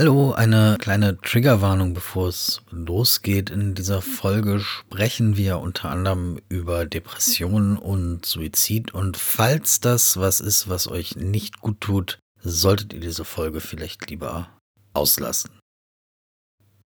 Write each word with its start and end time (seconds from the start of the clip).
Hallo, 0.00 0.32
eine 0.32 0.78
kleine 0.80 1.20
Triggerwarnung, 1.20 1.92
bevor 1.92 2.28
es 2.28 2.62
losgeht. 2.70 3.50
In 3.50 3.74
dieser 3.74 4.00
Folge 4.00 4.58
sprechen 4.58 5.36
wir 5.36 5.58
unter 5.58 5.90
anderem 5.90 6.40
über 6.48 6.86
Depressionen 6.86 7.76
und 7.76 8.24
Suizid. 8.24 8.94
Und 8.94 9.18
falls 9.18 9.78
das 9.80 10.16
was 10.16 10.40
ist, 10.40 10.70
was 10.70 10.88
euch 10.88 11.16
nicht 11.16 11.60
gut 11.60 11.82
tut, 11.82 12.18
solltet 12.40 12.94
ihr 12.94 13.00
diese 13.00 13.26
Folge 13.26 13.60
vielleicht 13.60 14.08
lieber 14.08 14.48
auslassen. 14.94 15.50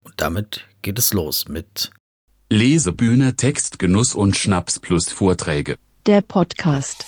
Und 0.05 0.15
damit 0.19 0.69
geht 0.83 1.01
es 1.01 1.13
los 1.13 1.49
mit 1.49 1.91
Lesebühne, 2.49 3.35
Textgenuss 3.35 4.15
und 4.15 4.37
Schnaps 4.37 4.79
plus 4.79 5.09
Vorträge. 5.09 5.79
Der 6.07 6.21
Podcast. 6.21 7.05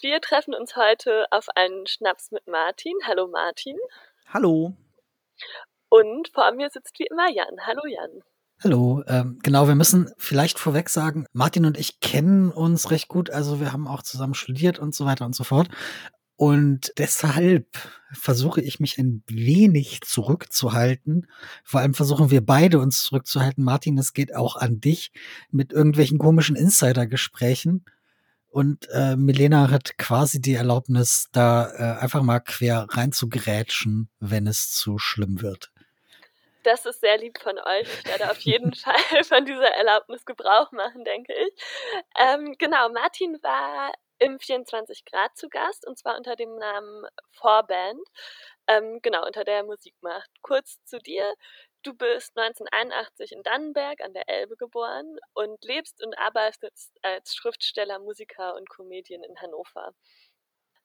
Wir 0.00 0.20
treffen 0.20 0.54
uns 0.54 0.76
heute 0.76 1.26
auf 1.30 1.48
einen 1.54 1.86
Schnaps 1.86 2.30
mit 2.30 2.46
Martin. 2.46 2.94
Hallo 3.06 3.28
Martin. 3.28 3.76
Hallo. 4.28 4.74
Und 5.90 6.28
vor 6.28 6.50
mir 6.52 6.70
sitzt 6.70 6.98
wie 6.98 7.06
immer 7.10 7.30
Jan. 7.30 7.66
Hallo 7.66 7.82
Jan. 7.86 8.22
Hallo, 8.64 9.02
ähm, 9.08 9.40
genau, 9.42 9.66
wir 9.66 9.74
müssen 9.74 10.10
vielleicht 10.16 10.58
vorweg 10.58 10.88
sagen, 10.88 11.26
Martin 11.32 11.66
und 11.66 11.76
ich 11.76 11.98
kennen 11.98 12.52
uns 12.52 12.92
recht 12.92 13.08
gut, 13.08 13.28
also 13.28 13.58
wir 13.58 13.72
haben 13.72 13.88
auch 13.88 14.02
zusammen 14.02 14.34
studiert 14.34 14.78
und 14.78 14.94
so 14.94 15.04
weiter 15.04 15.26
und 15.26 15.34
so 15.34 15.42
fort. 15.42 15.68
Und 16.36 16.92
deshalb 16.96 17.66
versuche 18.12 18.60
ich 18.60 18.80
mich 18.80 18.98
ein 18.98 19.24
wenig 19.26 20.00
zurückzuhalten. 20.02 21.26
Vor 21.64 21.80
allem 21.80 21.94
versuchen 21.94 22.30
wir 22.30 22.44
beide 22.44 22.78
uns 22.78 23.02
zurückzuhalten. 23.02 23.64
Martin, 23.64 23.98
es 23.98 24.12
geht 24.12 24.34
auch 24.34 24.56
an 24.56 24.80
dich 24.80 25.12
mit 25.50 25.72
irgendwelchen 25.72 26.18
komischen 26.18 26.56
Insider-Gesprächen. 26.56 27.84
Und 28.52 28.86
äh, 28.90 29.16
Milena 29.16 29.70
hat 29.70 29.96
quasi 29.96 30.38
die 30.38 30.54
Erlaubnis, 30.54 31.30
da 31.32 31.70
äh, 31.72 32.02
einfach 32.02 32.20
mal 32.20 32.40
quer 32.40 32.86
rein 32.90 33.10
zu 33.10 33.30
grätschen, 33.30 34.10
wenn 34.20 34.46
es 34.46 34.72
zu 34.72 34.98
schlimm 34.98 35.40
wird. 35.40 35.72
Das 36.62 36.84
ist 36.84 37.00
sehr 37.00 37.16
lieb 37.16 37.38
von 37.40 37.58
euch. 37.58 37.88
Ich 37.88 38.04
werde 38.04 38.30
auf 38.30 38.38
jeden 38.40 38.74
Fall 38.74 39.24
von 39.24 39.46
dieser 39.46 39.68
Erlaubnis 39.74 40.26
Gebrauch 40.26 40.70
machen, 40.70 41.02
denke 41.02 41.32
ich. 41.32 41.64
Ähm, 42.18 42.54
genau, 42.58 42.90
Martin 42.90 43.38
war 43.42 43.90
im 44.18 44.38
24 44.38 45.06
Grad 45.06 45.34
zu 45.34 45.48
Gast 45.48 45.86
und 45.86 45.98
zwar 45.98 46.18
unter 46.18 46.36
dem 46.36 46.54
Namen 46.56 47.06
Vorband, 47.30 48.06
ähm, 48.66 49.00
genau, 49.00 49.26
unter 49.26 49.44
der 49.44 49.56
er 49.56 49.64
Musik 49.64 49.94
macht. 50.02 50.28
Kurz 50.42 50.78
zu 50.84 50.98
dir. 50.98 51.24
Du 51.84 51.94
bist 51.94 52.38
1981 52.38 53.32
in 53.32 53.42
Dannenberg 53.42 54.00
an 54.02 54.12
der 54.12 54.28
Elbe 54.28 54.56
geboren 54.56 55.18
und 55.34 55.64
lebst 55.64 56.00
und 56.04 56.16
arbeitest 56.16 56.92
als 57.02 57.34
Schriftsteller, 57.34 57.98
Musiker 57.98 58.54
und 58.54 58.70
Comedian 58.70 59.24
in 59.24 59.40
Hannover. 59.40 59.92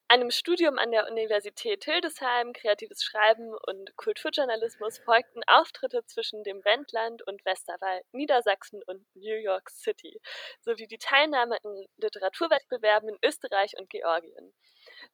Einem 0.08 0.32
Studium 0.32 0.76
an 0.76 0.90
der 0.90 1.06
Universität 1.06 1.84
Hildesheim, 1.84 2.52
kreatives 2.52 3.04
Schreiben 3.04 3.54
und 3.66 3.94
Kulturjournalismus 3.96 4.98
folgten 4.98 5.42
Auftritte 5.46 6.04
zwischen 6.06 6.42
dem 6.42 6.64
Wendland 6.64 7.22
und 7.28 7.44
Westerwald, 7.44 8.04
Niedersachsen 8.12 8.82
und 8.84 9.06
New 9.14 9.36
York 9.36 9.70
City, 9.70 10.20
sowie 10.62 10.88
die 10.88 10.98
Teilnahme 10.98 11.58
in 11.62 11.86
Literaturwettbewerben 11.98 13.10
in 13.10 13.18
Österreich 13.22 13.74
und 13.78 13.88
Georgien. 13.88 14.52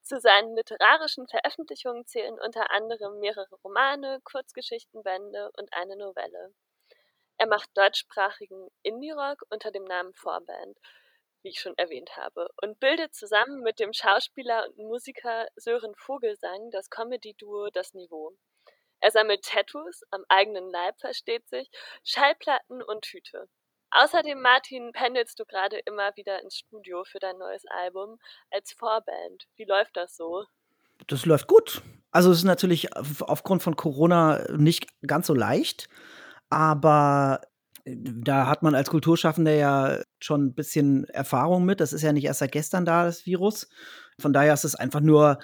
Zu 0.03 0.21
seinen 0.21 0.55
literarischen 0.57 1.27
Veröffentlichungen 1.29 2.07
zählen 2.07 2.39
unter 2.41 2.71
anderem 2.71 3.19
mehrere 3.21 3.55
Romane, 3.63 4.21
Kurzgeschichtenbände 4.25 5.51
und 5.57 5.73
eine 5.73 5.97
Novelle. 5.97 6.55
Er 7.39 7.47
macht 7.47 7.77
deutschsprachigen 7.77 8.69
Indie-Rock 8.83 9.43
unter 9.51 9.71
dem 9.71 9.85
Namen 9.85 10.15
Vorband 10.15 10.79
wie 11.45 11.51
ich 11.51 11.61
schon 11.61 11.77
erwähnt 11.77 12.17
habe, 12.17 12.49
und 12.63 12.81
bildet 12.81 13.15
zusammen 13.15 13.61
mit 13.61 13.79
dem 13.79 13.93
Schauspieler 13.93 14.67
und 14.67 14.79
Musiker 14.79 15.47
Sören 15.57 15.95
Vogelsang 15.95 16.71
das 16.71 16.89
Comedy-Duo 16.89 17.69
Das 17.71 17.93
Niveau. 17.93 18.33
Er 19.01 19.11
sammelt 19.11 19.45
Tattoos, 19.45 20.03
am 20.11 20.25
eigenen 20.29 20.71
Leib 20.71 20.99
versteht 20.99 21.47
sich, 21.49 21.71
Schallplatten 22.03 22.83
und 22.83 23.05
Hüte. 23.05 23.51
Außerdem, 23.97 24.41
Martin, 24.41 24.91
pendelst 24.93 25.39
du 25.39 25.45
gerade 25.45 25.79
immer 25.87 26.11
wieder 26.17 26.43
ins 26.43 26.57
Studio 26.57 27.05
für 27.05 27.21
dein 27.21 27.39
neues 27.39 27.63
Album 27.67 28.19
als 28.51 28.73
Vorband. 28.73 29.47
Wie 29.55 29.65
läuft 29.65 29.97
das 29.97 30.17
so? 30.17 30.45
Das 31.07 31.25
läuft 31.27 31.47
gut. 31.47 31.81
Also 32.11 32.33
es 32.33 32.39
ist 32.39 32.45
natürlich 32.45 32.97
aufgrund 32.97 33.63
von 33.63 33.77
Corona 33.77 34.45
nicht 34.57 34.89
ganz 35.07 35.29
so 35.29 35.35
leicht, 35.35 35.89
aber 36.51 37.43
da 37.85 38.49
hat 38.49 38.65
man 38.65 38.75
als 38.75 38.91
Kulturschaffender 38.91 39.53
ja 39.53 40.01
schon 40.19 40.47
ein 40.47 40.55
bisschen 40.55 41.05
Erfahrung 41.11 41.65
mit. 41.65 41.81
Das 41.81 41.93
ist 41.93 42.03
ja 42.03 42.13
nicht 42.13 42.25
erst 42.25 42.41
seit 42.41 42.51
gestern 42.51 42.85
da, 42.85 43.05
das 43.05 43.27
Virus. 43.27 43.69
Von 44.19 44.33
daher 44.33 44.55
ist 44.55 44.65
es 44.65 44.75
einfach 44.75 45.01
nur 45.01 45.39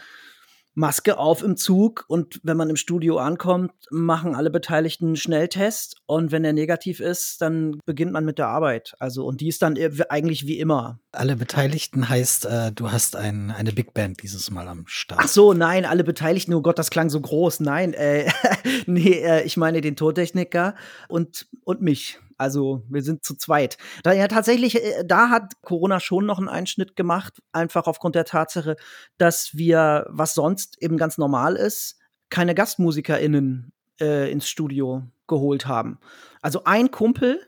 Maske 0.74 1.18
auf 1.18 1.42
im 1.42 1.56
Zug 1.56 2.04
und 2.08 2.40
wenn 2.42 2.56
man 2.56 2.70
im 2.70 2.76
Studio 2.76 3.18
ankommt, 3.18 3.72
machen 3.90 4.34
alle 4.34 4.50
Beteiligten 4.50 5.06
einen 5.06 5.16
Schnelltest 5.16 5.96
und 6.06 6.32
wenn 6.32 6.42
der 6.42 6.52
negativ 6.52 7.00
ist, 7.00 7.42
dann 7.42 7.80
beginnt 7.86 8.12
man 8.12 8.24
mit 8.24 8.38
der 8.38 8.48
Arbeit. 8.48 8.94
Also 8.98 9.26
und 9.26 9.40
die 9.40 9.48
ist 9.48 9.62
dann 9.62 9.76
eigentlich 10.08 10.46
wie 10.46 10.58
immer. 10.58 11.00
Alle 11.12 11.36
Beteiligten 11.36 12.08
heißt, 12.08 12.46
äh, 12.46 12.72
du 12.72 12.92
hast 12.92 13.16
ein, 13.16 13.50
eine 13.50 13.72
Big 13.72 13.94
Band 13.94 14.22
dieses 14.22 14.50
Mal 14.50 14.68
am 14.68 14.84
Start. 14.86 15.20
Ach 15.22 15.28
so, 15.28 15.52
nein, 15.52 15.84
alle 15.84 16.04
Beteiligten, 16.04 16.54
oh 16.54 16.62
Gott, 16.62 16.78
das 16.78 16.90
klang 16.90 17.10
so 17.10 17.20
groß. 17.20 17.60
Nein, 17.60 17.92
äh, 17.94 18.30
nee, 18.86 19.20
äh, 19.20 19.42
ich 19.42 19.56
meine 19.56 19.80
den 19.80 19.96
Tontechniker 19.96 20.74
und, 21.08 21.46
und 21.64 21.82
mich. 21.82 22.18
Also 22.40 22.82
wir 22.88 23.02
sind 23.02 23.22
zu 23.22 23.36
zweit. 23.36 23.76
Da 24.02 24.12
ja 24.14 24.26
tatsächlich, 24.26 24.82
äh, 24.82 25.04
da 25.04 25.28
hat 25.28 25.60
Corona 25.60 26.00
schon 26.00 26.24
noch 26.24 26.38
einen 26.38 26.48
Einschnitt 26.48 26.96
gemacht, 26.96 27.42
einfach 27.52 27.86
aufgrund 27.86 28.14
der 28.14 28.24
Tatsache, 28.24 28.76
dass 29.18 29.54
wir, 29.54 30.06
was 30.08 30.32
sonst 30.32 30.82
eben 30.82 30.96
ganz 30.96 31.18
normal 31.18 31.54
ist, 31.54 31.98
keine 32.30 32.54
GastmusikerInnen 32.54 33.72
äh, 34.00 34.32
ins 34.32 34.48
Studio 34.48 35.02
geholt 35.26 35.66
haben. 35.66 35.98
Also 36.40 36.64
ein 36.64 36.90
Kumpel, 36.90 37.46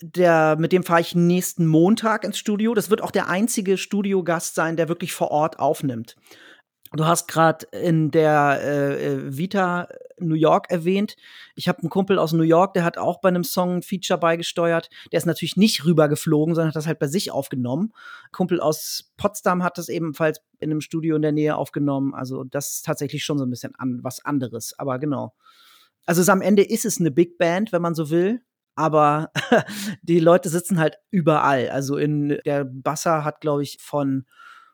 der, 0.00 0.56
mit 0.56 0.70
dem 0.70 0.84
fahre 0.84 1.00
ich 1.00 1.16
nächsten 1.16 1.66
Montag 1.66 2.22
ins 2.22 2.38
Studio. 2.38 2.74
Das 2.74 2.90
wird 2.90 3.02
auch 3.02 3.10
der 3.10 3.28
einzige 3.28 3.76
Studiogast 3.76 4.54
sein, 4.54 4.76
der 4.76 4.88
wirklich 4.88 5.12
vor 5.12 5.32
Ort 5.32 5.58
aufnimmt. 5.58 6.14
Du 6.92 7.06
hast 7.06 7.26
gerade 7.26 7.66
in 7.72 8.12
der 8.12 8.60
äh, 8.62 9.14
äh, 9.14 9.36
Vita 9.36 9.88
New 10.20 10.34
York 10.34 10.70
erwähnt. 10.70 11.16
Ich 11.54 11.68
habe 11.68 11.80
einen 11.80 11.90
Kumpel 11.90 12.18
aus 12.18 12.32
New 12.32 12.42
York, 12.42 12.74
der 12.74 12.84
hat 12.84 12.98
auch 12.98 13.20
bei 13.20 13.28
einem 13.28 13.44
Song 13.44 13.76
ein 13.76 13.82
Feature 13.82 14.18
beigesteuert. 14.18 14.90
Der 15.12 15.18
ist 15.18 15.26
natürlich 15.26 15.56
nicht 15.56 15.84
rübergeflogen, 15.84 16.54
sondern 16.54 16.68
hat 16.68 16.76
das 16.76 16.86
halt 16.86 16.98
bei 16.98 17.06
sich 17.08 17.30
aufgenommen. 17.30 17.92
Ein 18.24 18.32
Kumpel 18.32 18.60
aus 18.60 19.12
Potsdam 19.16 19.62
hat 19.62 19.78
das 19.78 19.88
ebenfalls 19.88 20.40
in 20.58 20.70
einem 20.70 20.80
Studio 20.80 21.16
in 21.16 21.22
der 21.22 21.32
Nähe 21.32 21.56
aufgenommen. 21.56 22.14
Also 22.14 22.44
das 22.44 22.72
ist 22.72 22.86
tatsächlich 22.86 23.24
schon 23.24 23.38
so 23.38 23.44
ein 23.44 23.50
bisschen 23.50 23.74
an, 23.76 24.00
was 24.02 24.24
anderes. 24.24 24.78
Aber 24.78 24.98
genau. 24.98 25.34
Also 26.06 26.30
am 26.32 26.40
Ende 26.40 26.62
ist 26.62 26.84
es 26.84 27.00
eine 27.00 27.10
Big 27.10 27.38
Band, 27.38 27.72
wenn 27.72 27.82
man 27.82 27.94
so 27.94 28.10
will. 28.10 28.40
Aber 28.74 29.30
die 30.02 30.20
Leute 30.20 30.48
sitzen 30.48 30.78
halt 30.78 30.98
überall. 31.10 31.68
Also 31.70 31.96
in 31.96 32.38
der 32.46 32.64
Basser 32.64 33.24
hat, 33.24 33.40
glaube 33.40 33.62
ich, 33.62 33.78
von 33.80 34.24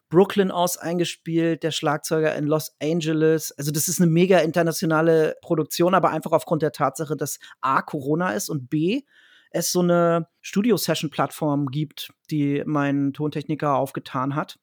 Brooklyn 0.09 0.51
aus 0.51 0.77
eingespielt, 0.77 1.63
der 1.63 1.71
Schlagzeuger 1.71 2.35
in 2.35 2.47
Los 2.47 2.77
Angeles. 2.81 3.53
Also 3.53 3.73
das 3.73 3.89
ist 3.89 4.01
eine 4.01 4.11
mega 4.11 4.39
internationale 4.39 5.37
Produktion, 5.43 5.95
aber 5.95 6.11
einfach 6.11 6.33
aufgrund 6.33 6.63
der 6.63 6.73
Tatsache, 6.73 7.17
dass 7.17 7.39
A, 7.61 7.83
Corona 7.83 8.33
ist 8.33 8.49
und 8.49 8.71
B, 8.71 9.03
es 9.51 9.71
so 9.71 9.81
eine 9.81 10.29
Studio-Session-Plattform 10.41 11.67
gibt, 11.67 12.13
die 12.31 12.63
mein 12.67 13.13
Tontechniker 13.13 13.77
aufgetan 13.77 14.35
hat. 14.35 14.59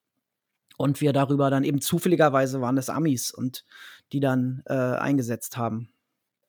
Und 0.78 1.00
wir 1.00 1.13
darüber 1.13 1.50
dann 1.50 1.63
eben 1.63 1.79
zufälligerweise 1.79 2.59
waren 2.59 2.75
das 2.75 2.90
Amis 2.90 3.31
und 3.31 3.66
die 4.12 4.19
dann 4.19 4.63
äh, 4.66 4.73
eingesetzt 4.73 5.58
haben. 5.58 5.94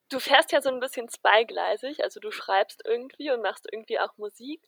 Du 0.09 0.19
fährst 0.19 0.53
ja 0.53 0.60
so 0.60 0.70
ein 0.70 0.80
bisschen 0.80 1.09
zweigleisig, 1.09 2.03
also 2.03 2.20
du 2.20 2.30
schreibst 2.30 2.82
irgendwie 2.84 3.30
und 3.30 3.42
machst 3.42 3.66
irgendwie 3.70 3.98
auch 3.98 4.16
Musik. 4.19 4.60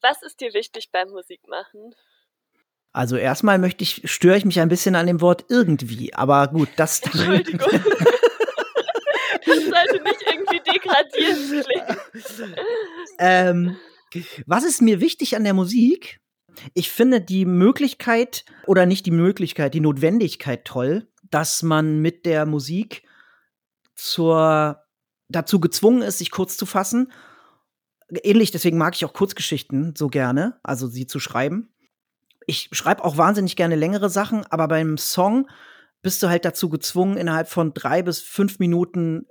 Was 0.00 0.22
ist 0.22 0.40
dir 0.40 0.52
wichtig 0.52 0.90
beim 0.92 1.08
Musikmachen? 1.10 1.94
Also 2.94 3.16
erstmal 3.16 3.58
möchte 3.58 3.82
ich, 3.82 4.02
störe 4.04 4.38
ich 4.38 4.44
mich 4.44 4.60
ein 4.60 4.68
bisschen 4.68 4.94
an 4.94 5.08
dem 5.08 5.20
Wort 5.20 5.46
irgendwie, 5.48 6.14
aber 6.14 6.46
gut, 6.46 6.68
das. 6.76 7.00
Entschuldigung. 7.02 7.58
das 9.46 9.58
sollte 9.64 10.02
nicht 10.04 10.24
irgendwie 10.30 10.60
degradierend 10.60 11.66
klingen. 11.66 12.54
ähm, 13.18 13.76
was 14.46 14.62
ist 14.62 14.80
mir 14.80 15.00
wichtig 15.00 15.34
an 15.34 15.42
der 15.42 15.54
Musik? 15.54 16.20
Ich 16.72 16.88
finde 16.88 17.20
die 17.20 17.46
Möglichkeit 17.46 18.44
oder 18.64 18.86
nicht 18.86 19.06
die 19.06 19.10
Möglichkeit, 19.10 19.74
die 19.74 19.80
Notwendigkeit 19.80 20.64
toll, 20.64 21.08
dass 21.28 21.64
man 21.64 21.98
mit 22.00 22.24
der 22.24 22.46
Musik 22.46 23.02
zur 23.96 24.84
dazu 25.28 25.58
gezwungen 25.58 26.02
ist, 26.02 26.18
sich 26.18 26.30
kurz 26.30 26.56
zu 26.56 26.64
fassen. 26.64 27.10
Ähnlich, 28.22 28.52
deswegen 28.52 28.78
mag 28.78 28.94
ich 28.94 29.04
auch 29.04 29.12
Kurzgeschichten 29.12 29.96
so 29.96 30.06
gerne, 30.06 30.60
also 30.62 30.86
sie 30.86 31.08
zu 31.08 31.18
schreiben 31.18 31.73
ich 32.46 32.68
schreibe 32.72 33.04
auch 33.04 33.16
wahnsinnig 33.16 33.56
gerne 33.56 33.76
längere 33.76 34.10
Sachen, 34.10 34.44
aber 34.46 34.68
beim 34.68 34.98
Song 34.98 35.48
bist 36.02 36.22
du 36.22 36.28
halt 36.28 36.44
dazu 36.44 36.68
gezwungen, 36.68 37.16
innerhalb 37.16 37.48
von 37.48 37.72
drei 37.72 38.02
bis 38.02 38.20
fünf 38.20 38.58
Minuten 38.58 39.26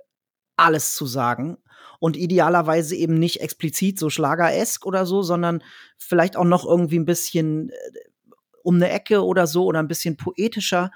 alles 0.56 0.94
zu 0.94 1.06
sagen. 1.06 1.58
und 2.00 2.16
idealerweise 2.16 2.94
eben 2.96 3.18
nicht 3.18 3.40
explizit 3.40 3.98
so 3.98 4.10
schlageresk 4.10 4.84
oder 4.84 5.06
so, 5.06 5.22
sondern 5.22 5.62
vielleicht 5.96 6.36
auch 6.36 6.44
noch 6.44 6.66
irgendwie 6.66 6.98
ein 6.98 7.06
bisschen 7.06 7.70
äh, 7.70 7.74
um 8.62 8.76
eine 8.76 8.90
Ecke 8.90 9.24
oder 9.24 9.46
so 9.46 9.64
oder 9.64 9.78
ein 9.78 9.88
bisschen 9.88 10.16
poetischer. 10.16 10.90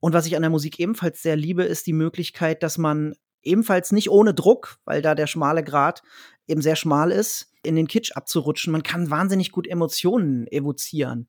Und 0.00 0.12
was 0.12 0.26
ich 0.26 0.34
an 0.36 0.42
der 0.42 0.50
Musik 0.50 0.80
ebenfalls 0.80 1.22
sehr 1.22 1.36
liebe, 1.36 1.64
ist 1.64 1.86
die 1.86 1.92
Möglichkeit, 1.92 2.62
dass 2.62 2.78
man 2.78 3.14
ebenfalls 3.42 3.92
nicht 3.92 4.10
ohne 4.10 4.34
Druck, 4.34 4.78
weil 4.84 5.02
da 5.02 5.14
der 5.14 5.26
schmale 5.26 5.62
Grat 5.62 6.02
eben 6.46 6.62
sehr 6.62 6.76
schmal 6.76 7.10
ist, 7.10 7.52
in 7.62 7.76
den 7.76 7.88
Kitsch 7.88 8.12
abzurutschen. 8.12 8.72
Man 8.72 8.82
kann 8.82 9.10
wahnsinnig 9.10 9.52
gut 9.52 9.66
Emotionen 9.66 10.46
evozieren. 10.48 11.28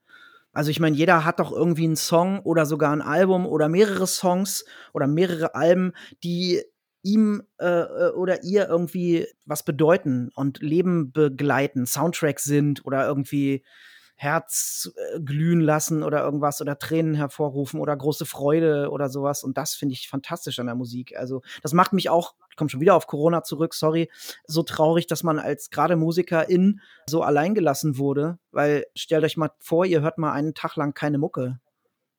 Also 0.55 0.71
ich 0.71 0.79
meine, 0.79 0.95
jeder 0.95 1.25
hat 1.25 1.39
doch 1.39 1.51
irgendwie 1.51 1.83
einen 1.83 1.97
Song 1.97 2.39
oder 2.39 2.65
sogar 2.65 2.93
ein 2.93 3.01
Album 3.01 3.45
oder 3.45 3.67
mehrere 3.67 4.07
Songs 4.07 4.63
oder 4.93 5.05
mehrere 5.05 5.53
Alben, 5.53 5.91
die 6.23 6.63
ihm 7.03 7.43
äh, 7.59 7.65
äh, 7.67 8.11
oder 8.13 8.43
ihr 8.43 8.67
irgendwie 8.67 9.27
was 9.45 9.63
bedeuten 9.63 10.31
und 10.33 10.61
Leben 10.61 11.11
begleiten, 11.11 11.85
Soundtracks 11.85 12.45
sind 12.45 12.85
oder 12.85 13.05
irgendwie 13.05 13.65
Herz 14.15 14.91
äh, 14.95 15.19
glühen 15.19 15.59
lassen 15.59 16.01
oder 16.01 16.23
irgendwas 16.23 16.61
oder 16.61 16.79
Tränen 16.79 17.15
hervorrufen 17.15 17.79
oder 17.79 17.95
große 17.95 18.25
Freude 18.25 18.89
oder 18.89 19.09
sowas. 19.09 19.43
Und 19.43 19.57
das 19.57 19.75
finde 19.75 19.93
ich 19.93 20.09
fantastisch 20.09 20.59
an 20.59 20.67
der 20.67 20.75
Musik. 20.75 21.17
Also 21.17 21.41
das 21.61 21.73
macht 21.73 21.93
mich 21.93 22.09
auch, 22.09 22.35
ich 22.49 22.55
komme 22.55 22.69
schon 22.69 22.79
wieder 22.79 22.95
auf 22.95 23.07
Corona 23.07 23.43
zurück, 23.43 23.73
sorry, 23.73 24.09
so 24.45 24.63
traurig, 24.63 25.07
dass 25.07 25.23
man 25.23 25.37
als 25.37 25.69
gerade 25.69 25.97
Musikerin 25.97 26.79
so 27.07 27.21
alleingelassen 27.21 27.97
wurde. 27.97 28.39
Weil 28.51 28.85
stellt 28.95 29.25
euch 29.25 29.37
mal 29.37 29.51
vor, 29.59 29.85
ihr 29.85 30.01
hört 30.01 30.17
mal 30.17 30.31
einen 30.31 30.53
Tag 30.53 30.77
lang 30.77 30.93
keine 30.93 31.17
Mucke. 31.17 31.59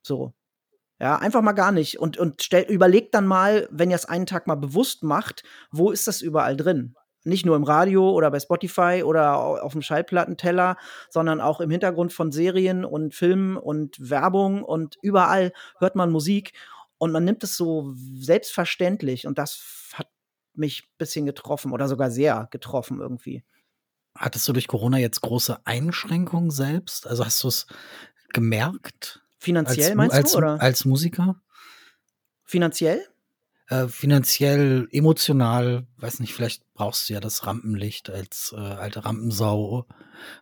So. 0.02 0.34
Ja, 0.98 1.16
einfach 1.16 1.42
mal 1.42 1.52
gar 1.52 1.72
nicht. 1.72 1.98
Und, 1.98 2.16
und 2.16 2.42
stellt, 2.42 2.70
überlegt 2.70 3.14
dann 3.14 3.26
mal, 3.26 3.68
wenn 3.70 3.90
ihr 3.90 3.96
es 3.96 4.06
einen 4.06 4.26
Tag 4.26 4.46
mal 4.46 4.54
bewusst 4.54 5.02
macht, 5.02 5.42
wo 5.70 5.90
ist 5.90 6.06
das 6.06 6.22
überall 6.22 6.56
drin? 6.56 6.94
Nicht 7.26 7.44
nur 7.44 7.56
im 7.56 7.64
Radio 7.64 8.10
oder 8.10 8.30
bei 8.30 8.40
Spotify 8.40 9.02
oder 9.04 9.62
auf 9.62 9.72
dem 9.72 9.82
Schallplattenteller, 9.82 10.76
sondern 11.10 11.40
auch 11.40 11.60
im 11.60 11.70
Hintergrund 11.70 12.12
von 12.12 12.32
Serien 12.32 12.84
und 12.84 13.14
Filmen 13.14 13.56
und 13.56 13.96
Werbung 13.98 14.62
und 14.62 14.96
überall 15.02 15.52
hört 15.78 15.96
man 15.96 16.10
Musik 16.10 16.52
und 16.98 17.12
man 17.12 17.24
nimmt 17.24 17.42
es 17.44 17.56
so 17.56 17.94
selbstverständlich 17.96 19.26
und 19.26 19.38
das 19.38 19.92
hat 19.94 20.08
mich 20.54 20.84
ein 20.84 20.94
bisschen 20.98 21.26
getroffen 21.26 21.72
oder 21.72 21.88
sogar 21.88 22.10
sehr 22.10 22.48
getroffen 22.50 23.00
irgendwie. 23.00 23.44
Hattest 24.14 24.48
du 24.48 24.52
durch 24.52 24.68
Corona 24.68 24.98
jetzt 24.98 25.20
große 25.20 25.58
Einschränkungen 25.66 26.50
selbst? 26.50 27.06
Also 27.06 27.24
hast 27.24 27.42
du 27.44 27.48
es 27.48 27.66
gemerkt? 28.32 29.22
Finanziell 29.38 29.88
als, 29.88 29.96
meinst 29.96 30.16
als, 30.16 30.32
du? 30.32 30.38
Oder? 30.38 30.60
Als 30.60 30.84
Musiker? 30.84 31.42
Finanziell? 32.44 33.06
Äh, 33.68 33.88
finanziell, 33.88 34.88
emotional, 34.92 35.86
weiß 35.96 36.20
nicht, 36.20 36.34
vielleicht 36.34 36.72
brauchst 36.72 37.08
du 37.08 37.14
ja 37.14 37.20
das 37.20 37.46
Rampenlicht 37.46 38.10
als 38.10 38.54
äh, 38.56 38.60
alte 38.60 39.04
Rampensau, 39.04 39.86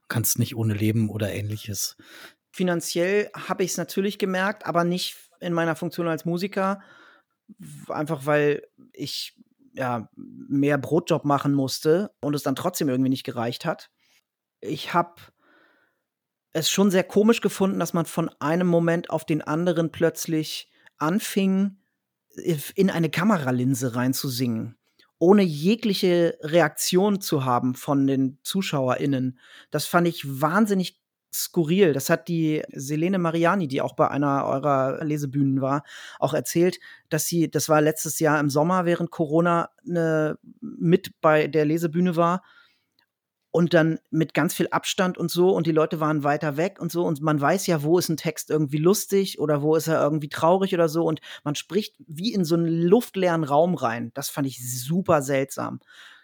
kannst 0.08 0.38
nicht 0.38 0.56
ohne 0.56 0.74
leben 0.74 1.08
oder 1.08 1.32
ähnliches. 1.32 1.96
Finanziell 2.50 3.30
habe 3.34 3.64
ich 3.64 3.72
es 3.72 3.76
natürlich 3.78 4.18
gemerkt, 4.18 4.66
aber 4.66 4.84
nicht 4.84 5.16
in 5.40 5.54
meiner 5.54 5.74
Funktion 5.74 6.06
als 6.06 6.26
Musiker, 6.26 6.82
einfach 7.88 8.26
weil 8.26 8.66
ich 8.92 9.34
ja 9.72 10.08
mehr 10.16 10.78
Brotjob 10.78 11.24
machen 11.24 11.54
musste 11.54 12.14
und 12.20 12.34
es 12.34 12.42
dann 12.42 12.54
trotzdem 12.54 12.88
irgendwie 12.88 13.10
nicht 13.10 13.24
gereicht 13.24 13.64
hat. 13.64 13.90
Ich 14.60 14.92
habe 14.92 15.14
es 16.52 16.70
schon 16.70 16.90
sehr 16.90 17.04
komisch 17.04 17.40
gefunden, 17.40 17.80
dass 17.80 17.94
man 17.94 18.06
von 18.06 18.30
einem 18.38 18.68
Moment 18.68 19.10
auf 19.10 19.24
den 19.24 19.42
anderen 19.42 19.90
plötzlich 19.90 20.70
anfing, 20.98 21.78
in 22.75 22.90
eine 22.90 23.10
Kameralinse 23.10 23.94
reinzusingen, 23.94 24.76
ohne 25.19 25.42
jegliche 25.42 26.38
Reaktion 26.42 27.20
zu 27.20 27.44
haben 27.44 27.75
von 27.75 28.06
den 28.06 28.38
ZuschauerInnen. 28.42 29.38
Das 29.70 29.86
fand 29.86 30.08
ich 30.08 30.40
wahnsinnig 30.40 31.00
skurril. 31.32 31.92
Das 31.92 32.10
hat 32.10 32.28
die 32.28 32.62
Selene 32.72 33.19
Mariani, 33.19 33.66
die 33.69 33.81
auch 33.81 33.94
bei 33.94 34.08
einer 34.08 34.46
eurer 34.46 35.04
Lesebühnen 35.04 35.60
war, 35.60 35.82
auch 36.19 36.34
erzählt, 36.34 36.78
dass 37.08 37.26
sie, 37.26 37.50
das 37.50 37.69
war 37.69 37.81
letztes 37.81 38.20
Jahr 38.20 38.38
im 38.38 38.50
Sommer 38.50 38.84
während 38.84 39.10
Corona, 39.10 39.70
ne, 39.82 40.38
mit 40.60 41.20
bei 41.20 41.48
der 41.48 41.64
Lesebühne 41.64 42.16
war 42.16 42.42
und 43.54 43.72
dann 43.72 44.00
mit 44.10 44.34
ganz 44.34 44.52
viel 44.52 44.66
Abstand 44.72 45.16
und 45.16 45.30
so 45.30 45.50
und 45.50 45.68
die 45.68 45.72
Leute 45.72 46.00
waren 46.00 46.24
weiter 46.24 46.56
weg 46.56 46.80
und 46.80 46.90
so 46.90 47.04
und 47.04 47.20
man 47.20 47.40
weiß 47.40 47.68
ja, 47.68 47.84
wo 47.84 48.00
ist 48.00 48.08
ein 48.08 48.16
Text 48.16 48.50
irgendwie 48.50 48.78
lustig 48.78 49.38
oder 49.38 49.62
wo 49.62 49.76
ist 49.76 49.86
er 49.86 50.02
irgendwie 50.02 50.28
traurig 50.28 50.74
oder 50.74 50.88
so 50.88 51.04
und 51.04 51.20
man 51.44 51.54
spricht 51.54 51.94
wie 52.04 52.32
in 52.32 52.44
so 52.44 52.56
einen 52.56 52.66
luftleeren 52.66 53.44
Raum 53.44 53.76
rein. 53.76 54.10
Das 54.14 54.28
fand 54.28 54.48
ich 54.48 54.58
super 54.82 55.22
seltsam. 55.22 55.78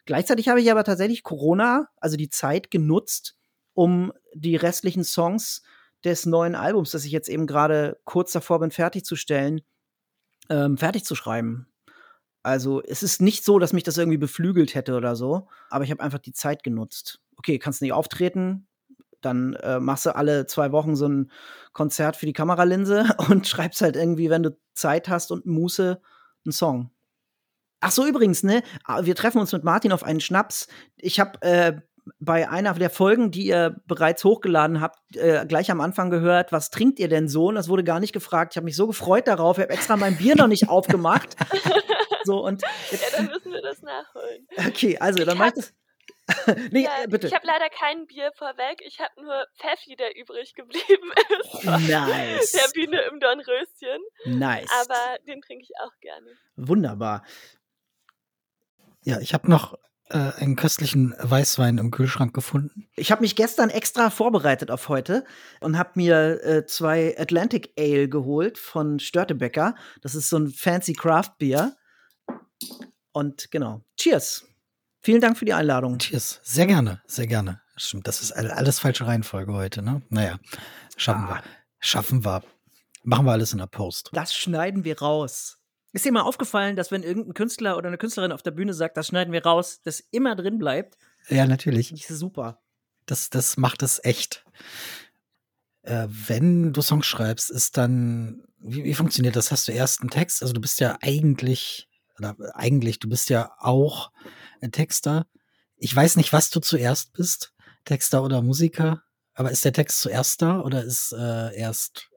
Gleichzeitig 0.07 0.49
habe 0.49 0.61
ich 0.61 0.73
aber 0.73 0.83
tatsächlich 0.83 1.23
Corona, 1.23 1.87
also 1.99 2.17
die 2.17 2.31
Zeit 2.31 2.69
genutzt, 2.73 3.37
um 3.75 4.13
die 4.35 4.57
restlichen 4.57 5.05
Songs 5.05 5.63
des 6.03 6.27
neuen 6.27 6.57
Albums, 6.57 6.91
das 6.91 7.05
ich 7.05 7.13
jetzt 7.13 7.29
eben 7.29 7.47
gerade 7.47 8.01
kurz 8.03 8.33
davor 8.33 8.59
bin 8.59 8.73
fertigzustellen, 8.73 9.61
ähm, 10.49 10.77
fertig 10.77 11.05
zu 11.05 11.15
schreiben. 11.15 11.70
Also 12.43 12.83
es 12.83 13.03
ist 13.03 13.21
nicht 13.21 13.45
so, 13.45 13.59
dass 13.59 13.73
mich 13.73 13.83
das 13.83 13.99
irgendwie 13.99 14.19
beflügelt 14.19 14.75
hätte 14.75 14.97
oder 14.97 15.15
so, 15.15 15.49
aber 15.69 15.85
ich 15.85 15.91
habe 15.91 16.03
einfach 16.03 16.19
die 16.19 16.33
Zeit 16.33 16.63
genutzt. 16.63 17.21
Okay, 17.37 17.59
kannst 17.59 17.83
nicht 17.83 17.93
auftreten, 17.93 18.67
dann 19.21 19.55
äh, 19.55 19.81
machst 19.81 20.07
du 20.07 20.15
alle 20.15 20.47
zwei 20.47 20.73
Wochen 20.73 20.97
so 20.97 21.07
ein 21.07 21.31
Konzert 21.73 22.17
für 22.17 22.27
die 22.27 22.33
Kameralinse 22.33 23.05
und 23.29 23.47
schreibst 23.47 23.83
halt 23.83 23.97
irgendwie, 23.97 24.31
wenn 24.31 24.43
du 24.43 24.57
Zeit 24.75 25.09
hast 25.09 25.31
und 25.33 25.47
Muße, 25.47 26.01
einen 26.45 26.53
Song. 26.53 26.91
Ach 27.81 27.91
so, 27.91 28.07
übrigens, 28.07 28.43
ne? 28.43 28.63
Ah, 28.85 29.05
wir 29.05 29.15
treffen 29.15 29.41
uns 29.41 29.53
mit 29.53 29.65
Martin 29.65 29.93
auf 29.93 30.03
einen 30.03 30.21
Schnaps. 30.21 30.69
Ich 30.97 31.19
habe 31.19 31.41
äh, 31.43 31.81
bei 32.19 32.49
einer 32.49 32.75
der 32.75 32.91
Folgen, 32.91 33.31
die 33.31 33.47
ihr 33.47 33.77
bereits 33.87 34.25
hochgeladen 34.25 34.81
habt, 34.81 34.99
äh, 35.17 35.45
gleich 35.47 35.71
am 35.71 35.81
Anfang 35.81 36.11
gehört, 36.11 36.53
was 36.53 36.71
trinkt 36.71 36.99
ihr 36.99 37.09
denn 37.09 37.29
so? 37.29 37.47
Und 37.47 37.55
das 37.55 37.69
wurde 37.69 37.85
gar 37.85 38.01
nicht 38.01 38.13
gefragt. 38.13 38.53
Ich 38.53 38.57
habe 38.57 38.65
mich 38.65 38.77
so 38.77 38.87
gefreut 38.87 39.27
darauf. 39.29 39.59
Ich 39.59 39.63
habe 39.63 39.73
extra 39.73 39.97
mein 39.97 40.17
Bier 40.17 40.37
noch 40.37 40.49
nicht 40.49 40.69
aufgemacht. 40.69 41.37
So, 42.25 42.45
und 42.45 42.63
jetzt, 42.91 43.03
ja, 43.03 43.17
dann 43.17 43.27
müssen 43.29 43.51
wir 43.51 43.63
das 43.63 43.81
nachholen. 43.81 44.47
Okay, 44.59 44.99
also 44.99 45.25
dann 45.25 45.39
mach 45.39 45.49
ich 45.49 45.55
das. 45.55 45.75
nee, 46.71 46.85
ja, 46.85 47.03
äh, 47.03 47.09
bitte. 47.09 47.27
Ich 47.27 47.35
habe 47.35 47.47
leider 47.47 47.69
kein 47.71 48.07
Bier 48.07 48.31
vorweg. 48.37 48.81
Ich 48.85 49.01
habe 49.01 49.23
nur 49.23 49.47
Pfeffi, 49.59 49.97
der 49.97 50.17
übrig 50.17 50.55
geblieben 50.55 51.13
ist. 51.41 51.65
Nice. 51.65 52.53
Der 52.53 52.71
Biene 52.73 53.01
im 53.11 53.21
Dornröschen. 53.21 54.03
Nice. 54.27 54.71
Aber 54.83 55.19
den 55.27 55.41
trinke 55.41 55.65
ich 55.65 55.73
auch 55.83 55.99
gerne. 56.01 56.27
Wunderbar. 56.57 57.25
Ja, 59.03 59.19
ich 59.21 59.35
habe 59.35 59.51
noch 59.51 59.79
äh, 60.11 60.33
einen 60.41 60.57
köstlichen 60.57 61.15
Weißwein 61.19 61.79
im 61.79 61.91
Kühlschrank 61.91 62.35
gefunden. 62.35 62.89
Ich 62.97 63.11
habe 63.11 63.23
mich 63.23 63.37
gestern 63.37 63.71
extra 63.71 64.11
vorbereitet 64.11 64.71
auf 64.71 64.89
heute 64.89 65.25
und 65.61 65.79
habe 65.79 65.91
mir 65.95 66.45
äh, 66.45 66.67
zwei 66.67 67.17
Atlantic 67.19 67.73
Ale 67.79 68.09
geholt 68.09 68.59
von 68.59 68.99
Störtebecker. 68.99 69.75
Das 70.03 70.15
ist 70.15 70.29
so 70.29 70.39
ein 70.39 70.51
fancy 70.51 70.93
Craft 70.93 71.33
Beer. 71.39 71.77
Und 73.13 73.51
genau. 73.51 73.85
Cheers. 73.97 74.45
Vielen 75.01 75.21
Dank 75.21 75.39
für 75.39 75.45
die 75.45 75.55
Einladung. 75.55 75.99
Cheers. 75.99 76.41
Sehr 76.43 76.67
gerne, 76.67 77.01
sehr 77.07 77.27
gerne. 77.27 77.61
Stimmt, 77.77 78.07
das 78.07 78.21
ist 78.21 78.33
alles 78.33 78.79
falsche 78.79 79.07
Reihenfolge 79.07 79.55
heute, 79.55 79.81
ne? 79.81 80.03
Naja, 80.11 80.39
schaffen 80.99 81.25
ah. 81.25 81.37
wir. 81.37 81.43
Schaffen 81.79 82.25
wir. 82.27 82.43
Machen 83.03 83.25
wir 83.25 83.33
alles 83.33 83.53
in 83.53 83.59
der 83.59 83.67
Post. 83.67 84.11
Das 84.13 84.35
schneiden 84.35 84.85
wir 84.85 85.01
raus. 85.01 85.60
Ist 85.93 86.05
dir 86.05 86.13
mal 86.13 86.23
aufgefallen, 86.23 86.77
dass 86.77 86.91
wenn 86.91 87.03
irgendein 87.03 87.35
Künstler 87.35 87.77
oder 87.77 87.89
eine 87.89 87.99
Künstlerin 87.99 88.33
auf 88.33 88.43
der 88.43 88.53
Bühne 88.53 88.75
sagt, 88.75 88.97
das 88.97 89.09
schneiden 89.09 89.33
wir 89.33 89.45
raus, 89.45 89.81
das 89.83 90.01
immer 90.11 90.37
drin 90.37 90.59
bleibt? 90.59 90.97
Ja, 91.29 91.47
natürlich. 91.47 91.91
Das 91.91 92.11
ist 92.11 92.19
super. 92.19 92.61
Das, 93.07 93.31
das 93.31 93.57
macht 93.57 93.83
es 93.83 94.01
echt. 94.05 94.45
Äh, 95.83 96.07
wenn 96.09 96.73
du 96.73 96.81
Songs 96.83 97.07
schreibst, 97.07 97.51
ist 97.51 97.77
dann, 97.77 98.45
wie, 98.59 98.85
wie 98.85 98.95
funktioniert 98.95 99.35
das? 99.35 99.51
Hast 99.51 99.67
du 99.67 99.73
erst 99.73 100.01
einen 100.01 100.11
Text? 100.11 100.43
Also 100.43 100.55
du 100.55 100.61
bist 100.61 100.79
ja 100.79 100.97
eigentlich 101.01 101.89
oder 102.21 102.37
eigentlich, 102.55 102.99
du 102.99 103.09
bist 103.09 103.31
ja 103.31 103.53
auch 103.59 104.13
ein 104.61 104.73
Texter. 104.73 105.27
Ich 105.77 105.95
weiß 105.95 106.17
nicht, 106.17 106.33
was 106.33 106.51
du 106.51 106.61
zuerst 106.61 107.15
bist, 107.15 107.55
Texter 107.85 108.23
oder 108.23 108.43
Musiker, 108.43 109.03
aber 109.33 109.51
ist 109.51 109.65
der 109.65 109.73
Text 109.73 110.01
zuerst 110.03 110.43
da 110.43 110.61
oder 110.61 110.85
ist 110.85 111.13
äh, 111.13 111.57
erst 111.57 112.10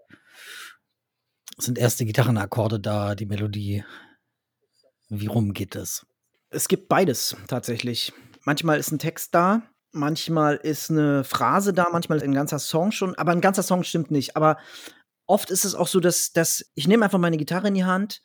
sind 1.57 1.77
erst 1.77 1.99
die 1.99 2.05
Gitarrenakkorde 2.05 2.79
da, 2.79 3.15
die 3.15 3.25
Melodie? 3.25 3.83
Wie 5.09 5.27
rum 5.27 5.53
geht 5.53 5.75
es? 5.75 6.05
Es 6.49 6.67
gibt 6.67 6.87
beides 6.87 7.35
tatsächlich. 7.47 8.13
Manchmal 8.45 8.79
ist 8.79 8.91
ein 8.91 8.99
Text 8.99 9.33
da, 9.33 9.63
manchmal 9.91 10.55
ist 10.55 10.89
eine 10.89 11.23
Phrase 11.23 11.73
da, 11.73 11.87
manchmal 11.91 12.17
ist 12.17 12.23
ein 12.23 12.33
ganzer 12.33 12.59
Song 12.59 12.91
schon, 12.91 13.15
aber 13.15 13.31
ein 13.31 13.41
ganzer 13.41 13.63
Song 13.63 13.83
stimmt 13.83 14.11
nicht. 14.11 14.35
Aber 14.35 14.57
oft 15.25 15.49
ist 15.49 15.65
es 15.65 15.75
auch 15.75 15.87
so, 15.87 15.99
dass, 15.99 16.33
dass 16.33 16.65
ich 16.75 16.87
nehme 16.87 17.05
einfach 17.05 17.19
meine 17.19 17.37
Gitarre 17.37 17.69
in 17.69 17.75
die 17.75 17.85
Hand 17.85 18.21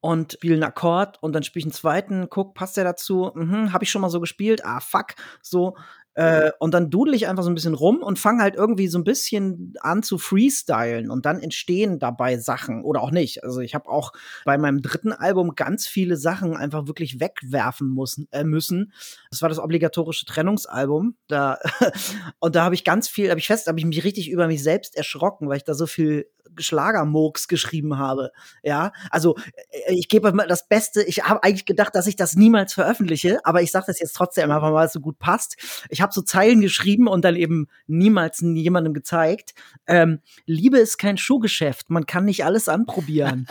und 0.00 0.34
spiele 0.34 0.54
einen 0.54 0.62
Akkord 0.64 1.22
und 1.22 1.32
dann 1.32 1.42
spiele 1.42 1.60
ich 1.60 1.66
einen 1.66 1.72
zweiten, 1.72 2.28
guck, 2.28 2.54
passt 2.54 2.76
der 2.76 2.84
dazu? 2.84 3.32
Mhm, 3.34 3.72
habe 3.72 3.84
ich 3.84 3.90
schon 3.90 4.02
mal 4.02 4.10
so 4.10 4.20
gespielt? 4.20 4.64
Ah, 4.64 4.80
fuck. 4.80 5.14
So, 5.42 5.76
Äh, 6.16 6.50
und 6.58 6.72
dann 6.72 6.88
dudel 6.88 7.14
ich 7.14 7.28
einfach 7.28 7.42
so 7.42 7.50
ein 7.50 7.54
bisschen 7.54 7.74
rum 7.74 8.02
und 8.02 8.18
fange 8.18 8.42
halt 8.42 8.54
irgendwie 8.54 8.88
so 8.88 8.98
ein 8.98 9.04
bisschen 9.04 9.74
an 9.80 10.02
zu 10.02 10.16
freestylen 10.16 11.10
und 11.10 11.26
dann 11.26 11.40
entstehen 11.40 11.98
dabei 11.98 12.38
Sachen 12.38 12.84
oder 12.84 13.02
auch 13.02 13.10
nicht. 13.10 13.44
Also 13.44 13.60
ich 13.60 13.74
habe 13.74 13.90
auch 13.90 14.12
bei 14.46 14.56
meinem 14.56 14.80
dritten 14.80 15.12
Album 15.12 15.54
ganz 15.54 15.86
viele 15.86 16.16
Sachen 16.16 16.56
einfach 16.56 16.86
wirklich 16.86 17.20
wegwerfen 17.20 17.94
müssen. 17.94 18.28
Äh, 18.30 18.44
müssen. 18.44 18.92
Das 19.30 19.42
war 19.42 19.50
das 19.50 19.58
obligatorische 19.58 20.24
Trennungsalbum. 20.24 21.16
Da 21.28 21.58
und 22.38 22.56
da 22.56 22.64
habe 22.64 22.74
ich 22.74 22.84
ganz 22.84 23.08
viel, 23.08 23.28
habe 23.28 23.38
ich 23.38 23.46
fest, 23.46 23.66
habe 23.66 23.78
ich 23.78 23.84
mich 23.84 24.02
richtig 24.02 24.30
über 24.30 24.46
mich 24.46 24.62
selbst 24.62 24.96
erschrocken, 24.96 25.50
weil 25.50 25.58
ich 25.58 25.64
da 25.64 25.74
so 25.74 25.86
viel 25.86 26.26
Schlagermurks 26.58 27.48
geschrieben 27.48 27.98
habe. 27.98 28.32
Ja, 28.62 28.92
also 29.10 29.36
äh, 29.70 29.94
ich 29.94 30.08
gebe 30.08 30.32
mal 30.32 30.46
das 30.46 30.68
Beste. 30.68 31.02
Ich 31.02 31.24
habe 31.24 31.42
eigentlich 31.42 31.66
gedacht, 31.66 31.94
dass 31.94 32.06
ich 32.06 32.16
das 32.16 32.36
niemals 32.36 32.74
veröffentliche, 32.74 33.40
aber 33.44 33.62
ich 33.62 33.70
sage 33.70 33.86
das 33.88 34.00
jetzt 34.00 34.14
trotzdem 34.14 34.50
einfach 34.50 34.62
mal, 34.62 34.74
weil 34.74 34.86
es 34.86 34.92
so 34.92 35.00
gut 35.00 35.18
passt. 35.18 35.56
Ich 35.88 36.00
habe 36.00 36.12
so 36.12 36.22
Zeilen 36.22 36.60
geschrieben 36.60 37.08
und 37.08 37.24
dann 37.24 37.36
eben 37.36 37.68
niemals 37.86 38.40
jemandem 38.40 38.94
gezeigt. 38.94 39.54
Ähm, 39.86 40.20
Liebe 40.46 40.78
ist 40.78 40.98
kein 40.98 41.16
Schuhgeschäft. 41.16 41.90
Man 41.90 42.06
kann 42.06 42.24
nicht 42.24 42.44
alles 42.44 42.68
anprobieren. 42.68 43.46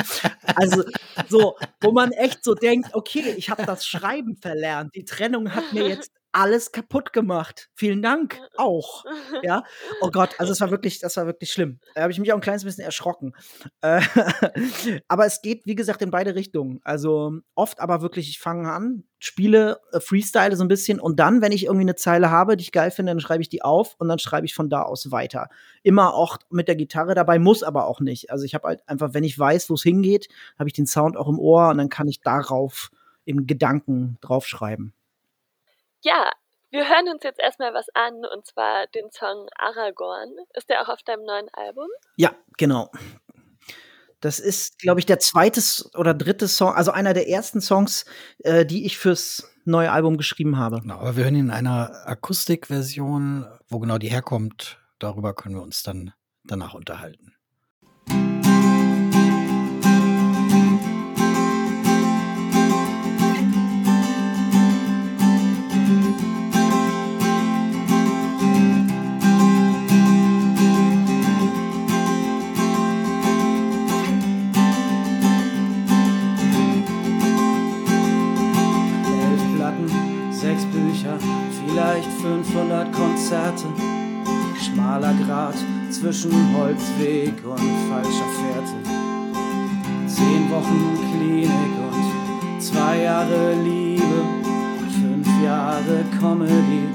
also 0.56 0.84
so, 1.30 1.56
wo 1.82 1.92
man 1.92 2.12
echt 2.12 2.44
so 2.44 2.54
denkt, 2.56 2.94
okay, 2.94 3.34
ich 3.38 3.50
habe 3.50 3.66
das 3.66 3.86
Schreiben 3.86 4.36
verlernt. 4.36 4.96
Die 4.96 5.06
Trennung 5.06 5.54
hat 5.54 5.74
mir 5.74 5.88
jetzt 5.88 6.12
alles 6.36 6.74
kaputt 6.74 7.14
gemacht. 7.14 7.70
Vielen 7.76 8.02
Dank 8.02 8.42
auch. 8.58 9.06
Ja. 9.42 9.64
Oh 10.02 10.12
Gott, 10.12 10.32
also 10.38 10.52
es 10.52 10.60
war 10.60 10.70
wirklich, 10.70 11.00
das 11.00 11.16
war 11.16 11.26
wirklich 11.28 11.50
schlimm. 11.52 11.80
Da 11.94 12.02
habe 12.02 12.12
ich 12.12 12.20
mich 12.20 12.34
auch 12.34 12.38
ein 12.38 12.42
kleines 12.42 12.66
bisschen 12.66 12.84
erschrocken. 12.84 13.34
Äh, 13.80 14.02
aber 15.08 15.26
es 15.26 15.42
geht, 15.42 15.66
wie 15.66 15.76
gesagt, 15.76 16.02
in 16.02 16.12
beide 16.12 16.36
Richtungen. 16.36 16.82
Also 16.84 17.40
oft 17.56 17.80
aber 17.80 18.02
wirklich, 18.02 18.30
ich 18.30 18.40
fange 18.40 18.70
an, 18.70 19.06
spiele, 19.18 19.80
äh, 19.94 20.02
freestyle 20.02 20.58
so 20.58 20.64
ein 20.66 20.68
bisschen 20.68 21.00
und 21.00 21.22
dann, 21.22 21.42
wenn 21.42 21.54
ich 21.54 21.66
irgendwie 21.66 21.86
eine 21.86 21.96
Zeile 21.96 22.30
habe, 22.30 22.58
die 22.58 22.64
ich 22.64 22.74
geil 22.74 22.92
finde, 22.92 23.12
dann 23.12 23.22
schreibe 23.22 23.42
ich 23.42 23.50
die 23.50 23.62
auf 23.62 23.96
und 23.98 24.10
dann 24.10 24.20
schreibe 24.20 24.46
ich 24.46 24.54
von 24.54 24.70
da 24.70 24.82
aus 24.82 25.12
weiter. 25.12 25.48
Immer 25.84 26.14
auch 26.14 26.38
mit 26.50 26.68
der 26.68 26.76
Gitarre 26.76 27.16
dabei, 27.16 27.40
muss 27.40 27.64
aber 27.64 27.88
auch 27.88 28.02
nicht. 28.02 28.30
Also 28.30 28.44
ich 28.44 28.54
habe 28.54 28.68
halt 28.68 28.88
einfach, 28.90 29.14
wenn 29.14 29.24
ich 29.24 29.40
weiß, 29.40 29.70
wo 29.70 29.76
es 29.76 29.84
hingeht, 29.84 30.28
habe 30.60 30.68
ich 30.68 30.74
den 30.74 30.86
Sound 30.86 31.16
auch 31.16 31.30
im 31.30 31.40
Ohr 31.40 31.70
und 31.70 31.78
dann 31.78 31.90
kann 31.90 32.10
ich 32.10 32.20
darauf 32.20 32.92
im 33.24 33.48
Gedanken 33.48 34.18
draufschreiben. 34.20 34.94
Ja, 36.06 36.30
wir 36.70 36.88
hören 36.88 37.10
uns 37.12 37.24
jetzt 37.24 37.40
erstmal 37.40 37.74
was 37.74 37.88
an 37.96 38.26
und 38.32 38.46
zwar 38.46 38.86
den 38.94 39.10
Song 39.12 39.48
Aragorn. 39.58 40.30
Ist 40.54 40.70
der 40.70 40.84
auch 40.84 40.90
auf 40.90 41.02
deinem 41.02 41.26
neuen 41.26 41.50
Album? 41.52 41.88
Ja, 42.16 42.36
genau. 42.58 42.92
Das 44.20 44.40
ist, 44.40 44.78
glaube 44.78 45.00
ich, 45.00 45.08
der 45.08 45.18
zweite 45.18 45.60
oder 45.98 46.14
dritte 46.14 46.48
Song, 46.48 46.76
also 46.76 46.92
einer 46.92 47.16
der 47.16 47.28
ersten 47.28 47.60
Songs, 47.60 48.06
äh, 48.44 48.68
die 48.68 48.86
ich 48.86 49.00
fürs 49.00 49.52
neue 49.66 49.92
Album 49.92 50.18
geschrieben 50.18 50.60
habe. 50.60 50.80
Genau, 50.82 51.00
aber 51.00 51.18
wir 51.18 51.24
hören 51.24 51.36
ihn 51.36 51.46
in 51.46 51.52
einer 51.52 52.08
Akustikversion, 52.08 53.48
wo 53.68 53.80
genau 53.80 53.98
die 53.98 54.12
herkommt. 54.12 54.78
Darüber 55.00 55.34
können 55.34 55.56
wir 55.56 55.64
uns 55.64 55.82
dann 55.82 56.14
danach 56.44 56.76
unterhalten. 56.76 57.34
500 82.66 82.92
Konzerte. 82.94 83.66
Schmaler 84.60 85.14
Grat 85.26 85.56
zwischen 85.92 86.32
Holzweg 86.58 87.34
und 87.44 87.60
falscher 87.90 88.30
Fährte. 88.40 88.78
Zehn 90.08 90.50
Wochen 90.50 90.98
Klinik 91.12 91.52
und 91.88 92.62
zwei 92.62 93.04
Jahre 93.04 93.54
Liebe. 93.64 94.04
Fünf 94.90 95.28
Jahre 95.44 96.04
Comedy, 96.20 96.88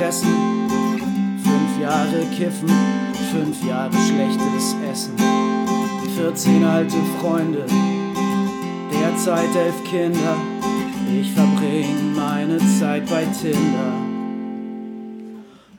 zwölf 0.00 0.24
Adressen, 0.24 0.68
fünf 1.42 1.80
Jahre 1.80 2.24
Kiffen, 2.36 2.70
fünf 3.32 3.64
Jahre 3.66 3.92
schlechtes 3.92 4.74
Essen, 4.90 5.14
14 6.16 6.64
alte 6.64 6.96
Freunde, 7.20 7.66
derzeit 8.90 9.54
elf 9.54 9.84
Kinder, 9.84 10.36
ich 11.12 11.30
verbring 11.32 12.14
meine 12.14 12.58
Zeit 12.78 13.06
bei 13.10 13.24
Tinder. 13.26 13.92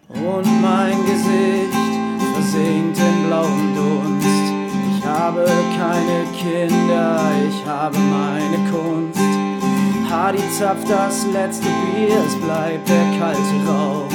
Und 0.09 0.61
mein 0.61 0.97
Gesicht 1.05 1.73
versinkt 2.33 2.97
in 2.99 3.27
blauem 3.27 3.75
Dunst. 3.75 4.27
Ich 4.97 5.05
habe 5.05 5.45
keine 5.77 6.25
Kinder, 6.37 7.19
ich 7.49 7.65
habe 7.65 7.97
meine 7.97 8.69
Kunst. 8.69 9.31
Hardy 10.11 10.43
zapft 10.59 10.89
das 10.89 11.25
letzte 11.27 11.67
Bier, 11.67 12.19
es 12.27 12.35
bleibt 12.35 12.89
der 12.89 13.17
kalte 13.17 13.65
Rauch. 13.65 14.10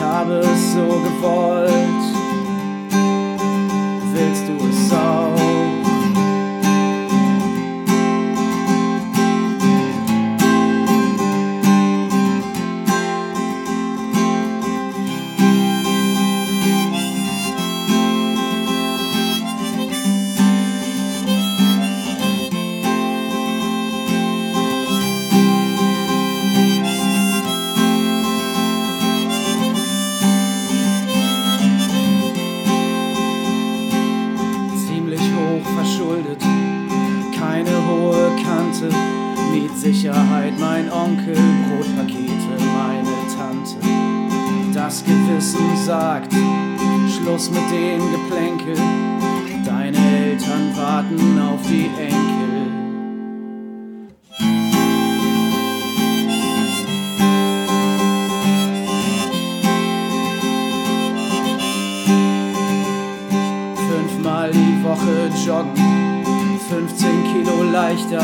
Habe 0.00 0.40
es 0.40 0.72
so 0.72 0.86
gewollt, 0.86 1.70
willst 4.12 4.48
du 4.48 4.66
es 4.66 4.92
auch? 4.92 5.49
Gewissen 45.10 45.76
sagt, 45.76 46.32
Schluss 47.08 47.50
mit 47.50 47.68
dem 47.72 48.00
Geplänkel, 48.12 48.76
deine 49.64 49.96
Eltern 49.96 50.76
warten 50.76 51.40
auf 51.40 51.60
die 51.68 51.90
Enkel. 51.98 52.68
Fünfmal 63.88 64.52
die 64.52 64.84
Woche 64.84 65.30
joggen, 65.44 66.60
15 66.68 67.08
Kilo 67.32 67.64
leichter, 67.72 68.22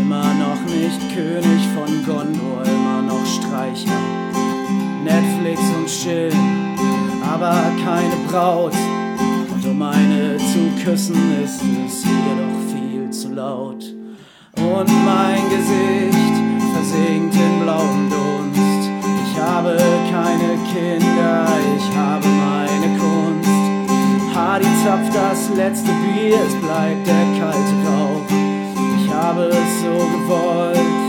immer 0.00 0.32
noch 0.34 0.64
nicht 0.64 1.14
König 1.14 1.68
von 1.74 2.02
Gondor, 2.06 2.62
immer 2.64 3.02
noch 3.02 3.26
Streicher. 3.26 3.98
Netflix 5.04 5.60
schön, 6.02 6.32
aber 7.22 7.54
keine 7.84 8.16
Braut. 8.28 8.74
Und 9.52 9.64
um 9.64 9.82
eine 9.82 10.36
zu 10.38 10.84
küssen, 10.84 11.42
ist 11.44 11.62
es 11.62 12.04
hier 12.04 12.34
doch 12.40 12.74
viel 12.74 13.10
zu 13.10 13.32
laut. 13.34 13.84
Und 14.56 14.90
mein 15.04 15.42
Gesicht 15.48 16.36
versinkt 16.74 17.34
in 17.34 17.62
blauem 17.62 18.10
Dunst. 18.10 18.90
Ich 19.24 19.40
habe 19.40 19.76
keine 20.10 20.58
Kinder, 20.72 21.46
ich 21.76 21.96
habe 21.96 22.26
meine 22.26 22.98
Kunst. 22.98 24.34
Hardy 24.34 24.66
zapft 24.84 25.14
das 25.14 25.50
letzte 25.56 25.92
Bier, 25.92 26.38
es 26.46 26.54
bleibt 26.56 27.06
der 27.06 27.26
kalte 27.38 27.74
Rauch. 27.86 28.26
Ich 28.98 29.12
habe 29.12 29.44
es 29.44 29.80
so 29.82 29.94
gewollt. 30.16 31.01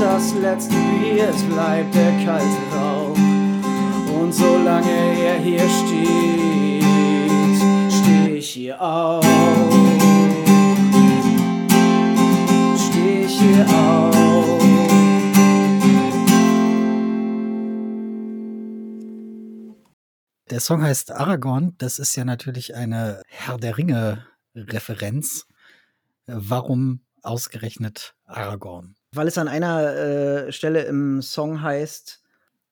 Das 0.00 0.32
letzte 0.32 0.74
Bier, 0.74 1.28
es 1.28 1.42
bleibt 1.42 1.94
der 1.94 2.10
kalte 2.24 2.74
Rauch. 2.74 3.18
Und 4.18 4.32
solange 4.32 4.90
er 4.90 5.38
hier 5.38 5.68
steht, 5.68 6.82
steh 7.92 8.36
ich 8.38 8.50
hier 8.50 8.80
auch. 8.80 9.22
Steh 12.76 13.24
ich 13.26 13.40
hier 13.40 13.66
auch. 13.68 14.60
Der 20.48 20.60
Song 20.60 20.82
heißt 20.82 21.12
Aragorn. 21.12 21.74
Das 21.76 21.98
ist 21.98 22.16
ja 22.16 22.24
natürlich 22.24 22.74
eine 22.74 23.22
Herr 23.28 23.58
der 23.58 23.76
Ringe-Referenz. 23.76 25.46
Warum 26.26 27.00
ausgerechnet 27.22 28.14
Aragorn? 28.24 28.96
Weil 29.12 29.28
es 29.28 29.38
an 29.38 29.48
einer 29.48 29.96
äh, 29.96 30.52
Stelle 30.52 30.82
im 30.84 31.20
Song 31.22 31.62
heißt, 31.62 32.22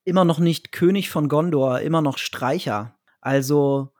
immer 0.04 0.24
noch 0.24 0.38
nicht 0.38 0.72
König 0.72 1.10
von 1.10 1.28
Gondor, 1.28 1.80
immer 1.80 2.00
noch 2.00 2.18
Streicher. 2.18 2.94
Also 3.20 3.92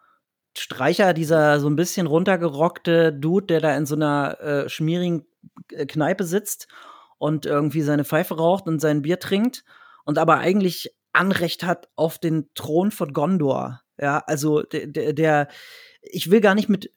Streicher, 0.57 1.13
dieser 1.13 1.61
so 1.61 1.69
ein 1.69 1.77
bisschen 1.77 2.07
runtergerockte 2.07 3.13
Dude, 3.13 3.47
der 3.47 3.61
da 3.61 3.77
in 3.77 3.87
so 3.87 3.95
einer 3.95 4.41
äh, 4.41 4.69
schmierigen 4.69 5.27
äh, 5.73 5.87
Kneipe 5.87 6.25
sitzt 6.25 6.69
und 7.19 7.47
irgendwie 7.47 7.83
seine 7.83 8.05
Pfeife 8.05 8.37
raucht 8.37 8.67
und 8.67 8.81
sein 8.81 9.03
Bier 9.03 9.19
trinkt 9.19 9.65
und 10.05 10.19
aber 10.19 10.39
eigentlich 10.39 10.95
Anrecht 11.13 11.65
hat 11.65 11.89
auf 11.97 12.19
den 12.19 12.49
Thron 12.55 12.91
von 12.91 13.13
Gondor. 13.13 13.83
Ja, 14.01 14.23
also 14.27 14.63
der, 14.63 15.13
der 15.13 15.49
ich 16.01 16.31
will 16.31 16.41
gar 16.41 16.55
nicht 16.55 16.69
mit 16.69 16.93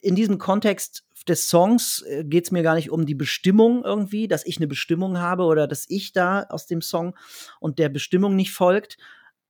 in 0.00 0.14
diesem 0.14 0.38
Kontext 0.38 1.04
des 1.28 1.48
Songs 1.48 2.02
äh, 2.02 2.24
geht 2.24 2.44
es 2.44 2.50
mir 2.50 2.62
gar 2.62 2.74
nicht 2.74 2.90
um 2.90 3.06
die 3.06 3.14
Bestimmung 3.14 3.84
irgendwie, 3.84 4.28
dass 4.28 4.46
ich 4.46 4.58
eine 4.58 4.66
Bestimmung 4.66 5.18
habe 5.18 5.44
oder 5.44 5.66
dass 5.66 5.86
ich 5.88 6.12
da 6.12 6.44
aus 6.48 6.66
dem 6.66 6.82
Song 6.82 7.16
und 7.60 7.78
der 7.78 7.88
Bestimmung 7.88 8.36
nicht 8.36 8.52
folgt, 8.52 8.96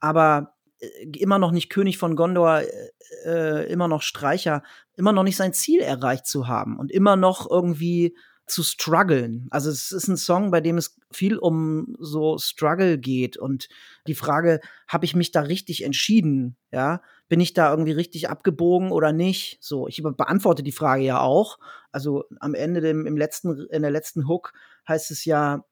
aber 0.01 0.55
äh, 0.79 1.07
immer 1.19 1.39
noch 1.39 1.53
nicht 1.53 1.71
König 1.71 1.99
von 1.99 2.17
Gondor, 2.17 2.61
äh, 2.61 2.91
äh, 3.25 3.73
immer 3.73 3.89
noch 3.89 4.03
Streicher, 4.03 4.63
immer 4.97 5.13
noch 5.13 5.23
nicht 5.23 5.37
sein 5.37 5.53
Ziel 5.53 5.81
erreicht 5.81 6.27
zu 6.27 6.49
haben 6.49 6.79
und 6.79 6.91
immer 6.91 7.17
noch 7.17 7.51
irgendwie 7.51 8.17
zu 8.47 8.63
strugglen. 8.63 9.49
Also 9.51 9.71
es 9.71 9.91
ist 9.91 10.07
ein 10.07 10.17
Song, 10.17 10.51
bei 10.51 10.61
dem 10.61 10.79
es 10.79 10.97
viel 11.11 11.37
um 11.37 11.97
so 11.99 12.39
Struggle 12.39 12.97
geht 12.99 13.37
und 13.37 13.69
die 14.07 14.15
Frage, 14.15 14.61
habe 14.87 15.05
ich 15.05 15.17
mich 15.17 15.33
da 15.33 15.41
richtig 15.41 15.83
entschieden? 15.83 16.57
Ja, 16.71 17.03
bin 17.29 17.41
ich 17.41 17.55
da 17.55 17.71
irgendwie 17.71 17.93
richtig 17.93 18.29
abgebogen 18.29 18.93
oder 18.93 19.13
nicht? 19.13 19.59
So, 19.61 19.89
ich 19.89 20.03
beantworte 20.03 20.63
die 20.63 20.73
Frage 20.73 21.03
ja 21.03 21.21
auch. 21.21 21.59
Also 21.93 22.25
am 22.41 22.55
Ende 22.55 22.81
dem, 22.81 23.07
im 23.07 23.17
letzten, 23.17 23.67
in 23.71 23.83
der 23.83 23.91
letzten 23.91 24.29
Hook 24.29 24.53
heißt 24.89 25.11
es 25.11 25.25
ja, 25.25 25.65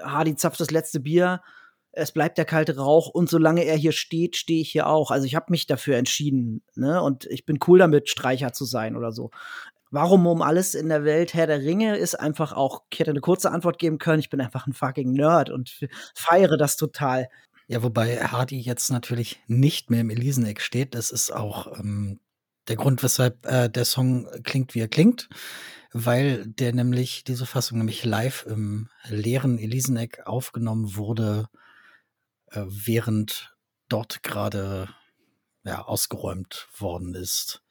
Hardy 0.00 0.36
zapft 0.36 0.60
das 0.60 0.70
letzte 0.70 1.00
Bier, 1.00 1.40
es 1.92 2.12
bleibt 2.12 2.38
der 2.38 2.44
kalte 2.44 2.76
Rauch 2.76 3.08
und 3.08 3.28
solange 3.28 3.64
er 3.64 3.76
hier 3.76 3.92
steht, 3.92 4.36
stehe 4.36 4.60
ich 4.60 4.70
hier 4.70 4.86
auch. 4.86 5.10
Also 5.10 5.26
ich 5.26 5.34
habe 5.34 5.46
mich 5.48 5.66
dafür 5.66 5.96
entschieden, 5.96 6.62
ne? 6.76 7.02
Und 7.02 7.26
ich 7.26 7.44
bin 7.44 7.58
cool 7.66 7.80
damit, 7.80 8.08
Streicher 8.08 8.52
zu 8.52 8.64
sein 8.64 8.96
oder 8.96 9.10
so. 9.10 9.30
Warum 9.90 10.24
um 10.28 10.40
alles 10.40 10.76
in 10.76 10.88
der 10.88 11.04
Welt 11.04 11.34
Herr 11.34 11.48
der 11.48 11.62
Ringe 11.62 11.96
ist 11.96 12.14
einfach 12.14 12.52
auch, 12.52 12.84
ich 12.92 13.00
hätte 13.00 13.10
eine 13.10 13.20
kurze 13.20 13.50
Antwort 13.50 13.80
geben 13.80 13.98
können, 13.98 14.20
ich 14.20 14.30
bin 14.30 14.40
einfach 14.40 14.68
ein 14.68 14.72
fucking 14.72 15.12
Nerd 15.12 15.50
und 15.50 15.80
feiere 16.14 16.56
das 16.56 16.76
total. 16.76 17.28
Ja, 17.70 17.84
wobei 17.84 18.18
Hardy 18.18 18.58
jetzt 18.58 18.90
natürlich 18.90 19.38
nicht 19.46 19.90
mehr 19.90 20.00
im 20.00 20.10
Eliseneck 20.10 20.60
steht. 20.60 20.92
Das 20.96 21.12
ist 21.12 21.30
auch 21.30 21.78
ähm, 21.78 22.18
der 22.66 22.74
Grund, 22.74 23.00
weshalb 23.04 23.46
äh, 23.46 23.70
der 23.70 23.84
Song 23.84 24.26
klingt, 24.42 24.74
wie 24.74 24.80
er 24.80 24.88
klingt, 24.88 25.28
weil 25.92 26.48
der 26.48 26.72
nämlich, 26.72 27.22
diese 27.22 27.46
Fassung 27.46 27.78
nämlich 27.78 28.04
live 28.04 28.44
im 28.48 28.88
leeren 29.08 29.56
Eliseneck 29.56 30.26
aufgenommen 30.26 30.96
wurde, 30.96 31.48
äh, 32.46 32.64
während 32.66 33.54
dort 33.88 34.24
gerade 34.24 34.88
ja, 35.62 35.82
ausgeräumt 35.82 36.66
worden 36.76 37.14
ist. 37.14 37.62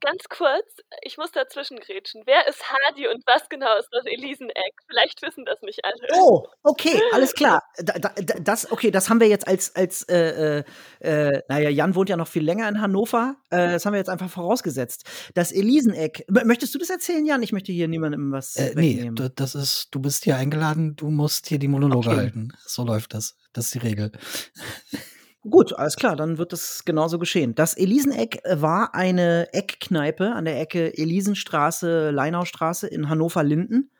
Ganz 0.00 0.24
kurz, 0.30 0.76
ich 1.02 1.18
muss 1.18 1.30
dazwischen 1.32 1.78
grätschen. 1.78 2.22
Wer 2.24 2.48
ist 2.48 2.62
Hardy 2.70 3.06
und 3.06 3.22
was 3.26 3.48
genau 3.48 3.76
ist 3.78 3.88
das 3.92 4.06
Eliseneck? 4.06 4.72
Vielleicht 4.88 5.20
wissen 5.20 5.44
das 5.44 5.60
nicht 5.60 5.80
alle. 5.84 5.94
Oh, 6.14 6.46
okay, 6.62 7.00
alles 7.12 7.34
klar. 7.34 7.62
Da, 7.76 7.98
da, 7.98 8.08
das, 8.40 8.72
okay, 8.72 8.90
das 8.90 9.10
haben 9.10 9.20
wir 9.20 9.28
jetzt 9.28 9.46
als, 9.46 9.76
als 9.76 10.02
äh, 10.04 10.60
äh, 10.60 10.64
äh, 11.00 11.42
naja, 11.48 11.68
Jan 11.68 11.94
wohnt 11.94 12.08
ja 12.08 12.16
noch 12.16 12.28
viel 12.28 12.42
länger 12.42 12.68
in 12.68 12.80
Hannover. 12.80 13.36
Äh, 13.50 13.72
das 13.72 13.84
haben 13.84 13.92
wir 13.92 13.98
jetzt 13.98 14.08
einfach 14.08 14.30
vorausgesetzt. 14.30 15.04
Das 15.34 15.52
Eliseneck, 15.52 16.24
möchtest 16.28 16.74
du 16.74 16.78
das 16.78 16.88
erzählen, 16.88 17.26
Jan? 17.26 17.42
Ich 17.42 17.52
möchte 17.52 17.72
hier 17.72 17.88
niemandem 17.88 18.32
was 18.32 18.56
äh, 18.56 18.74
wegnehmen. 18.74 19.14
Nee, 19.18 19.28
das 19.36 19.54
ist, 19.54 19.88
du 19.90 20.00
bist 20.00 20.24
hier 20.24 20.36
eingeladen, 20.36 20.96
du 20.96 21.10
musst 21.10 21.46
hier 21.46 21.58
die 21.58 21.68
Monologe 21.68 22.08
okay. 22.08 22.16
halten. 22.16 22.52
So 22.64 22.84
läuft 22.84 23.12
das. 23.12 23.36
Das 23.52 23.66
ist 23.66 23.74
die 23.74 23.78
Regel. 23.78 24.12
Gut, 25.48 25.72
alles 25.72 25.96
klar, 25.96 26.16
dann 26.16 26.36
wird 26.36 26.52
das 26.52 26.84
genauso 26.84 27.18
geschehen. 27.18 27.54
Das 27.54 27.74
Eliseneck 27.74 28.42
war 28.44 28.94
eine 28.94 29.48
Eckkneipe 29.54 30.32
an 30.32 30.44
der 30.44 30.60
Ecke 30.60 30.96
Elisenstraße, 30.98 32.10
Leinaustraße 32.10 32.86
in 32.86 33.08
Hannover-Linden, 33.08 33.90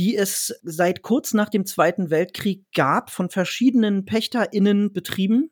die 0.00 0.16
es 0.16 0.58
seit 0.64 1.02
kurz 1.02 1.32
nach 1.32 1.48
dem 1.48 1.64
Zweiten 1.64 2.10
Weltkrieg 2.10 2.64
gab, 2.74 3.10
von 3.10 3.30
verschiedenen 3.30 4.04
PächterInnen 4.04 4.92
betrieben. 4.92 5.50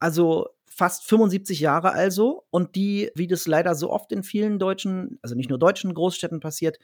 Also 0.00 0.48
fast 0.66 1.04
75 1.04 1.60
Jahre 1.60 1.92
also 1.92 2.44
und 2.50 2.74
die, 2.74 3.12
wie 3.14 3.28
das 3.28 3.46
leider 3.46 3.76
so 3.76 3.90
oft 3.90 4.10
in 4.10 4.24
vielen 4.24 4.58
deutschen, 4.58 5.20
also 5.22 5.36
nicht 5.36 5.50
nur 5.50 5.58
deutschen 5.58 5.94
Großstädten 5.94 6.40
passiert, 6.40 6.78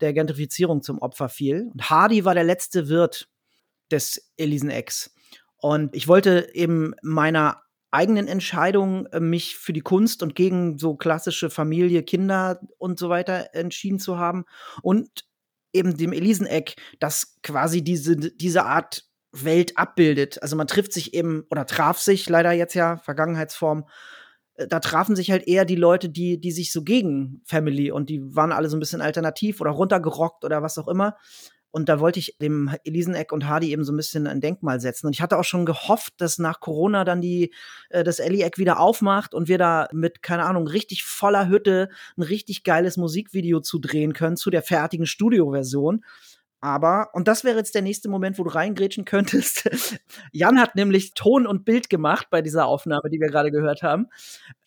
der 0.00 0.12
Gentrifizierung 0.12 0.82
zum 0.82 0.98
Opfer 0.98 1.28
fiel. 1.28 1.70
Und 1.72 1.90
Hardy 1.90 2.24
war 2.24 2.34
der 2.34 2.44
letzte 2.44 2.88
Wirt 2.88 3.28
des 3.90 4.30
Elisenecks. 4.36 5.12
Und 5.60 5.94
ich 5.94 6.08
wollte 6.08 6.48
eben 6.54 6.94
meiner 7.02 7.62
eigenen 7.90 8.28
Entscheidung, 8.28 9.06
äh, 9.06 9.20
mich 9.20 9.56
für 9.56 9.72
die 9.72 9.80
Kunst 9.80 10.22
und 10.22 10.34
gegen 10.34 10.78
so 10.78 10.96
klassische 10.96 11.50
Familie, 11.50 12.02
Kinder 12.02 12.60
und 12.78 12.98
so 12.98 13.08
weiter 13.08 13.54
entschieden 13.54 13.98
zu 13.98 14.18
haben. 14.18 14.44
Und 14.82 15.24
eben 15.72 15.96
dem 15.96 16.12
Eliseneck, 16.12 16.76
das 16.98 17.36
quasi 17.42 17.82
diese, 17.82 18.16
diese 18.16 18.64
Art 18.64 19.04
Welt 19.32 19.78
abbildet. 19.78 20.42
Also 20.42 20.56
man 20.56 20.66
trifft 20.66 20.92
sich 20.92 21.14
eben 21.14 21.44
oder 21.50 21.66
traf 21.66 21.98
sich 21.98 22.28
leider 22.28 22.52
jetzt 22.52 22.74
ja, 22.74 22.96
Vergangenheitsform, 22.96 23.86
äh, 24.54 24.66
da 24.66 24.80
trafen 24.80 25.16
sich 25.16 25.30
halt 25.30 25.46
eher 25.46 25.64
die 25.64 25.76
Leute, 25.76 26.08
die, 26.08 26.40
die 26.40 26.52
sich 26.52 26.72
so 26.72 26.82
gegen 26.82 27.42
Family 27.44 27.90
und 27.90 28.10
die 28.10 28.34
waren 28.34 28.52
alle 28.52 28.68
so 28.68 28.76
ein 28.76 28.80
bisschen 28.80 29.00
alternativ 29.00 29.60
oder 29.60 29.70
runtergerockt 29.70 30.44
oder 30.44 30.62
was 30.62 30.78
auch 30.78 30.88
immer. 30.88 31.16
Und 31.70 31.88
da 31.88 32.00
wollte 32.00 32.18
ich 32.18 32.36
dem 32.40 32.74
Eliseneck 32.84 33.32
und 33.32 33.46
Hardy 33.46 33.70
eben 33.70 33.84
so 33.84 33.92
ein 33.92 33.96
bisschen 33.96 34.26
ein 34.26 34.40
Denkmal 34.40 34.80
setzen. 34.80 35.06
Und 35.06 35.14
ich 35.14 35.22
hatte 35.22 35.38
auch 35.38 35.44
schon 35.44 35.66
gehofft, 35.66 36.14
dass 36.18 36.38
nach 36.38 36.60
Corona 36.60 37.04
dann 37.04 37.20
die, 37.20 37.52
äh, 37.90 38.02
das 38.02 38.18
Ellie-Eck 38.18 38.58
wieder 38.58 38.80
aufmacht 38.80 39.34
und 39.34 39.48
wir 39.48 39.58
da 39.58 39.88
mit, 39.92 40.22
keine 40.22 40.44
Ahnung, 40.44 40.66
richtig 40.66 41.04
voller 41.04 41.48
Hütte 41.48 41.88
ein 42.16 42.22
richtig 42.22 42.64
geiles 42.64 42.96
Musikvideo 42.96 43.60
zu 43.60 43.78
drehen 43.78 44.12
können 44.12 44.36
zu 44.36 44.50
der 44.50 44.62
fertigen 44.62 45.06
Studioversion. 45.06 46.04
Aber, 46.62 47.08
und 47.14 47.26
das 47.26 47.42
wäre 47.42 47.56
jetzt 47.56 47.74
der 47.74 47.80
nächste 47.80 48.10
Moment, 48.10 48.38
wo 48.38 48.44
du 48.44 48.50
reingrätschen 48.50 49.06
könntest. 49.06 49.70
Jan 50.32 50.60
hat 50.60 50.74
nämlich 50.74 51.14
Ton 51.14 51.46
und 51.46 51.64
Bild 51.64 51.88
gemacht 51.88 52.26
bei 52.30 52.42
dieser 52.42 52.66
Aufnahme, 52.66 53.08
die 53.08 53.18
wir 53.18 53.28
gerade 53.28 53.50
gehört 53.50 53.82
haben. 53.82 54.08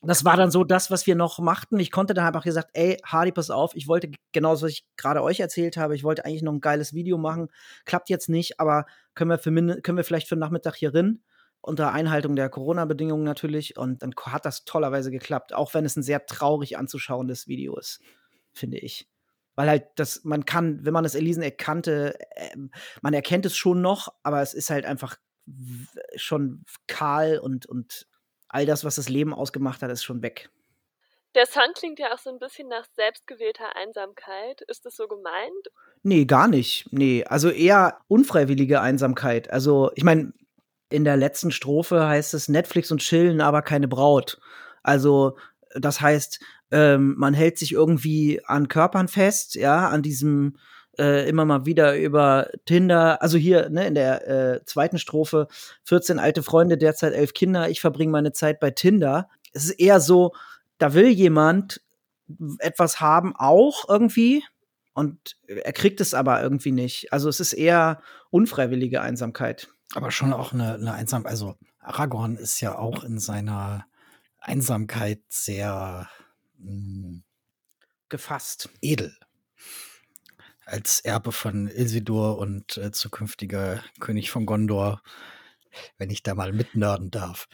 Das 0.02 0.26
war 0.26 0.36
dann 0.36 0.50
so 0.50 0.64
das, 0.64 0.90
was 0.90 1.06
wir 1.06 1.16
noch 1.16 1.38
machten. 1.38 1.80
Ich 1.80 1.92
konnte 1.92 2.16
dann 2.16 2.26
einfach 2.26 2.44
gesagt, 2.44 2.72
ey, 2.74 2.98
Hardy, 3.06 3.32
pass 3.32 3.52
auf, 3.52 3.76
ich 3.76 3.88
wollte 3.88 4.10
genau 4.32 4.54
das, 4.54 4.64
was 4.64 4.72
ich 4.72 4.86
gerade 4.98 5.22
euch 5.22 5.40
erzählt 5.40 5.78
habe. 5.78 5.96
Ich 5.96 6.04
wollte 6.04 6.26
eigentlich 6.26 6.42
noch 6.42 6.54
ein 6.54 6.62
geiles 6.62 6.96
Video 6.96 7.20
machen. 7.20 7.50
Klappt 7.86 8.10
jetzt 8.10 8.28
nicht, 8.28 8.60
aber 8.60 8.86
können 9.14 9.30
wir, 9.30 9.38
für, 9.38 9.52
können 9.52 9.98
wir 9.98 10.04
vielleicht 10.04 10.28
für 10.28 10.36
den 10.36 10.40
Nachmittag 10.40 10.76
hier 10.76 10.96
rein? 10.96 11.22
Unter 11.62 11.94
Einhaltung 11.94 12.36
der 12.36 12.50
Corona-Bedingungen 12.50 13.24
natürlich. 13.24 13.78
Und 13.78 14.02
dann 14.02 14.16
hat 14.26 14.46
das 14.46 14.66
tollerweise 14.66 15.12
geklappt, 15.12 15.54
auch 15.54 15.76
wenn 15.76 15.86
es 15.86 15.96
ein 15.96 16.04
sehr 16.04 16.26
traurig 16.26 16.76
anzuschauendes 16.76 17.48
Video 17.48 17.78
ist, 17.78 18.02
finde 18.52 18.80
ich. 18.80 19.08
Weil 19.56 19.70
halt 19.70 19.86
das, 19.96 20.24
man 20.24 20.46
kann, 20.46 20.84
wenn 20.84 20.94
man 20.94 21.04
das 21.04 21.16
Eliseneck 21.16 21.58
kannte, 21.58 22.20
äh, 22.36 22.56
man 23.02 23.14
erkennt 23.14 23.46
es 23.46 23.56
schon 23.56 23.82
noch, 23.82 24.14
aber 24.24 24.42
es 24.42 24.54
ist 24.54 24.70
halt 24.70 24.86
einfach 24.86 25.18
schon 26.16 26.64
kahl 26.88 27.38
und, 27.38 27.66
und 27.66 28.08
all 28.48 28.66
das, 28.66 28.84
was 28.84 28.96
das 28.96 29.10
Leben 29.10 29.34
ausgemacht 29.34 29.82
hat, 29.82 29.92
ist 29.92 30.04
schon 30.04 30.22
weg. 30.22 30.50
Der 31.36 31.48
Song 31.48 31.74
klingt 31.74 31.98
ja 31.98 32.14
auch 32.14 32.20
so 32.20 32.30
ein 32.30 32.38
bisschen 32.38 32.68
nach 32.68 32.86
selbstgewählter 32.96 33.76
Einsamkeit. 33.76 34.62
Ist 34.68 34.86
das 34.86 34.96
so 34.96 35.08
gemeint? 35.08 35.68
Nee, 36.04 36.26
gar 36.26 36.48
nicht. 36.48 36.88
Nee, 36.92 37.24
also 37.26 37.50
eher 37.50 37.98
unfreiwillige 38.08 38.82
Einsamkeit. 38.82 39.50
Also, 39.50 39.92
ich 39.96 40.04
meine, 40.04 40.34
in 40.90 41.04
der 41.04 41.18
letzten 41.18 41.50
Strophe 41.50 42.06
heißt 42.06 42.36
es 42.36 42.50
Netflix 42.50 42.92
und 42.92 43.02
chillen, 43.02 43.42
aber 43.42 43.64
keine 43.64 43.88
Braut. 43.88 44.40
Also, 44.84 45.38
das 45.76 46.02
heißt, 46.02 46.40
ähm, 46.74 47.14
man 47.18 47.36
hält 47.36 47.60
sich 47.60 47.72
irgendwie 47.72 48.42
an 48.46 48.68
Körpern 48.68 49.08
fest, 49.08 49.54
ja, 49.54 49.88
an 49.90 50.02
diesem 50.02 50.58
äh, 50.98 51.30
immer 51.30 51.46
mal 51.46 51.68
wieder 51.68 51.98
über 51.98 52.50
Tinder, 52.66 53.22
also 53.22 53.38
hier 53.38 53.70
ne, 53.70 53.86
in 53.86 53.94
der 53.94 54.28
äh, 54.28 54.66
zweiten 54.66 54.98
Strophe, 54.98 55.48
14 55.86 56.18
alte 56.18 56.42
Freunde, 56.42 56.78
derzeit 56.78 57.14
elf 57.14 57.34
Kinder, 57.34 57.70
ich 57.70 57.80
verbringe 57.80 58.12
meine 58.12 58.34
Zeit 58.34 58.60
bei 58.60 58.72
Tinder. 58.72 59.30
Es 59.54 59.66
ist 59.66 59.80
eher 59.80 60.00
so, 60.00 60.34
da 60.80 60.96
will 60.96 61.10
jemand 61.10 61.82
etwas 62.58 63.00
haben, 63.00 63.36
auch 63.36 63.88
irgendwie, 63.88 64.44
Und 64.96 65.38
er 65.46 65.74
kriegt 65.74 66.02
es 66.02 66.16
aber 66.16 66.42
irgendwie 66.42 66.72
nicht. 66.72 67.14
Also 67.14 67.30
es 67.30 67.40
ist 67.40 67.54
eher 67.54 68.02
unfreiwillige 68.32 69.02
Einsamkeit. 69.02 69.70
Aber 69.94 70.10
schon 70.10 70.34
auch 70.34 70.54
eine, 70.54 70.74
eine 70.74 70.94
Einsamkeit. 70.94 71.32
Also 71.32 71.56
Aragorn 71.80 72.36
ist 72.36 72.62
ja 72.62 72.78
auch 72.78 73.04
in 73.04 73.20
seiner 73.20 73.86
Einsamkeit 74.40 75.22
sehr 75.30 76.08
mh, 76.64 77.08
hm, 77.08 77.24
gefasst. 78.10 78.70
Edel. 78.82 79.16
Als 80.66 81.02
Erbe 81.02 81.32
von 81.32 81.68
Isildur 81.68 82.38
und 82.38 82.78
äh, 82.78 82.92
zukünftiger 82.92 83.84
König 84.00 84.32
von 84.32 84.46
Gondor, 84.46 85.02
wenn 85.98 86.10
ich 86.10 86.24
da 86.24 86.36
mal 86.36 86.54
mitnörden 86.54 87.12
darf. 87.12 87.48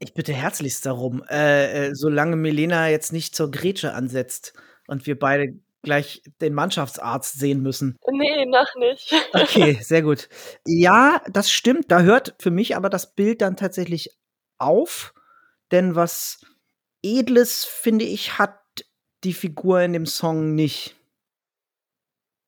Ich 0.00 0.14
bitte 0.14 0.32
herzlichst 0.32 0.86
darum, 0.86 1.22
äh, 1.28 1.88
äh, 1.88 1.94
solange 1.94 2.36
Milena 2.36 2.88
jetzt 2.88 3.12
nicht 3.12 3.36
zur 3.36 3.50
Grätsche 3.50 3.92
ansetzt 3.92 4.54
und 4.86 5.06
wir 5.06 5.18
beide 5.18 5.60
gleich 5.82 6.22
den 6.40 6.54
Mannschaftsarzt 6.54 7.38
sehen 7.38 7.62
müssen. 7.62 7.96
Nee, 8.10 8.46
noch 8.46 8.74
nicht. 8.76 9.14
Okay, 9.32 9.78
sehr 9.82 10.02
gut. 10.02 10.28
Ja, 10.66 11.22
das 11.30 11.50
stimmt. 11.50 11.90
Da 11.90 12.00
hört 12.00 12.34
für 12.38 12.50
mich 12.50 12.76
aber 12.76 12.88
das 12.88 13.14
Bild 13.14 13.42
dann 13.42 13.56
tatsächlich 13.56 14.10
auf. 14.58 15.14
Denn 15.70 15.94
was 15.94 16.40
Edles, 17.02 17.64
finde 17.64 18.04
ich, 18.04 18.38
hat 18.38 18.58
die 19.24 19.32
Figur 19.32 19.80
in 19.80 19.92
dem 19.92 20.06
Song 20.06 20.54
nicht. 20.54 20.96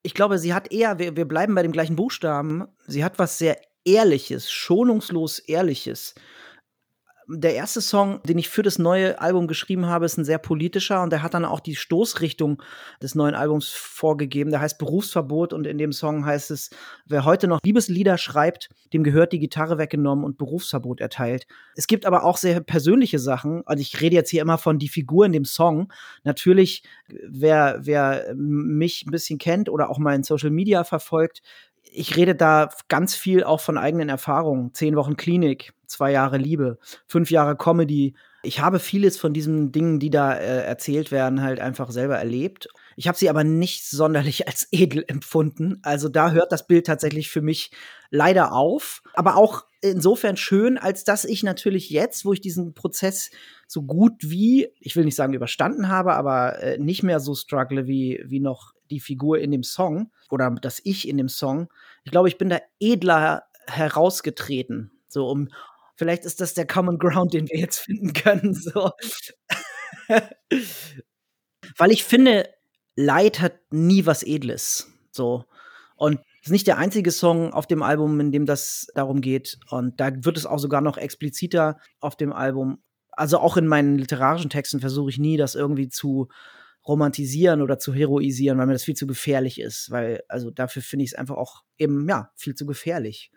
Ich 0.03 0.15
glaube, 0.15 0.39
sie 0.39 0.55
hat 0.55 0.73
eher, 0.73 0.99
wir, 0.99 1.17
wir 1.17 1.27
bleiben 1.27 1.55
bei 1.55 1.63
dem 1.63 1.73
gleichen 1.73 1.97
Buchstaben, 1.97 2.67
sie 2.87 3.05
hat 3.05 3.19
was 3.19 3.39
sehr 3.39 3.61
Ehrliches, 3.85 4.51
schonungslos 4.51 5.39
Ehrliches 5.39 6.15
der 7.29 7.55
erste 7.55 7.81
Song, 7.81 8.21
den 8.25 8.39
ich 8.39 8.49
für 8.49 8.63
das 8.63 8.79
neue 8.79 9.21
Album 9.21 9.47
geschrieben 9.47 9.87
habe, 9.87 10.05
ist 10.05 10.19
ein 10.19 10.25
sehr 10.25 10.39
politischer 10.39 11.03
und 11.03 11.11
der 11.11 11.23
hat 11.23 11.35
dann 11.35 11.45
auch 11.45 11.61
die 11.61 11.77
Stoßrichtung 11.77 12.63
des 13.01 13.15
neuen 13.15 13.35
Albums 13.35 13.69
vorgegeben. 13.69 14.51
Der 14.51 14.61
heißt 14.61 14.79
Berufsverbot 14.79 15.53
und 15.53 15.67
in 15.67 15.79
dem 15.79 15.93
Song 15.93 16.25
heißt 16.25 16.51
es, 16.51 16.71
wer 17.07 17.25
heute 17.25 17.49
noch 17.49 17.61
Liebeslieder 17.65 18.19
schreibt, 18.19 18.69
dem 18.93 19.05
gehört 19.05 19.33
die 19.33 19.39
Gitarre 19.39 19.79
weggenommen 19.79 20.25
und 20.25 20.39
Berufsverbot 20.39 21.01
erteilt. 21.01 21.47
Es 21.77 21.87
gibt 21.87 22.07
aber 22.07 22.25
auch 22.25 22.37
sehr 22.37 22.61
persönliche 22.61 23.19
Sachen. 23.19 23.63
Also 23.67 23.81
ich 23.81 24.01
rede 24.01 24.17
jetzt 24.17 24.31
hier 24.31 24.43
immer 24.43 24.59
von 24.59 24.79
die 24.79 24.89
Figur 24.89 25.27
in 25.27 25.33
dem 25.33 25.45
Song. 25.45 25.93
Natürlich, 26.25 26.83
wer, 27.09 27.79
wer 27.83 28.35
mich 28.35 29.05
ein 29.07 29.11
bisschen 29.11 29.39
kennt 29.39 29.69
oder 29.69 29.91
auch 29.91 29.99
meinen 29.99 30.25
Social 30.25 30.51
Media 30.51 30.85
verfolgt, 30.85 31.43
ich 31.93 32.17
rede 32.17 32.35
da 32.35 32.71
ganz 32.89 33.15
viel 33.15 33.45
auch 33.45 33.61
von 33.61 33.79
eigenen 33.79 34.09
Erfahrungen. 34.09 34.73
Zehn 34.75 34.97
Wochen 34.97 35.17
Klinik, 35.17 35.75
zwei 35.87 36.11
Jahre 36.11 36.39
Liebe, 36.39 36.79
fünf 37.07 37.31
Jahre 37.31 37.57
Comedy. 37.57 38.15
Ich 38.43 38.61
habe 38.61 38.79
vieles 38.79 39.19
von 39.19 39.33
diesen 39.33 39.71
Dingen, 39.71 40.01
die 40.01 40.11
da 40.11 40.35
äh, 40.35 40.65
erzählt 40.65 41.13
werden, 41.13 41.43
halt 41.43 41.61
einfach 41.61 41.91
selber 41.91 42.17
erlebt. 42.17 42.69
Ich 42.97 43.09
habe 43.09 43.17
sie 43.17 43.31
aber 43.31 43.45
nicht 43.45 43.85
sonderlich 43.85 44.49
als 44.49 44.67
edel 44.73 45.05
empfunden. 45.07 45.79
Also 45.83 46.09
da 46.09 46.33
hört 46.33 46.51
das 46.51 46.67
Bild 46.67 46.87
tatsächlich 46.87 47.31
für 47.31 47.43
mich 47.43 47.71
leider 48.11 48.53
auf. 48.53 49.03
Aber 49.15 49.37
auch 49.37 49.65
insofern 49.81 50.37
schön, 50.37 50.79
als 50.79 51.05
dass 51.05 51.25
ich 51.25 51.43
natürlich 51.43 51.91
jetzt, 51.91 52.25
wo 52.25 52.33
ich 52.33 52.41
diesen 52.41 52.75
Prozess 52.75 53.31
so 53.67 53.83
gut 53.83 54.15
wie, 54.21 54.69
ich 54.81 54.97
will 54.97 55.05
nicht 55.05 55.17
sagen 55.17 55.35
überstanden 55.35 55.89
habe, 55.89 56.15
aber 56.15 56.59
äh, 56.61 56.79
nicht 56.79 57.03
mehr 57.03 57.21
so 57.21 57.35
struggle 57.35 57.87
wie, 57.87 58.23
wie 58.27 58.41
noch 58.41 58.73
die 58.93 59.01
Figur 59.01 59.39
in 59.39 59.51
dem 59.51 59.63
Song 59.63 60.13
oder 60.31 60.51
das 60.51 60.81
Ich 60.85 61.09
in 61.09 61.17
dem 61.17 61.29
Song. 61.29 61.69
Ich 62.05 62.13
glaube, 62.13 62.29
ich 62.29 62.39
bin 62.39 62.49
da 62.49 62.61
edler 62.79 63.43
herausgetreten. 63.67 64.93
So 65.09 65.29
um, 65.29 65.49
Vielleicht 66.03 66.25
ist 66.25 66.41
das 66.41 66.55
der 66.55 66.67
Common 66.67 66.99
Ground, 66.99 67.33
den 67.33 67.49
wir 67.49 67.59
jetzt 67.59 67.79
finden 67.79 68.13
können. 68.13 68.55
So. 68.63 68.91
Weil 71.77 71.93
ich 71.93 72.03
finde, 72.03 72.49
Leid 72.97 73.41
hat 73.41 73.55
nie 73.71 74.05
was 74.05 74.25
Edles. 74.25 74.91
So. 75.13 75.45
Und 75.95 76.19
es 76.41 76.49
ist 76.49 76.51
nicht 76.51 76.67
der 76.67 76.79
einzige 76.79 77.13
Song 77.13 77.53
auf 77.53 77.69
dem 77.69 77.83
Album, 77.83 78.19
in 78.19 78.33
dem 78.33 78.47
das 78.47 78.89
darum 78.97 79.21
geht. 79.21 79.59
Und 79.71 80.01
da 80.01 80.11
wird 80.13 80.37
es 80.37 80.45
auch 80.45 80.59
sogar 80.59 80.81
noch 80.81 80.97
expliziter 80.97 81.79
auf 82.01 82.17
dem 82.17 82.33
Album. 82.33 82.83
Also 83.13 83.39
auch 83.39 83.57
in 83.57 83.69
meinen 83.69 83.97
literarischen 83.97 84.51
Texten 84.51 84.81
versuche 84.81 85.11
ich 85.11 85.19
nie, 85.19 85.37
das 85.37 85.55
irgendwie 85.55 85.89
zu 85.89 86.29
romantisieren 86.87 87.63
oder 87.63 87.79
zu 87.79 87.95
heroisieren, 87.95 88.59
weil 88.59 88.67
mir 88.67 88.73
das 88.73 88.85
viel 88.85 88.97
zu 88.97 89.07
gefährlich 89.07 89.61
ist. 89.61 89.91
Weil, 89.91 90.23
also 90.29 90.51
dafür 90.51 90.83
finde 90.83 91.05
ich 91.05 91.13
es 91.13 91.19
einfach 91.19 91.37
auch 91.37 91.63
eben, 91.79 92.09
ja, 92.09 92.31
viel 92.37 92.55
zu 92.55 92.67
gefährlich. 92.67 93.31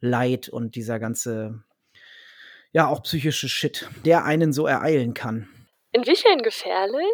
Leid 0.00 0.48
und 0.48 0.76
dieser 0.76 0.98
ganze 0.98 1.62
ja 2.72 2.86
auch 2.88 3.02
psychische 3.02 3.48
Shit, 3.48 3.88
der 4.04 4.24
einen 4.24 4.52
so 4.52 4.66
ereilen 4.66 5.14
kann. 5.14 5.48
Inwiefern 5.92 6.42
gefährlich? 6.42 7.12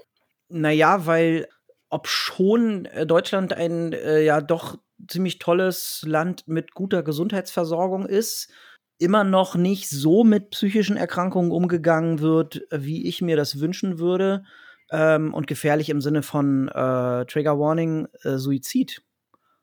Naja, 0.48 1.06
weil 1.06 1.48
ob 1.88 2.08
schon 2.08 2.84
äh, 2.86 3.06
Deutschland 3.06 3.52
ein 3.52 3.92
äh, 3.92 4.22
ja 4.22 4.40
doch 4.40 4.78
ziemlich 5.08 5.38
tolles 5.38 6.04
Land 6.06 6.46
mit 6.46 6.74
guter 6.74 7.02
Gesundheitsversorgung 7.02 8.06
ist, 8.06 8.50
immer 8.98 9.24
noch 9.24 9.54
nicht 9.56 9.88
so 9.88 10.24
mit 10.24 10.50
psychischen 10.50 10.96
Erkrankungen 10.96 11.50
umgegangen 11.50 12.20
wird, 12.20 12.62
wie 12.70 13.06
ich 13.06 13.20
mir 13.20 13.36
das 13.36 13.60
wünschen 13.60 13.98
würde. 13.98 14.44
Ähm, 14.90 15.34
und 15.34 15.46
gefährlich 15.46 15.90
im 15.90 16.00
Sinne 16.00 16.22
von 16.22 16.68
äh, 16.68 17.24
Trigger 17.26 17.58
Warning, 17.58 18.06
äh, 18.22 18.36
Suizid. 18.36 19.02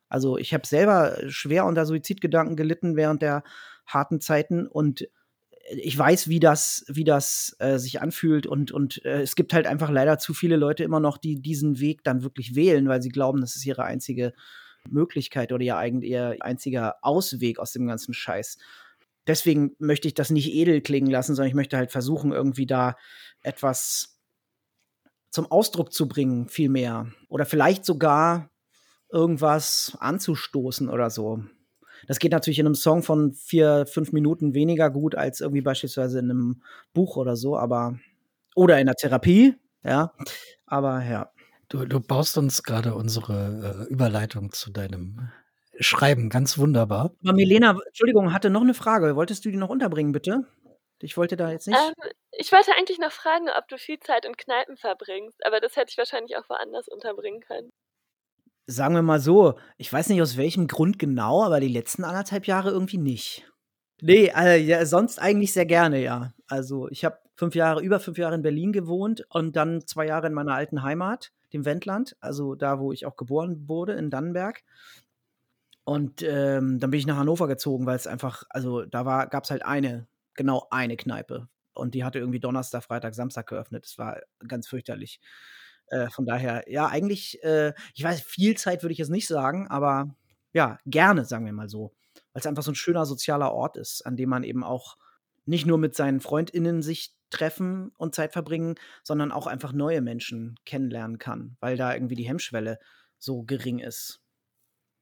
Also 0.09 0.37
ich 0.37 0.53
habe 0.53 0.67
selber 0.67 1.17
schwer 1.29 1.65
unter 1.65 1.85
Suizidgedanken 1.85 2.55
gelitten 2.55 2.95
während 2.95 3.21
der 3.21 3.43
harten 3.85 4.21
Zeiten 4.21 4.67
und 4.67 5.07
ich 5.69 5.97
weiß, 5.97 6.27
wie 6.27 6.39
das, 6.39 6.83
wie 6.87 7.03
das 7.03 7.55
äh, 7.59 7.77
sich 7.77 8.01
anfühlt 8.01 8.45
und, 8.45 8.71
und 8.71 9.03
äh, 9.05 9.21
es 9.21 9.35
gibt 9.35 9.53
halt 9.53 9.65
einfach 9.65 9.89
leider 9.89 10.17
zu 10.19 10.33
viele 10.33 10.57
Leute 10.57 10.83
immer 10.83 10.99
noch, 10.99 11.17
die 11.17 11.41
diesen 11.41 11.79
Weg 11.79 12.03
dann 12.03 12.21
wirklich 12.21 12.55
wählen, 12.55 12.87
weil 12.87 13.01
sie 13.01 13.09
glauben, 13.09 13.41
das 13.41 13.55
ist 13.55 13.65
ihre 13.65 13.83
einzige 13.85 14.33
Möglichkeit 14.89 15.53
oder 15.53 15.63
ihr, 15.63 15.77
eigentlich 15.77 16.11
ihr 16.11 16.37
einziger 16.41 16.97
Ausweg 17.01 17.59
aus 17.59 17.71
dem 17.71 17.87
ganzen 17.87 18.13
Scheiß. 18.13 18.57
Deswegen 19.25 19.71
möchte 19.79 20.07
ich 20.07 20.13
das 20.13 20.29
nicht 20.29 20.53
edel 20.53 20.81
klingen 20.81 21.09
lassen, 21.09 21.35
sondern 21.35 21.49
ich 21.49 21.55
möchte 21.55 21.77
halt 21.77 21.91
versuchen, 21.91 22.33
irgendwie 22.33 22.65
da 22.65 22.97
etwas 23.41 24.12
zum 25.33 25.51
Ausdruck 25.51 25.91
zu 25.91 26.07
bringen, 26.07 26.47
viel 26.47 26.69
mehr. 26.69 27.07
Oder 27.27 27.45
vielleicht 27.45 27.85
sogar 27.85 28.51
irgendwas 29.11 29.97
anzustoßen 29.99 30.89
oder 30.89 31.09
so. 31.09 31.43
Das 32.07 32.19
geht 32.19 32.31
natürlich 32.31 32.59
in 32.59 32.67
einem 32.67 32.75
Song 32.75 33.01
von 33.01 33.33
vier, 33.33 33.87
fünf 33.87 34.11
Minuten 34.11 34.53
weniger 34.53 34.91
gut 34.91 35.15
als 35.15 35.41
irgendwie 35.41 35.61
beispielsweise 35.61 36.19
in 36.19 36.29
einem 36.29 36.61
Buch 36.93 37.17
oder 37.17 37.35
so, 37.35 37.57
aber 37.57 37.97
oder 38.55 38.79
in 38.79 38.85
der 38.85 38.95
Therapie, 38.95 39.55
ja. 39.83 40.13
Aber 40.67 41.03
ja. 41.03 41.31
Du, 41.67 41.85
du 41.85 41.99
baust 41.99 42.37
uns 42.37 42.61
gerade 42.61 42.93
unsere 42.93 43.87
äh, 43.89 43.91
Überleitung 43.91 44.51
zu 44.51 44.71
deinem 44.71 45.31
Schreiben 45.79 46.29
ganz 46.29 46.59
wunderbar. 46.59 47.11
Aber 47.23 47.33
Milena, 47.33 47.75
Entschuldigung, 47.87 48.33
hatte 48.33 48.51
noch 48.51 48.61
eine 48.61 48.75
Frage. 48.75 49.15
Wolltest 49.15 49.45
du 49.45 49.49
die 49.49 49.57
noch 49.57 49.69
unterbringen, 49.69 50.11
bitte? 50.11 50.45
Ich 50.99 51.17
wollte 51.17 51.37
da 51.37 51.49
jetzt 51.49 51.67
nicht. 51.67 51.79
Ähm, 51.79 52.11
ich 52.37 52.51
wollte 52.51 52.71
eigentlich 52.77 52.99
noch 52.99 53.11
fragen, 53.11 53.49
ob 53.57 53.67
du 53.67 53.77
viel 53.77 53.99
Zeit 53.99 54.25
in 54.25 54.37
Kneipen 54.37 54.77
verbringst, 54.77 55.45
aber 55.45 55.59
das 55.59 55.75
hätte 55.75 55.91
ich 55.91 55.97
wahrscheinlich 55.97 56.37
auch 56.37 56.49
woanders 56.49 56.87
unterbringen 56.87 57.41
können 57.41 57.71
sagen 58.67 58.95
wir 58.95 59.01
mal 59.01 59.19
so, 59.19 59.55
ich 59.77 59.91
weiß 59.91 60.09
nicht 60.09 60.21
aus 60.21 60.37
welchem 60.37 60.67
Grund 60.67 60.99
genau, 60.99 61.43
aber 61.43 61.59
die 61.59 61.67
letzten 61.67 62.03
anderthalb 62.03 62.47
Jahre 62.47 62.71
irgendwie 62.71 62.97
nicht. 62.97 63.45
Nee, 64.01 64.31
äh, 64.35 64.57
ja, 64.57 64.85
sonst 64.85 65.19
eigentlich 65.19 65.53
sehr 65.53 65.65
gerne, 65.65 66.01
ja. 66.01 66.33
Also 66.47 66.89
ich 66.89 67.05
habe 67.05 67.19
fünf 67.35 67.55
Jahre, 67.55 67.81
über 67.81 67.99
fünf 67.99 68.17
Jahre 68.17 68.35
in 68.35 68.41
Berlin 68.41 68.71
gewohnt 68.71 69.25
und 69.29 69.55
dann 69.55 69.85
zwei 69.85 70.05
Jahre 70.05 70.27
in 70.27 70.33
meiner 70.33 70.55
alten 70.55 70.83
Heimat, 70.83 71.31
dem 71.53 71.65
Wendland, 71.65 72.15
also 72.19 72.55
da, 72.55 72.79
wo 72.79 72.91
ich 72.91 73.05
auch 73.05 73.15
geboren 73.15 73.67
wurde, 73.67 73.93
in 73.93 74.09
Dannenberg. 74.09 74.63
Und 75.85 76.21
ähm, 76.21 76.79
dann 76.79 76.91
bin 76.91 76.99
ich 76.99 77.05
nach 77.05 77.17
Hannover 77.17 77.47
gezogen, 77.47 77.85
weil 77.85 77.97
es 77.97 78.07
einfach, 78.07 78.43
also 78.49 78.85
da 78.85 79.25
gab 79.25 79.43
es 79.43 79.51
halt 79.51 79.65
eine, 79.65 80.07
genau 80.33 80.67
eine 80.69 80.95
Kneipe. 80.95 81.47
Und 81.73 81.93
die 81.93 82.03
hatte 82.03 82.19
irgendwie 82.19 82.39
Donnerstag, 82.39 82.83
Freitag, 82.83 83.15
Samstag 83.15 83.47
geöffnet. 83.47 83.85
Das 83.85 83.97
war 83.97 84.21
ganz 84.47 84.67
fürchterlich. 84.67 85.19
Äh, 85.87 86.09
von 86.09 86.25
daher, 86.25 86.63
ja, 86.67 86.87
eigentlich, 86.87 87.43
äh, 87.43 87.73
ich 87.93 88.03
weiß, 88.03 88.21
viel 88.21 88.55
Zeit 88.57 88.83
würde 88.83 88.93
ich 88.93 88.99
jetzt 88.99 89.09
nicht 89.09 89.27
sagen, 89.27 89.67
aber 89.67 90.15
ja, 90.53 90.79
gerne, 90.85 91.25
sagen 91.25 91.45
wir 91.45 91.53
mal 91.53 91.69
so. 91.69 91.93
Weil 92.31 92.41
es 92.41 92.45
einfach 92.45 92.63
so 92.63 92.71
ein 92.71 92.75
schöner 92.75 93.05
sozialer 93.05 93.51
Ort 93.51 93.77
ist, 93.77 94.05
an 94.05 94.15
dem 94.15 94.29
man 94.29 94.43
eben 94.43 94.63
auch 94.63 94.97
nicht 95.45 95.65
nur 95.65 95.77
mit 95.77 95.95
seinen 95.95 96.19
FreundInnen 96.19 96.81
sich 96.81 97.15
treffen 97.29 97.91
und 97.97 98.15
Zeit 98.15 98.31
verbringen, 98.31 98.75
sondern 99.03 99.31
auch 99.31 99.47
einfach 99.47 99.73
neue 99.73 100.01
Menschen 100.01 100.55
kennenlernen 100.65 101.17
kann, 101.17 101.57
weil 101.59 101.77
da 101.77 101.93
irgendwie 101.93 102.15
die 102.15 102.27
Hemmschwelle 102.27 102.79
so 103.17 103.43
gering 103.43 103.79
ist. 103.79 104.21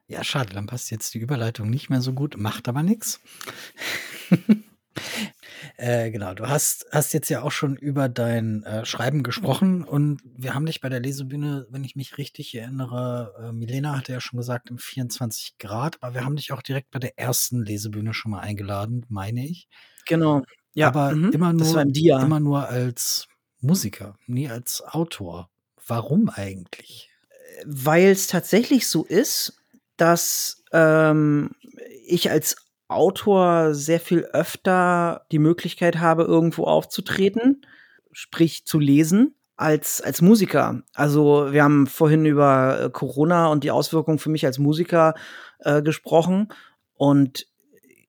Ja, 0.08 0.24
schade, 0.24 0.54
dann 0.54 0.68
passt 0.68 0.92
jetzt 0.92 1.14
die 1.14 1.20
Überleitung 1.20 1.70
nicht 1.70 1.90
mehr 1.90 2.02
so 2.02 2.14
gut, 2.14 2.38
macht 2.38 2.68
aber 2.68 2.84
nichts. 2.84 3.22
Äh, 5.82 6.12
genau, 6.12 6.34
du 6.34 6.48
hast, 6.48 6.86
hast 6.92 7.12
jetzt 7.14 7.30
ja 7.30 7.42
auch 7.42 7.52
schon 7.52 7.76
über 7.76 8.08
dein 8.08 8.64
äh, 8.64 8.86
Schreiben 8.86 9.24
gesprochen 9.24 9.84
und 9.84 10.22
wir 10.24 10.54
haben 10.54 10.66
dich 10.66 10.80
bei 10.80 10.90
der 10.90 11.00
Lesebühne, 11.00 11.66
wenn 11.70 11.84
ich 11.84 11.96
mich 11.96 12.18
richtig 12.18 12.54
erinnere, 12.54 13.34
äh, 13.42 13.52
Milena 13.52 13.98
hatte 13.98 14.12
ja 14.12 14.22
schon 14.22 14.38
gesagt, 14.38 14.70
im 14.70 14.78
24 14.78 15.58
Grad, 15.58 15.98
aber 16.02 16.14
wir 16.14 16.26
haben 16.26 16.36
dich 16.36 16.52
auch 16.52 16.62
direkt 16.62 16.92
bei 16.92 17.00
der 17.00 17.18
ersten 17.18 17.64
Lesebühne 17.64 18.14
schon 18.14 18.32
mal 18.32 18.42
eingeladen, 18.42 19.06
meine 19.10 19.46
ich. 19.46 19.68
Genau. 20.06 20.44
Ja, 20.74 20.88
aber 20.88 21.16
mhm. 21.16 21.32
immer, 21.32 21.52
nur, 21.52 21.82
immer 21.82 22.40
nur 22.40 22.70
als 22.70 23.28
Musiker, 23.60 24.16
nie 24.28 24.50
als 24.50 24.84
Autor. 24.84 25.50
Warum 25.88 26.30
eigentlich? 26.30 27.12
weil 27.66 28.10
es 28.10 28.28
tatsächlich 28.28 28.88
so 28.88 29.04
ist, 29.06 29.54
dass 29.98 30.64
ähm, 30.72 31.52
ich 32.06 32.32
als 32.32 32.56
Autor 32.92 33.74
sehr 33.74 34.00
viel 34.00 34.24
öfter 34.34 35.26
die 35.32 35.40
Möglichkeit 35.40 36.00
habe, 36.00 36.24
irgendwo 36.24 36.66
aufzutreten, 36.66 37.66
sprich 38.12 38.66
zu 38.66 38.80
lesen, 38.80 39.36
als, 39.62 40.02
als 40.02 40.22
Musiker. 40.22 40.82
Also 40.94 41.48
wir 41.52 41.64
haben 41.64 41.88
vorhin 41.88 42.26
über 42.26 42.80
äh, 42.82 42.90
Corona 42.90 43.48
und 43.48 43.64
die 43.64 43.72
Auswirkungen 43.72 44.20
für 44.20 44.30
mich 44.30 44.46
als 44.46 44.58
Musiker 44.58 45.14
äh, 45.60 45.82
gesprochen. 45.82 46.50
Und 46.96 47.48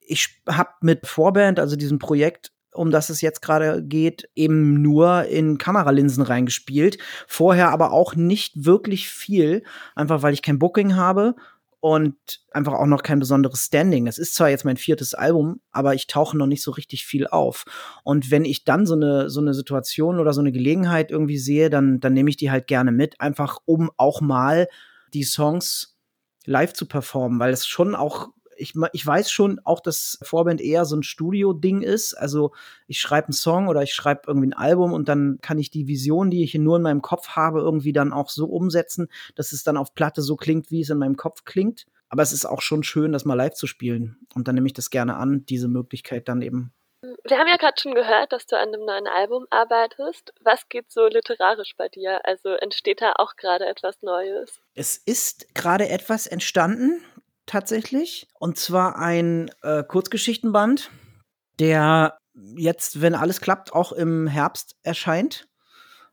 ich 0.01 0.43
habe 0.49 0.71
mit 0.81 1.07
Vorband, 1.07 1.61
also 1.61 1.77
diesem 1.77 1.99
Projekt, 1.99 2.53
um 2.73 2.91
das 2.91 3.11
es 3.11 3.21
jetzt 3.21 3.43
gerade 3.43 3.83
geht, 3.83 4.31
eben 4.35 4.81
nur 4.81 5.25
in 5.25 5.59
Kameralinsen 5.59 6.23
reingespielt. 6.23 6.97
Vorher 7.29 7.71
aber 7.71 7.93
auch 7.93 8.15
nicht 8.17 8.65
wirklich 8.65 9.09
viel, 9.09 9.63
einfach 9.95 10.23
weil 10.23 10.33
ich 10.33 10.43
kein 10.43 10.59
Booking 10.59 10.97
habe 10.97 11.35
und 11.83 12.15
einfach 12.53 12.75
auch 12.75 12.87
noch 12.87 13.03
kein 13.03 13.19
besonderes 13.19 13.65
Standing. 13.65 14.07
Es 14.07 14.17
ist 14.17 14.37
zwar 14.37 14.49
jetzt 14.49 14.65
mein 14.65 14.77
viertes 14.77 15.15
Album, 15.15 15.61
aber 15.73 15.95
ich 15.95 16.07
tauche 16.07 16.39
noch 16.39 16.47
nicht 16.47 16.63
so 16.63 16.71
richtig 16.71 17.05
viel 17.05 17.27
auf. 17.27 17.65
Und 18.05 18.31
wenn 18.31 18.45
ich 18.45 18.63
dann 18.63 18.87
so 18.87 18.95
eine, 18.95 19.29
so 19.31 19.41
eine 19.41 19.53
Situation 19.53 20.21
oder 20.21 20.33
so 20.33 20.41
eine 20.41 20.53
Gelegenheit 20.53 21.11
irgendwie 21.11 21.39
sehe, 21.39 21.71
dann, 21.71 21.99
dann 21.99 22.13
nehme 22.13 22.31
ich 22.31 22.37
die 22.37 22.53
halt 22.53 22.69
gerne 22.69 22.93
mit, 22.93 23.21
einfach 23.21 23.59
um 23.65 23.91
auch 23.97 24.21
mal 24.21 24.69
die 25.13 25.25
Songs 25.25 25.99
live 26.47 26.73
zu 26.73 26.87
performen, 26.87 27.41
weil 27.41 27.53
es 27.53 27.67
schon 27.67 27.97
auch 27.97 28.29
ich, 28.57 28.75
ich 28.93 29.07
weiß 29.07 29.31
schon 29.31 29.61
auch, 29.65 29.81
dass 29.81 30.19
Vorband 30.23 30.61
eher 30.61 30.85
so 30.85 30.97
ein 30.97 31.03
Studio-Ding 31.03 31.83
ist. 31.83 32.15
Also 32.15 32.53
ich 32.87 33.01
schreibe 33.01 33.29
einen 33.29 33.35
Song 33.35 33.69
oder 33.69 33.83
ich 33.83 33.95
schreibe 33.95 34.23
irgendwie 34.27 34.49
ein 34.49 34.53
Album 34.53 34.93
und 34.93 35.09
dann 35.09 35.39
kann 35.43 35.59
ich 35.59 35.71
die 35.71 35.87
Vision, 35.87 36.31
die 36.31 36.43
ich 36.43 36.53
hier 36.53 36.61
nur 36.61 36.77
in 36.77 36.83
meinem 36.83 37.03
Kopf 37.03 37.31
habe, 37.31 37.61
irgendwie 37.61 37.93
dann 37.93 38.13
auch 38.13 38.29
so 38.31 38.47
umsetzen, 38.47 39.09
dass 39.35 39.53
es 39.53 39.65
dann 39.65 39.77
auf 39.77 39.95
Platte 39.95 40.23
so 40.23 40.37
klingt, 40.37 40.71
wie 40.71 40.81
es 40.81 40.91
in 40.91 40.99
meinem 40.99 41.17
Kopf 41.17 41.45
klingt. 41.45 41.87
Aber 42.09 42.23
es 42.23 42.33
ist 42.33 42.45
auch 42.45 42.61
schon 42.61 42.83
schön, 42.83 43.13
das 43.13 43.25
mal 43.25 43.35
live 43.35 43.55
zu 43.55 43.67
spielen. 43.67 44.19
Und 44.35 44.47
dann 44.47 44.55
nehme 44.55 44.67
ich 44.67 44.75
das 44.75 44.91
gerne 44.91 45.17
an, 45.17 45.47
diese 45.47 45.69
Möglichkeit 45.69 46.29
dann 46.29 46.43
eben. 46.43 46.73
Wir 47.25 47.39
haben 47.39 47.49
ja 47.49 47.57
gerade 47.57 47.81
schon 47.81 47.95
gehört, 47.95 48.33
dass 48.33 48.47
du 48.47 48.57
an 48.57 48.69
einem 48.69 48.85
neuen 48.85 49.07
Album 49.09 49.47
arbeitest. 49.51 50.33
Was 50.41 50.69
geht 50.69 50.91
so 50.91 51.07
literarisch 51.07 51.75
bei 51.77 51.89
dir? 51.89 52.25
Also 52.25 52.51
entsteht 52.51 53.01
da 53.01 53.15
auch 53.17 53.35
gerade 53.37 53.67
etwas 53.67 54.03
Neues? 54.03 54.61
Es 54.75 54.97
ist 54.99 55.53
gerade 55.55 55.89
etwas 55.89 56.27
entstanden 56.27 57.03
tatsächlich. 57.47 58.29
Und 58.39 58.59
zwar 58.59 58.99
ein 58.99 59.51
äh, 59.63 59.83
Kurzgeschichtenband, 59.83 60.91
der 61.59 62.19
jetzt, 62.57 63.01
wenn 63.01 63.15
alles 63.15 63.41
klappt, 63.41 63.73
auch 63.73 63.93
im 63.93 64.27
Herbst 64.27 64.77
erscheint. 64.83 65.49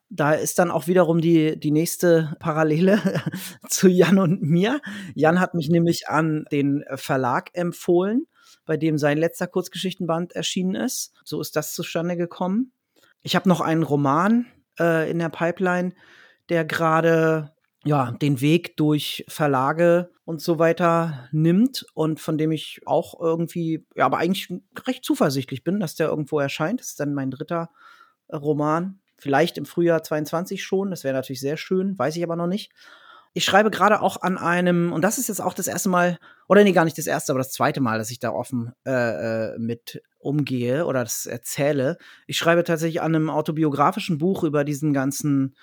Da 0.09 0.33
ist 0.33 0.57
dann 0.57 0.71
auch 0.71 0.87
wiederum 0.87 1.21
die, 1.21 1.59
die 1.59 1.71
nächste 1.71 2.35
Parallele 2.39 3.21
zu 3.69 3.87
Jan 3.87 4.17
und 4.17 4.41
mir. 4.41 4.81
Jan 5.13 5.39
hat 5.39 5.53
mich 5.53 5.69
nämlich 5.69 6.09
an 6.09 6.45
den 6.51 6.83
Verlag 6.95 7.51
empfohlen, 7.53 8.25
bei 8.65 8.75
dem 8.75 8.97
sein 8.97 9.17
letzter 9.17 9.47
Kurzgeschichtenband 9.47 10.33
erschienen 10.33 10.75
ist. 10.75 11.13
So 11.23 11.39
ist 11.39 11.55
das 11.55 11.75
zustande 11.75 12.17
gekommen. 12.17 12.71
Ich 13.21 13.35
habe 13.35 13.47
noch 13.47 13.61
einen 13.61 13.83
Roman 13.83 14.47
äh, 14.79 15.09
in 15.09 15.19
der 15.19 15.29
Pipeline, 15.29 15.93
der 16.49 16.65
gerade 16.65 17.53
ja, 17.85 18.11
den 18.11 18.41
Weg 18.41 18.75
durch 18.77 19.23
Verlage 19.27 20.11
und 20.25 20.41
so 20.41 20.59
weiter 20.59 21.27
nimmt 21.31 21.85
und 21.93 22.19
von 22.19 22.37
dem 22.37 22.51
ich 22.51 22.81
auch 22.85 23.19
irgendwie, 23.19 23.85
ja, 23.95 24.05
aber 24.05 24.17
eigentlich 24.17 24.53
recht 24.85 25.05
zuversichtlich 25.05 25.63
bin, 25.63 25.79
dass 25.79 25.95
der 25.95 26.09
irgendwo 26.09 26.39
erscheint. 26.39 26.81
Das 26.81 26.89
ist 26.89 26.99
dann 26.99 27.13
mein 27.13 27.31
dritter 27.31 27.69
äh, 28.27 28.35
Roman. 28.35 28.99
Vielleicht 29.17 29.57
im 29.57 29.65
Frühjahr 29.65 30.03
22 30.03 30.63
schon. 30.63 30.91
Das 30.91 31.03
wäre 31.03 31.13
natürlich 31.13 31.39
sehr 31.39 31.57
schön, 31.57 31.97
weiß 31.97 32.15
ich 32.15 32.23
aber 32.23 32.35
noch 32.35 32.47
nicht. 32.47 32.71
Ich 33.33 33.45
schreibe 33.45 33.69
gerade 33.69 34.01
auch 34.01 34.21
an 34.21 34.37
einem, 34.37 34.91
und 34.91 35.03
das 35.03 35.17
ist 35.17 35.27
jetzt 35.27 35.41
auch 35.41 35.53
das 35.53 35.67
erste 35.67 35.87
Mal, 35.87 36.17
oder 36.47 36.63
nee, 36.63 36.71
gar 36.71 36.85
nicht 36.85 36.97
das 36.97 37.07
erste, 37.07 37.31
aber 37.31 37.39
das 37.39 37.51
zweite 37.51 37.79
Mal, 37.79 37.97
dass 37.97 38.09
ich 38.11 38.19
da 38.19 38.31
offen 38.31 38.73
äh, 38.85 39.53
äh 39.53 39.59
mit 39.59 40.01
umgehe 40.17 40.85
oder 40.85 41.03
das 41.03 41.25
erzähle. 41.25 41.97
Ich 42.27 42.37
schreibe 42.37 42.63
tatsächlich 42.63 43.01
an 43.01 43.15
einem 43.15 43.29
autobiografischen 43.29 44.17
Buch 44.17 44.43
über 44.43 44.63
diesen 44.63 44.93
ganzen 44.93 45.55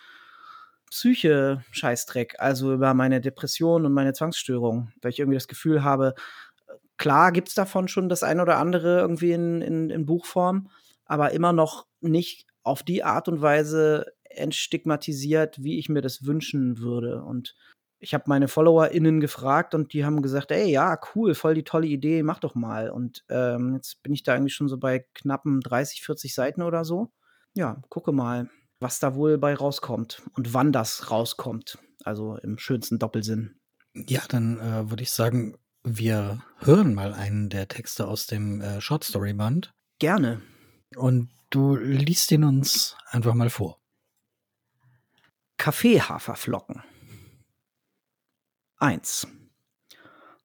Psyche-Scheißdreck, 0.90 2.36
also 2.38 2.72
über 2.72 2.94
meine 2.94 3.20
Depression 3.20 3.86
und 3.86 3.92
meine 3.92 4.12
Zwangsstörung, 4.12 4.92
weil 5.02 5.10
ich 5.10 5.18
irgendwie 5.18 5.36
das 5.36 5.48
Gefühl 5.48 5.82
habe, 5.82 6.14
klar 6.96 7.32
gibt 7.32 7.48
es 7.48 7.54
davon 7.54 7.88
schon 7.88 8.08
das 8.08 8.22
ein 8.22 8.40
oder 8.40 8.58
andere 8.58 8.98
irgendwie 9.00 9.32
in, 9.32 9.62
in, 9.62 9.90
in 9.90 10.06
Buchform, 10.06 10.70
aber 11.04 11.32
immer 11.32 11.52
noch 11.52 11.86
nicht 12.00 12.46
auf 12.62 12.82
die 12.82 13.04
Art 13.04 13.28
und 13.28 13.42
Weise 13.42 14.06
entstigmatisiert, 14.24 15.62
wie 15.62 15.78
ich 15.78 15.88
mir 15.88 16.02
das 16.02 16.26
wünschen 16.26 16.78
würde. 16.78 17.22
Und 17.22 17.54
ich 17.98 18.12
habe 18.12 18.24
meine 18.26 18.48
FollowerInnen 18.48 19.20
gefragt 19.20 19.74
und 19.74 19.92
die 19.92 20.04
haben 20.04 20.20
gesagt, 20.20 20.50
ey, 20.50 20.70
ja, 20.70 20.98
cool, 21.14 21.34
voll 21.34 21.54
die 21.54 21.64
tolle 21.64 21.86
Idee, 21.86 22.22
mach 22.22 22.40
doch 22.40 22.54
mal. 22.54 22.90
Und 22.90 23.24
ähm, 23.28 23.74
jetzt 23.74 24.02
bin 24.02 24.12
ich 24.12 24.22
da 24.22 24.34
eigentlich 24.34 24.54
schon 24.54 24.68
so 24.68 24.78
bei 24.78 25.06
knappen 25.14 25.60
30, 25.60 26.02
40 26.02 26.34
Seiten 26.34 26.62
oder 26.62 26.84
so. 26.84 27.10
Ja, 27.54 27.80
gucke 27.88 28.12
mal 28.12 28.50
was 28.80 28.98
da 28.98 29.14
wohl 29.14 29.38
bei 29.38 29.54
rauskommt 29.54 30.22
und 30.34 30.54
wann 30.54 30.72
das 30.72 31.10
rauskommt. 31.10 31.78
Also 32.04 32.36
im 32.36 32.58
schönsten 32.58 32.98
Doppelsinn. 32.98 33.58
Ja, 33.94 34.22
dann 34.28 34.60
äh, 34.60 34.90
würde 34.90 35.02
ich 35.02 35.10
sagen, 35.10 35.56
wir 35.82 36.42
hören 36.58 36.94
mal 36.94 37.14
einen 37.14 37.48
der 37.48 37.68
Texte 37.68 38.06
aus 38.06 38.26
dem 38.26 38.60
äh, 38.60 38.80
Short 38.80 39.04
Story 39.04 39.32
Band. 39.32 39.72
Gerne. 39.98 40.42
Und 40.96 41.30
du 41.50 41.76
liest 41.76 42.30
ihn 42.32 42.44
uns 42.44 42.96
einfach 43.06 43.34
mal 43.34 43.50
vor. 43.50 43.80
Kaffeehaferflocken. 45.56 46.82
1. 48.78 49.26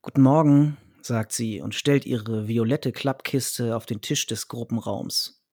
Guten 0.02 0.22
Morgen, 0.22 0.78
sagt 1.02 1.34
sie 1.34 1.62
und 1.62 1.76
stellt 1.76 2.06
ihre 2.06 2.48
violette 2.48 2.92
Klappkiste 2.92 3.76
auf 3.76 3.86
den 3.86 4.02
Tisch 4.02 4.26
des 4.26 4.48
Gruppenraums. 4.48 5.44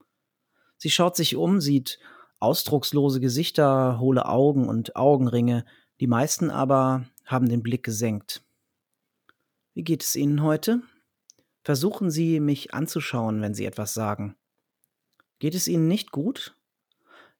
Sie 0.77 0.91
schaut 0.91 1.17
sich 1.17 1.35
um, 1.35 1.61
sieht 1.61 1.99
ausdruckslose 2.41 3.21
Gesichter, 3.21 3.99
hohle 4.01 4.27
Augen 4.27 4.69
und 4.69 4.97
Augenringe, 4.97 5.65
die 6.01 6.07
meisten 6.07 6.51
aber 6.51 7.05
haben 7.25 7.49
den 7.49 7.63
Blick 7.63 7.83
gesenkt. 7.83 8.43
Wie 9.75 9.85
geht 9.85 10.03
es 10.03 10.17
Ihnen 10.17 10.43
heute? 10.43 10.83
Versuchen 11.63 12.11
Sie, 12.11 12.41
mich 12.41 12.75
anzuschauen, 12.75 13.41
wenn 13.43 13.55
Sie 13.55 13.65
etwas 13.65 13.95
sagen. 13.95 14.37
Geht 15.39 15.55
es 15.55 15.69
Ihnen 15.69 15.89
nicht 15.89 16.13
gut? 16.13 16.57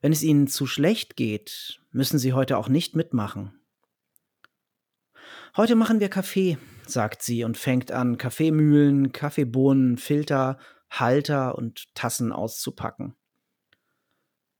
Wenn 0.01 0.13
es 0.13 0.23
Ihnen 0.23 0.47
zu 0.47 0.67
schlecht 0.67 1.17
geht, 1.17 1.81
müssen 1.91 2.19
Sie 2.19 2.33
heute 2.33 2.59
auch 2.59 2.69
nicht 2.69 2.95
mitmachen. 2.95 3.59
Heute 5.57 5.75
machen 5.75 5.99
wir 5.99 6.09
Kaffee, 6.09 6.59
sagt 6.87 7.23
sie 7.23 7.43
und 7.43 7.57
fängt 7.57 7.91
an, 7.91 8.17
Kaffeemühlen, 8.17 9.13
Kaffeebohnen, 9.13 9.97
Filter, 9.97 10.59
Halter 10.89 11.57
und 11.57 11.93
Tassen 11.95 12.33
auszupacken. 12.33 13.15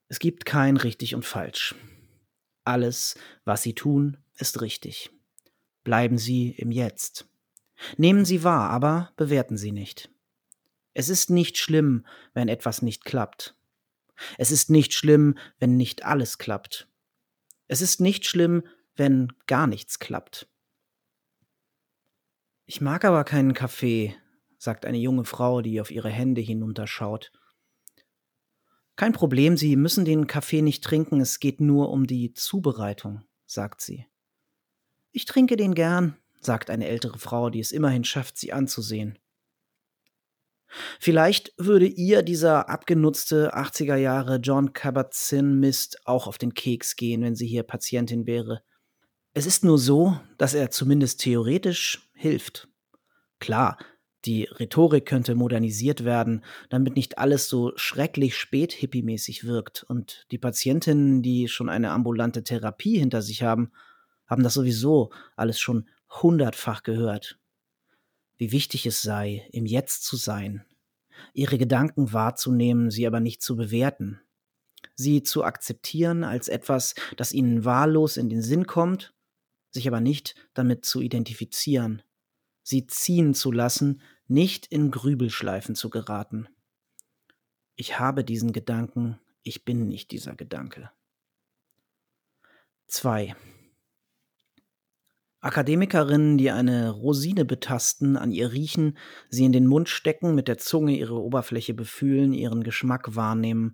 Es 0.09 0.19
gibt 0.19 0.47
kein 0.47 0.77
richtig 0.77 1.15
und 1.15 1.25
falsch. 1.25 1.75
Alles, 2.65 3.17
was 3.45 3.63
Sie 3.63 3.75
tun, 3.75 4.17
ist 4.37 4.61
richtig. 4.61 5.11
Bleiben 5.85 6.19
Sie 6.19 6.51
im 6.51 6.71
Jetzt. 6.71 7.29
Nehmen 7.97 8.25
Sie 8.25 8.43
wahr, 8.43 8.71
aber 8.71 9.13
bewerten 9.17 9.57
Sie 9.57 9.73
nicht. 9.73 10.11
Es 10.95 11.09
ist 11.09 11.31
nicht 11.31 11.59
schlimm, 11.59 12.07
wenn 12.35 12.49
etwas 12.49 12.83
nicht 12.83 13.05
klappt. 13.05 13.55
Es 14.37 14.51
ist 14.51 14.71
nicht 14.71 14.95
schlimm, 14.95 15.39
wenn 15.59 15.77
nicht 15.77 16.05
alles 16.05 16.39
klappt. 16.39 16.89
Es 17.69 17.83
ist 17.83 18.01
nicht 18.01 18.27
schlimm, 18.27 18.65
wenn 18.97 19.33
gar 19.47 19.67
nichts 19.67 19.99
klappt. 19.99 20.49
Ich 22.67 22.81
mag 22.81 23.05
aber 23.05 23.25
keinen 23.25 23.55
Kaffee, 23.55 24.17
sagt 24.59 24.85
eine 24.85 24.99
junge 24.99 25.25
Frau, 25.25 25.63
die 25.63 25.81
auf 25.81 25.91
ihre 25.91 26.11
Hände 26.11 26.41
hinunterschaut. 26.41 27.33
Kein 28.99 29.13
Problem, 29.13 29.57
Sie 29.57 29.77
müssen 29.77 30.05
den 30.05 30.27
Kaffee 30.27 30.61
nicht 30.61 30.83
trinken, 30.83 31.21
es 31.21 31.39
geht 31.39 31.61
nur 31.61 31.91
um 31.91 32.09
die 32.09 32.35
Zubereitung, 32.35 33.23
sagt 33.47 33.81
sie. 33.81 34.07
Ich 35.13 35.25
trinke 35.25 35.55
den 35.55 35.77
gern, 35.77 36.17
sagt 36.41 36.69
eine 36.69 36.89
ältere 36.89 37.21
Frau, 37.21 37.49
die 37.49 37.61
es 37.61 37.71
immerhin 37.71 38.03
schafft, 38.03 38.39
sie 38.39 38.53
anzusehen. 38.53 39.17
Vielleicht 40.99 41.55
würde 41.59 41.87
ihr 41.87 42.25
dieser 42.25 42.69
abgenutzte 42.69 43.55
80er 43.55 43.95
Jahre 43.95 44.39
John 44.39 44.73
Kabat-Zinn 44.73 45.61
Mist 45.61 46.05
auch 46.05 46.27
auf 46.27 46.37
den 46.37 46.55
Keks 46.55 46.97
gehen, 46.97 47.23
wenn 47.23 47.37
sie 47.37 47.47
hier 47.47 47.63
Patientin 47.63 48.27
wäre. 48.27 48.65
Es 49.33 49.47
ist 49.47 49.63
nur 49.63 49.79
so, 49.79 50.19
dass 50.39 50.55
er 50.55 50.73
zumindest 50.73 51.21
theoretisch 51.21 52.11
hilft. 52.15 52.67
Klar, 53.39 53.79
die 54.29 54.45
Rhetorik 54.45 55.07
könnte 55.07 55.35
modernisiert 55.35 56.05
werden, 56.05 56.45
damit 56.69 56.95
nicht 56.95 57.19
alles 57.19 57.49
so 57.49 57.73
schrecklich 57.77 58.37
spät 58.37 58.73
hippiemäßig 58.73 59.45
wirkt. 59.45 59.83
Und 59.83 60.27
die 60.31 60.39
Patientinnen, 60.39 61.23
die 61.23 61.49
schon 61.49 61.69
eine 61.69 61.91
ambulante 61.91 62.45
Therapie 62.45 62.99
hinter 62.99 63.23
sich 63.23 63.43
haben, 63.43 63.73
haben 64.27 64.43
das 64.43 64.55
sowieso 64.55 65.11
alles 65.35 65.59
schon 65.59 65.89
hundertfach 66.23 66.83
gehört. 66.83 67.39
Wie 68.37 68.53
wichtig 68.53 68.87
es 68.87 69.03
sei, 69.03 69.49
im 69.51 69.67
Jetzt 69.67 70.05
zu 70.05 70.17
sein, 70.17 70.65
ihre 71.33 71.59
Gedanken 71.59 72.13
wahrzunehmen, 72.13 72.91
sie 72.91 73.07
aber 73.07 73.19
nicht 73.19 73.43
zu 73.43 73.57
bewerten, 73.57 74.21
sie 74.95 75.25
zu 75.25 75.43
akzeptieren 75.43 76.23
als 76.23 76.47
etwas, 76.47 76.95
das 77.17 77.33
ihnen 77.33 77.65
wahllos 77.65 78.17
in 78.17 78.29
den 78.29 78.43
Sinn 78.43 78.67
kommt 78.67 79.13
sich 79.71 79.89
aber 79.89 80.01
nicht 80.01 80.35
damit 80.55 80.85
zu 80.85 81.01
identifizieren, 81.01 82.03
sie 82.63 82.87
ziehen 82.87 83.35
zu 83.35 83.53
lassen, 83.53 84.03
nicht 84.29 84.67
in 84.67 84.91
Grübelschleifen 84.91 85.75
zu 85.75 85.91
geraten. 85.91 86.49
Ich 87.75 87.99
habe 87.99 88.25
diesen 88.25 88.53
Gedanken, 88.53 89.19
ich 89.43 89.65
bin 89.65 89.89
nicht 89.89 90.11
dieser 90.11 90.37
Gedanke. 90.37 90.91
2. 92.89 93.35
Akademikerinnen, 95.41 96.37
die 96.37 96.51
eine 96.51 96.91
Rosine 96.91 97.45
betasten, 97.45 98.17
an 98.17 98.33
ihr 98.33 98.53
riechen, 98.53 98.99
sie 99.31 99.45
in 99.45 99.53
den 99.53 99.67
Mund 99.67 99.89
stecken, 99.89 100.35
mit 100.35 100.49
der 100.49 100.59
Zunge 100.59 100.97
ihre 100.97 101.23
Oberfläche 101.23 101.75
befühlen, 101.75 102.33
ihren 102.33 102.65
Geschmack 102.65 103.15
wahrnehmen, 103.15 103.73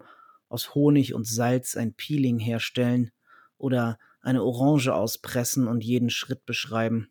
aus 0.49 0.75
Honig 0.75 1.15
und 1.15 1.27
Salz 1.27 1.77
ein 1.77 1.95
Peeling 1.95 2.39
herstellen 2.39 3.11
oder 3.57 3.99
eine 4.21 4.45
Orange 4.45 4.95
auspressen 4.95 5.67
und 5.67 5.83
jeden 5.83 6.11
Schritt 6.11 6.45
beschreiben, 6.45 7.09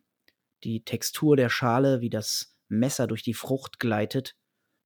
die 0.62 0.84
Textur 0.84 1.36
der 1.36 1.50
Schale, 1.50 2.00
wie 2.00 2.10
das 2.10 2.53
Messer 2.68 3.06
durch 3.06 3.22
die 3.22 3.34
Frucht 3.34 3.78
gleitet, 3.78 4.36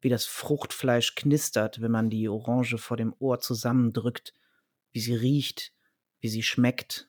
wie 0.01 0.09
das 0.09 0.25
Fruchtfleisch 0.25 1.15
knistert, 1.15 1.81
wenn 1.81 1.91
man 1.91 2.11
die 2.11 2.29
Orange 2.29 2.79
vor 2.79 2.97
dem 2.97 3.15
Ohr 3.19 3.41
zusammendrückt, 3.41 4.33
wie 4.93 5.01
sie 5.01 5.15
riecht, 5.15 5.73
wie 6.21 6.29
sie 6.29 6.43
schmeckt. 6.43 7.09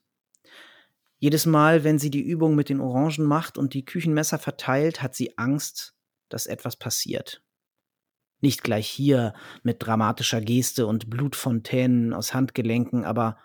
Jedes 1.18 1.46
Mal, 1.46 1.84
wenn 1.84 2.00
sie 2.00 2.10
die 2.10 2.22
Übung 2.22 2.56
mit 2.56 2.70
den 2.70 2.80
Orangen 2.80 3.26
macht 3.26 3.58
und 3.58 3.74
die 3.74 3.86
Küchenmesser 3.86 4.40
verteilt, 4.40 5.02
hat 5.02 5.16
sie 5.16 5.38
Angst, 5.38 5.94
dass 6.30 6.48
etwas 6.48 6.78
passiert. 6.78 7.44
Nicht 8.42 8.64
gleich 8.64 8.88
hier 8.88 9.34
mit 9.64 9.84
dramatischer 9.84 10.40
Geste 10.40 10.88
und 10.88 11.10
Blutfontänen 11.10 12.14
aus 12.14 12.34
Handgelenken, 12.34 13.04
aber 13.04 13.38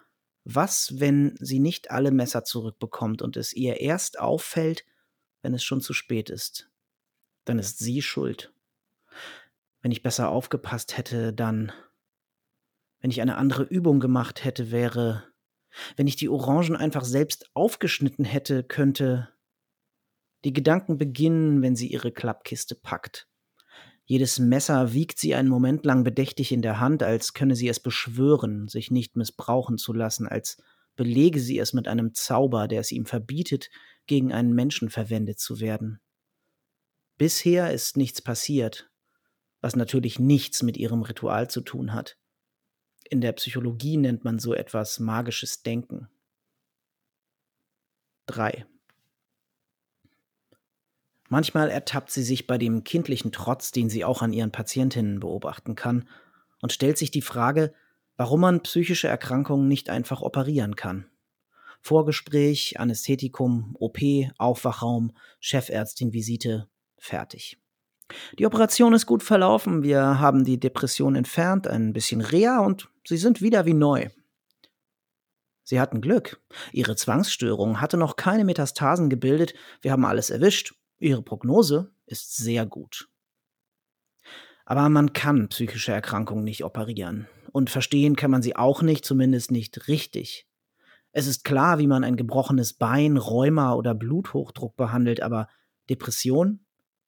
was, 0.44 1.00
wenn 1.00 1.34
sie 1.40 1.58
nicht 1.58 1.90
alle 1.90 2.12
Messer 2.12 2.44
zurückbekommt 2.44 3.22
und 3.22 3.36
es 3.36 3.52
ihr 3.52 3.80
erst 3.80 4.20
auffällt, 4.20 4.84
wenn 5.42 5.54
es 5.54 5.64
schon 5.64 5.80
zu 5.80 5.94
spät 5.94 6.30
ist? 6.30 6.70
Dann 7.44 7.58
ist 7.58 7.78
sie 7.78 8.02
schuld. 8.02 8.52
Wenn 9.82 9.90
ich 9.90 10.02
besser 10.02 10.30
aufgepasst 10.30 10.96
hätte, 10.96 11.32
dann. 11.32 11.72
Wenn 13.00 13.10
ich 13.10 13.20
eine 13.20 13.36
andere 13.36 13.64
Übung 13.64 14.00
gemacht 14.00 14.44
hätte, 14.44 14.70
wäre. 14.70 15.24
Wenn 15.96 16.06
ich 16.06 16.16
die 16.16 16.28
Orangen 16.28 16.76
einfach 16.76 17.04
selbst 17.04 17.50
aufgeschnitten 17.52 18.24
hätte, 18.24 18.64
könnte. 18.64 19.28
Die 20.44 20.52
Gedanken 20.52 20.98
beginnen, 20.98 21.62
wenn 21.62 21.76
sie 21.76 21.88
ihre 21.88 22.12
Klappkiste 22.12 22.74
packt. 22.74 23.28
Jedes 24.06 24.38
Messer 24.38 24.92
wiegt 24.92 25.18
sie 25.18 25.34
einen 25.34 25.48
Moment 25.48 25.86
lang 25.86 26.04
bedächtig 26.04 26.52
in 26.52 26.60
der 26.60 26.78
Hand, 26.78 27.02
als 27.02 27.32
könne 27.32 27.56
sie 27.56 27.68
es 27.68 27.80
beschwören, 27.80 28.68
sich 28.68 28.90
nicht 28.90 29.16
missbrauchen 29.16 29.78
zu 29.78 29.94
lassen, 29.94 30.28
als 30.28 30.62
belege 30.94 31.40
sie 31.40 31.58
es 31.58 31.72
mit 31.72 31.88
einem 31.88 32.12
Zauber, 32.12 32.68
der 32.68 32.80
es 32.80 32.92
ihm 32.92 33.06
verbietet, 33.06 33.70
gegen 34.06 34.32
einen 34.32 34.54
Menschen 34.54 34.90
verwendet 34.90 35.38
zu 35.38 35.60
werden. 35.60 36.00
Bisher 37.24 37.72
ist 37.72 37.96
nichts 37.96 38.20
passiert, 38.20 38.90
was 39.62 39.76
natürlich 39.76 40.18
nichts 40.18 40.62
mit 40.62 40.76
ihrem 40.76 41.00
Ritual 41.00 41.48
zu 41.48 41.62
tun 41.62 41.94
hat. 41.94 42.18
In 43.08 43.22
der 43.22 43.32
Psychologie 43.32 43.96
nennt 43.96 44.24
man 44.24 44.38
so 44.38 44.52
etwas 44.52 45.00
magisches 45.00 45.62
Denken. 45.62 46.10
3. 48.26 48.66
Manchmal 51.30 51.70
ertappt 51.70 52.10
sie 52.10 52.22
sich 52.22 52.46
bei 52.46 52.58
dem 52.58 52.84
kindlichen 52.84 53.32
Trotz, 53.32 53.72
den 53.72 53.88
sie 53.88 54.04
auch 54.04 54.20
an 54.20 54.34
ihren 54.34 54.52
Patientinnen 54.52 55.18
beobachten 55.18 55.74
kann, 55.76 56.06
und 56.60 56.74
stellt 56.74 56.98
sich 56.98 57.10
die 57.10 57.22
Frage, 57.22 57.72
warum 58.18 58.40
man 58.40 58.62
psychische 58.62 59.08
Erkrankungen 59.08 59.66
nicht 59.66 59.88
einfach 59.88 60.20
operieren 60.20 60.76
kann. 60.76 61.08
Vorgespräch, 61.80 62.78
Anästhetikum, 62.78 63.76
OP, 63.78 64.00
Aufwachraum, 64.36 65.16
Chefärztin-Visite, 65.40 66.68
fertig. 66.98 67.58
Die 68.38 68.46
Operation 68.46 68.92
ist 68.92 69.06
gut 69.06 69.22
verlaufen, 69.22 69.82
wir 69.82 70.20
haben 70.20 70.44
die 70.44 70.60
Depression 70.60 71.16
entfernt, 71.16 71.66
ein 71.66 71.92
bisschen 71.92 72.20
Reha 72.20 72.60
und 72.60 72.90
sie 73.06 73.16
sind 73.16 73.40
wieder 73.40 73.64
wie 73.64 73.74
neu. 73.74 74.08
Sie 75.66 75.80
hatten 75.80 76.02
Glück. 76.02 76.42
Ihre 76.72 76.94
Zwangsstörung 76.94 77.80
hatte 77.80 77.96
noch 77.96 78.16
keine 78.16 78.44
Metastasen 78.44 79.08
gebildet, 79.08 79.54
wir 79.80 79.92
haben 79.92 80.04
alles 80.04 80.28
erwischt 80.28 80.74
Ihre 80.98 81.22
Prognose 81.22 81.92
ist 82.06 82.36
sehr 82.36 82.66
gut. 82.66 83.08
Aber 84.64 84.88
man 84.88 85.12
kann 85.12 85.48
psychische 85.48 85.92
Erkrankungen 85.92 86.44
nicht 86.44 86.64
operieren. 86.64 87.28
Und 87.52 87.70
verstehen 87.70 88.16
kann 88.16 88.30
man 88.30 88.42
sie 88.42 88.56
auch 88.56 88.82
nicht, 88.82 89.04
zumindest 89.04 89.50
nicht 89.50 89.86
richtig. 89.88 90.48
Es 91.12 91.26
ist 91.26 91.44
klar, 91.44 91.78
wie 91.78 91.86
man 91.86 92.02
ein 92.02 92.16
gebrochenes 92.16 92.72
Bein, 92.72 93.16
Rheuma 93.16 93.74
oder 93.74 93.94
Bluthochdruck 93.94 94.76
behandelt, 94.76 95.20
aber 95.22 95.48
Depression, 95.90 96.63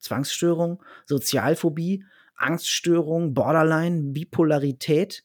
Zwangsstörung, 0.06 0.82
Sozialphobie, 1.04 2.04
Angststörung, 2.34 3.34
Borderline, 3.34 4.12
Bipolarität. 4.12 5.24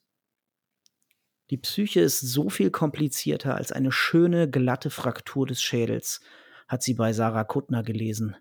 Die 1.50 1.58
Psyche 1.58 2.02
ist 2.02 2.20
so 2.20 2.50
viel 2.50 2.72
komplizierter 2.72 3.56
als 3.56 3.72
eine 3.72 3.92
schöne, 3.92 4.50
glatte 4.50 4.90
Fraktur 4.90 5.46
des 5.46 5.62
Schädels, 5.62 6.22
hat 6.68 6.84
sie 6.84 6.94
bei 6.94 7.14
Sarah 7.14 7.44
Kuttner 7.44 7.84
gelesen. 7.84 8.36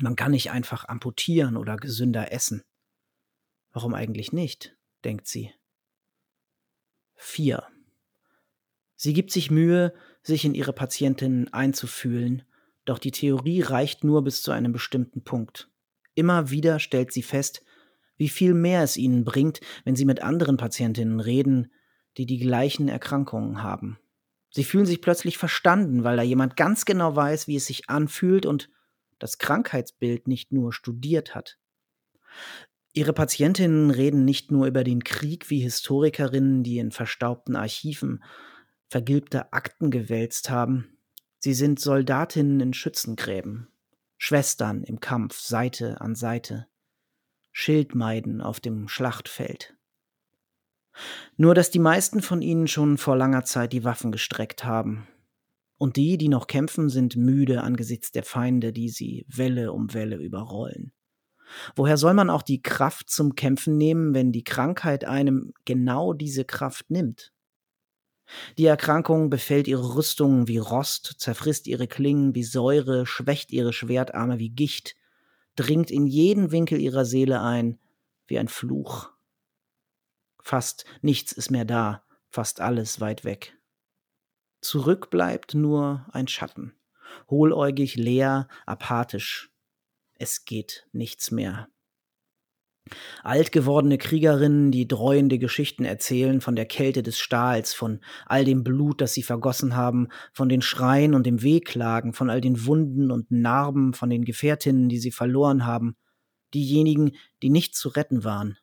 Man 0.00 0.16
kann 0.16 0.30
nicht 0.30 0.50
einfach 0.50 0.86
amputieren 0.86 1.56
oder 1.56 1.76
gesünder 1.76 2.32
essen. 2.32 2.62
Warum 3.72 3.94
eigentlich 3.94 4.32
nicht? 4.32 4.76
denkt 5.04 5.26
sie. 5.26 5.52
4. 7.16 7.66
Sie 8.96 9.12
gibt 9.12 9.30
sich 9.30 9.50
Mühe, 9.50 9.94
sich 10.22 10.44
in 10.44 10.54
ihre 10.54 10.72
Patientinnen 10.72 11.52
einzufühlen, 11.52 12.44
doch 12.88 12.98
die 12.98 13.10
Theorie 13.10 13.60
reicht 13.60 14.04
nur 14.04 14.22
bis 14.22 14.42
zu 14.42 14.50
einem 14.50 14.72
bestimmten 14.72 15.22
Punkt. 15.22 15.70
Immer 16.14 16.50
wieder 16.50 16.78
stellt 16.78 17.12
sie 17.12 17.22
fest, 17.22 17.62
wie 18.16 18.28
viel 18.28 18.54
mehr 18.54 18.82
es 18.82 18.96
ihnen 18.96 19.24
bringt, 19.24 19.60
wenn 19.84 19.94
sie 19.94 20.04
mit 20.04 20.22
anderen 20.22 20.56
Patientinnen 20.56 21.20
reden, 21.20 21.72
die 22.16 22.26
die 22.26 22.38
gleichen 22.38 22.88
Erkrankungen 22.88 23.62
haben. 23.62 23.98
Sie 24.50 24.64
fühlen 24.64 24.86
sich 24.86 25.00
plötzlich 25.00 25.38
verstanden, 25.38 26.02
weil 26.04 26.16
da 26.16 26.22
jemand 26.22 26.56
ganz 26.56 26.84
genau 26.84 27.14
weiß, 27.14 27.46
wie 27.46 27.56
es 27.56 27.66
sich 27.66 27.88
anfühlt 27.88 28.46
und 28.46 28.70
das 29.18 29.38
Krankheitsbild 29.38 30.26
nicht 30.26 30.52
nur 30.52 30.72
studiert 30.72 31.34
hat. 31.34 31.58
Ihre 32.92 33.12
Patientinnen 33.12 33.90
reden 33.90 34.24
nicht 34.24 34.50
nur 34.50 34.66
über 34.66 34.82
den 34.82 35.04
Krieg 35.04 35.50
wie 35.50 35.60
Historikerinnen, 35.60 36.62
die 36.62 36.78
in 36.78 36.90
verstaubten 36.90 37.54
Archiven 37.54 38.24
vergilbte 38.88 39.52
Akten 39.52 39.90
gewälzt 39.90 40.50
haben. 40.50 40.97
Sie 41.48 41.54
sind 41.54 41.80
Soldatinnen 41.80 42.60
in 42.60 42.74
Schützengräben, 42.74 43.68
Schwestern 44.18 44.84
im 44.84 45.00
Kampf 45.00 45.40
Seite 45.40 45.98
an 46.02 46.14
Seite, 46.14 46.66
Schildmeiden 47.52 48.42
auf 48.42 48.60
dem 48.60 48.86
Schlachtfeld. 48.86 49.74
Nur 51.38 51.54
dass 51.54 51.70
die 51.70 51.78
meisten 51.78 52.20
von 52.20 52.42
ihnen 52.42 52.68
schon 52.68 52.98
vor 52.98 53.16
langer 53.16 53.44
Zeit 53.44 53.72
die 53.72 53.82
Waffen 53.82 54.12
gestreckt 54.12 54.66
haben 54.66 55.08
und 55.78 55.96
die, 55.96 56.18
die 56.18 56.28
noch 56.28 56.48
kämpfen, 56.48 56.90
sind 56.90 57.16
müde 57.16 57.62
angesichts 57.62 58.12
der 58.12 58.24
Feinde, 58.24 58.74
die 58.74 58.90
sie 58.90 59.24
Welle 59.26 59.72
um 59.72 59.94
Welle 59.94 60.16
überrollen. 60.16 60.92
Woher 61.74 61.96
soll 61.96 62.12
man 62.12 62.28
auch 62.28 62.42
die 62.42 62.60
Kraft 62.60 63.08
zum 63.08 63.36
Kämpfen 63.36 63.78
nehmen, 63.78 64.12
wenn 64.12 64.32
die 64.32 64.44
Krankheit 64.44 65.06
einem 65.06 65.54
genau 65.64 66.12
diese 66.12 66.44
Kraft 66.44 66.90
nimmt? 66.90 67.32
Die 68.58 68.66
Erkrankung 68.66 69.30
befällt 69.30 69.68
ihre 69.68 69.94
Rüstungen 69.94 70.48
wie 70.48 70.58
Rost, 70.58 71.14
zerfrisst 71.18 71.66
ihre 71.66 71.86
Klingen 71.86 72.34
wie 72.34 72.44
Säure, 72.44 73.06
schwächt 73.06 73.50
ihre 73.50 73.72
Schwertarme 73.72 74.38
wie 74.38 74.50
Gicht, 74.50 74.96
dringt 75.56 75.90
in 75.90 76.06
jeden 76.06 76.50
Winkel 76.50 76.80
ihrer 76.80 77.04
Seele 77.04 77.40
ein 77.40 77.78
wie 78.26 78.38
ein 78.38 78.48
Fluch. 78.48 79.10
Fast 80.40 80.84
nichts 81.02 81.32
ist 81.32 81.50
mehr 81.50 81.64
da, 81.64 82.04
fast 82.28 82.60
alles 82.60 83.00
weit 83.00 83.24
weg. 83.24 83.56
Zurück 84.60 85.10
bleibt 85.10 85.54
nur 85.54 86.06
ein 86.12 86.28
Schatten, 86.28 86.74
hohläugig, 87.30 87.96
leer, 87.96 88.48
apathisch. 88.66 89.50
Es 90.14 90.44
geht 90.44 90.86
nichts 90.92 91.30
mehr. 91.30 91.68
Alt 93.22 93.52
gewordene 93.52 93.98
Kriegerinnen, 93.98 94.70
die 94.70 94.88
dreuende 94.88 95.38
Geschichten 95.38 95.84
erzählen 95.84 96.40
von 96.40 96.56
der 96.56 96.66
Kälte 96.66 97.02
des 97.02 97.18
Stahls, 97.18 97.74
von 97.74 98.00
all 98.26 98.44
dem 98.44 98.64
Blut, 98.64 99.00
das 99.00 99.14
sie 99.14 99.22
vergossen 99.22 99.76
haben, 99.76 100.08
von 100.32 100.48
den 100.48 100.62
Schreien 100.62 101.14
und 101.14 101.26
dem 101.26 101.42
Wehklagen, 101.42 102.12
von 102.12 102.30
all 102.30 102.40
den 102.40 102.66
Wunden 102.66 103.10
und 103.10 103.30
Narben, 103.30 103.94
von 103.94 104.10
den 104.10 104.24
Gefährtinnen, 104.24 104.88
die 104.88 104.98
sie 104.98 105.12
verloren 105.12 105.66
haben, 105.66 105.96
diejenigen, 106.54 107.12
die 107.42 107.50
nicht 107.50 107.74
zu 107.76 107.88
retten 107.88 108.24
waren. 108.24 108.58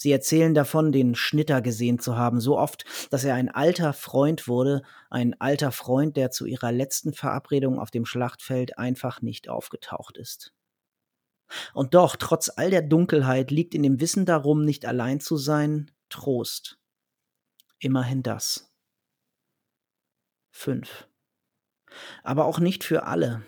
Sie 0.00 0.12
erzählen 0.12 0.54
davon, 0.54 0.92
den 0.92 1.16
Schnitter 1.16 1.60
gesehen 1.60 1.98
zu 1.98 2.16
haben, 2.16 2.40
so 2.40 2.56
oft, 2.56 2.84
dass 3.10 3.24
er 3.24 3.34
ein 3.34 3.48
alter 3.48 3.92
Freund 3.92 4.46
wurde, 4.46 4.82
ein 5.10 5.34
alter 5.40 5.72
Freund, 5.72 6.16
der 6.16 6.30
zu 6.30 6.46
ihrer 6.46 6.70
letzten 6.70 7.12
Verabredung 7.12 7.80
auf 7.80 7.90
dem 7.90 8.06
Schlachtfeld 8.06 8.78
einfach 8.78 9.22
nicht 9.22 9.48
aufgetaucht 9.48 10.16
ist. 10.16 10.52
Und 11.74 11.94
doch, 11.94 12.16
trotz 12.16 12.50
all 12.54 12.70
der 12.70 12.82
Dunkelheit, 12.82 13.50
liegt 13.50 13.74
in 13.74 13.82
dem 13.82 14.00
Wissen 14.00 14.26
darum, 14.26 14.64
nicht 14.64 14.86
allein 14.86 15.20
zu 15.20 15.36
sein, 15.36 15.90
Trost. 16.08 16.78
Immerhin 17.78 18.22
das. 18.22 18.72
5. 20.50 21.08
Aber 22.22 22.44
auch 22.46 22.58
nicht 22.58 22.84
für 22.84 23.04
alle. 23.04 23.44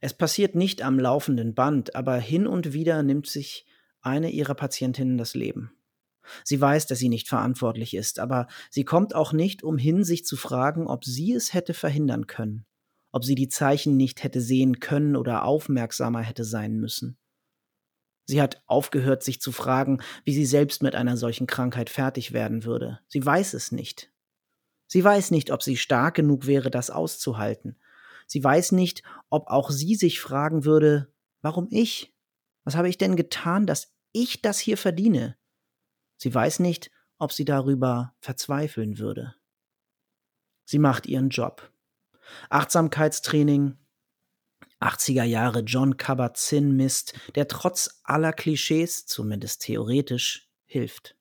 Es 0.00 0.14
passiert 0.14 0.54
nicht 0.54 0.82
am 0.82 0.98
laufenden 0.98 1.54
Band, 1.54 1.94
aber 1.94 2.16
hin 2.16 2.46
und 2.46 2.72
wieder 2.72 3.02
nimmt 3.02 3.26
sich 3.26 3.66
eine 4.00 4.30
ihrer 4.30 4.54
Patientinnen 4.54 5.18
das 5.18 5.34
Leben. 5.34 5.72
Sie 6.44 6.60
weiß, 6.60 6.86
dass 6.86 6.98
sie 6.98 7.08
nicht 7.08 7.28
verantwortlich 7.28 7.94
ist, 7.94 8.18
aber 8.18 8.46
sie 8.70 8.84
kommt 8.84 9.14
auch 9.14 9.32
nicht 9.32 9.62
umhin, 9.62 10.04
sich 10.04 10.24
zu 10.24 10.36
fragen, 10.36 10.86
ob 10.86 11.04
sie 11.04 11.32
es 11.32 11.54
hätte 11.54 11.74
verhindern 11.74 12.26
können, 12.26 12.66
ob 13.16 13.24
sie 13.24 13.34
die 13.34 13.48
Zeichen 13.48 13.96
nicht 13.96 14.22
hätte 14.24 14.42
sehen 14.42 14.78
können 14.78 15.16
oder 15.16 15.44
aufmerksamer 15.44 16.20
hätte 16.20 16.44
sein 16.44 16.76
müssen. 16.76 17.16
Sie 18.26 18.42
hat 18.42 18.62
aufgehört, 18.66 19.22
sich 19.22 19.40
zu 19.40 19.52
fragen, 19.52 20.02
wie 20.24 20.34
sie 20.34 20.44
selbst 20.44 20.82
mit 20.82 20.94
einer 20.94 21.16
solchen 21.16 21.46
Krankheit 21.46 21.88
fertig 21.88 22.34
werden 22.34 22.64
würde. 22.64 23.00
Sie 23.08 23.24
weiß 23.24 23.54
es 23.54 23.72
nicht. 23.72 24.12
Sie 24.86 25.02
weiß 25.02 25.30
nicht, 25.30 25.50
ob 25.50 25.62
sie 25.62 25.78
stark 25.78 26.16
genug 26.16 26.46
wäre, 26.46 26.70
das 26.70 26.90
auszuhalten. 26.90 27.80
Sie 28.26 28.44
weiß 28.44 28.72
nicht, 28.72 29.02
ob 29.30 29.48
auch 29.48 29.70
sie 29.70 29.94
sich 29.94 30.20
fragen 30.20 30.66
würde, 30.66 31.10
warum 31.40 31.68
ich? 31.70 32.14
Was 32.64 32.76
habe 32.76 32.90
ich 32.90 32.98
denn 32.98 33.16
getan, 33.16 33.66
dass 33.66 33.94
ich 34.12 34.42
das 34.42 34.58
hier 34.58 34.76
verdiene? 34.76 35.38
Sie 36.18 36.34
weiß 36.34 36.58
nicht, 36.58 36.90
ob 37.16 37.32
sie 37.32 37.46
darüber 37.46 38.14
verzweifeln 38.20 38.98
würde. 38.98 39.34
Sie 40.66 40.78
macht 40.78 41.06
ihren 41.06 41.30
Job. 41.30 41.72
Achtsamkeitstraining, 42.50 43.76
80er 44.80 45.24
Jahre 45.24 45.60
John 45.60 45.96
Kabat-Zinn 45.96 46.76
Mist, 46.76 47.14
der 47.34 47.48
trotz 47.48 48.00
aller 48.04 48.32
Klischees, 48.32 49.06
zumindest 49.06 49.62
theoretisch, 49.62 50.48
hilft. 50.64 51.16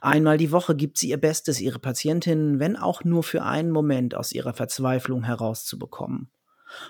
Einmal 0.00 0.38
die 0.38 0.50
Woche 0.50 0.74
gibt 0.74 0.98
sie 0.98 1.10
ihr 1.10 1.20
Bestes, 1.20 1.60
ihre 1.60 1.78
Patientinnen, 1.78 2.58
wenn 2.58 2.76
auch 2.76 3.04
nur 3.04 3.22
für 3.22 3.44
einen 3.44 3.70
Moment, 3.70 4.14
aus 4.14 4.32
ihrer 4.32 4.52
Verzweiflung 4.52 5.24
herauszubekommen. 5.24 6.30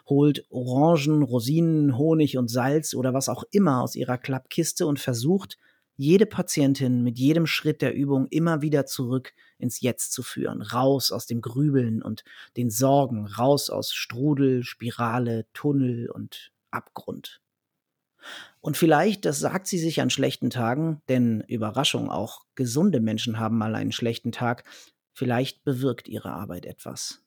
Holt 0.07 0.47
Orangen, 0.51 1.23
Rosinen, 1.23 1.97
Honig 1.97 2.37
und 2.37 2.49
Salz 2.49 2.95
oder 2.95 3.15
was 3.15 3.29
auch 3.29 3.45
immer 3.51 3.83
aus 3.83 3.97
ihrer 3.97 4.19
Klappkiste 4.19 4.87
und 4.87 5.01
versucht, 5.01 5.59
jede 6.01 6.25
Patientin 6.25 7.03
mit 7.03 7.19
jedem 7.19 7.47
Schritt 7.47 7.83
der 7.83 7.95
Übung 7.95 8.27
immer 8.29 8.63
wieder 8.63 8.87
zurück 8.87 9.35
ins 9.59 9.83
Jetzt 9.83 10.13
zu 10.13 10.23
führen, 10.23 10.63
raus 10.63 11.13
aus 11.13 11.27
dem 11.27 11.43
Grübeln 11.43 12.01
und 12.01 12.25
den 12.57 12.71
Sorgen, 12.71 13.27
raus 13.27 13.69
aus 13.69 13.93
Strudel, 13.93 14.65
Spirale, 14.65 15.47
Tunnel 15.53 16.09
und 16.09 16.53
Abgrund. 16.71 17.43
Und 18.63 18.79
vielleicht, 18.79 19.27
das 19.27 19.41
sagt 19.41 19.67
sie 19.67 19.79
sich 19.79 20.01
an 20.01 20.09
schlechten 20.09 20.49
Tagen, 20.49 21.03
denn 21.11 21.43
Überraschung, 21.43 22.11
auch 22.11 22.47
gesunde 22.55 23.01
Menschen 23.01 23.39
haben 23.39 23.59
mal 23.59 23.75
einen 23.75 23.93
schlechten 23.93 24.33
Tag, 24.33 24.65
vielleicht 25.13 25.65
bewirkt 25.65 26.09
ihre 26.09 26.33
Arbeit 26.33 26.65
etwas. 26.65 27.23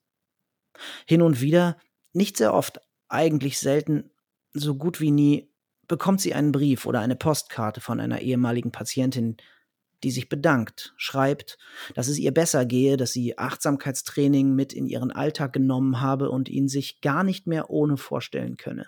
Hin 1.06 1.22
und 1.22 1.42
wieder, 1.42 1.78
nicht 2.12 2.38
sehr 2.38 2.56
oft, 2.56 2.82
eigentlich 3.08 3.60
selten, 3.60 4.10
so 4.52 4.74
gut 4.74 5.00
wie 5.00 5.12
nie, 5.12 5.53
bekommt 5.94 6.22
sie 6.22 6.34
einen 6.34 6.52
Brief 6.52 6.88
oder 6.88 7.02
eine 7.02 7.16
Postkarte 7.16 7.80
von 7.80 8.00
einer 8.00 8.22
ehemaligen 8.22 8.72
Patientin, 8.72 9.38
die 10.02 10.10
sich 10.10 10.28
bedankt, 10.28 10.96
schreibt, 10.98 11.60
dass 11.94 12.08
es 12.08 12.18
ihr 12.18 12.34
besser 12.34 12.66
gehe, 12.66 12.98
dass 12.98 13.12
sie 13.12 13.38
Achtsamkeitstraining 13.38 14.56
mit 14.56 14.74
in 14.74 14.88
ihren 14.88 15.12
Alltag 15.12 15.54
genommen 15.54 16.02
habe 16.02 16.32
und 16.32 16.50
ihn 16.50 16.68
sich 16.68 17.00
gar 17.02 17.24
nicht 17.24 17.46
mehr 17.46 17.70
ohne 17.70 17.98
vorstellen 17.98 18.58
könne. 18.58 18.88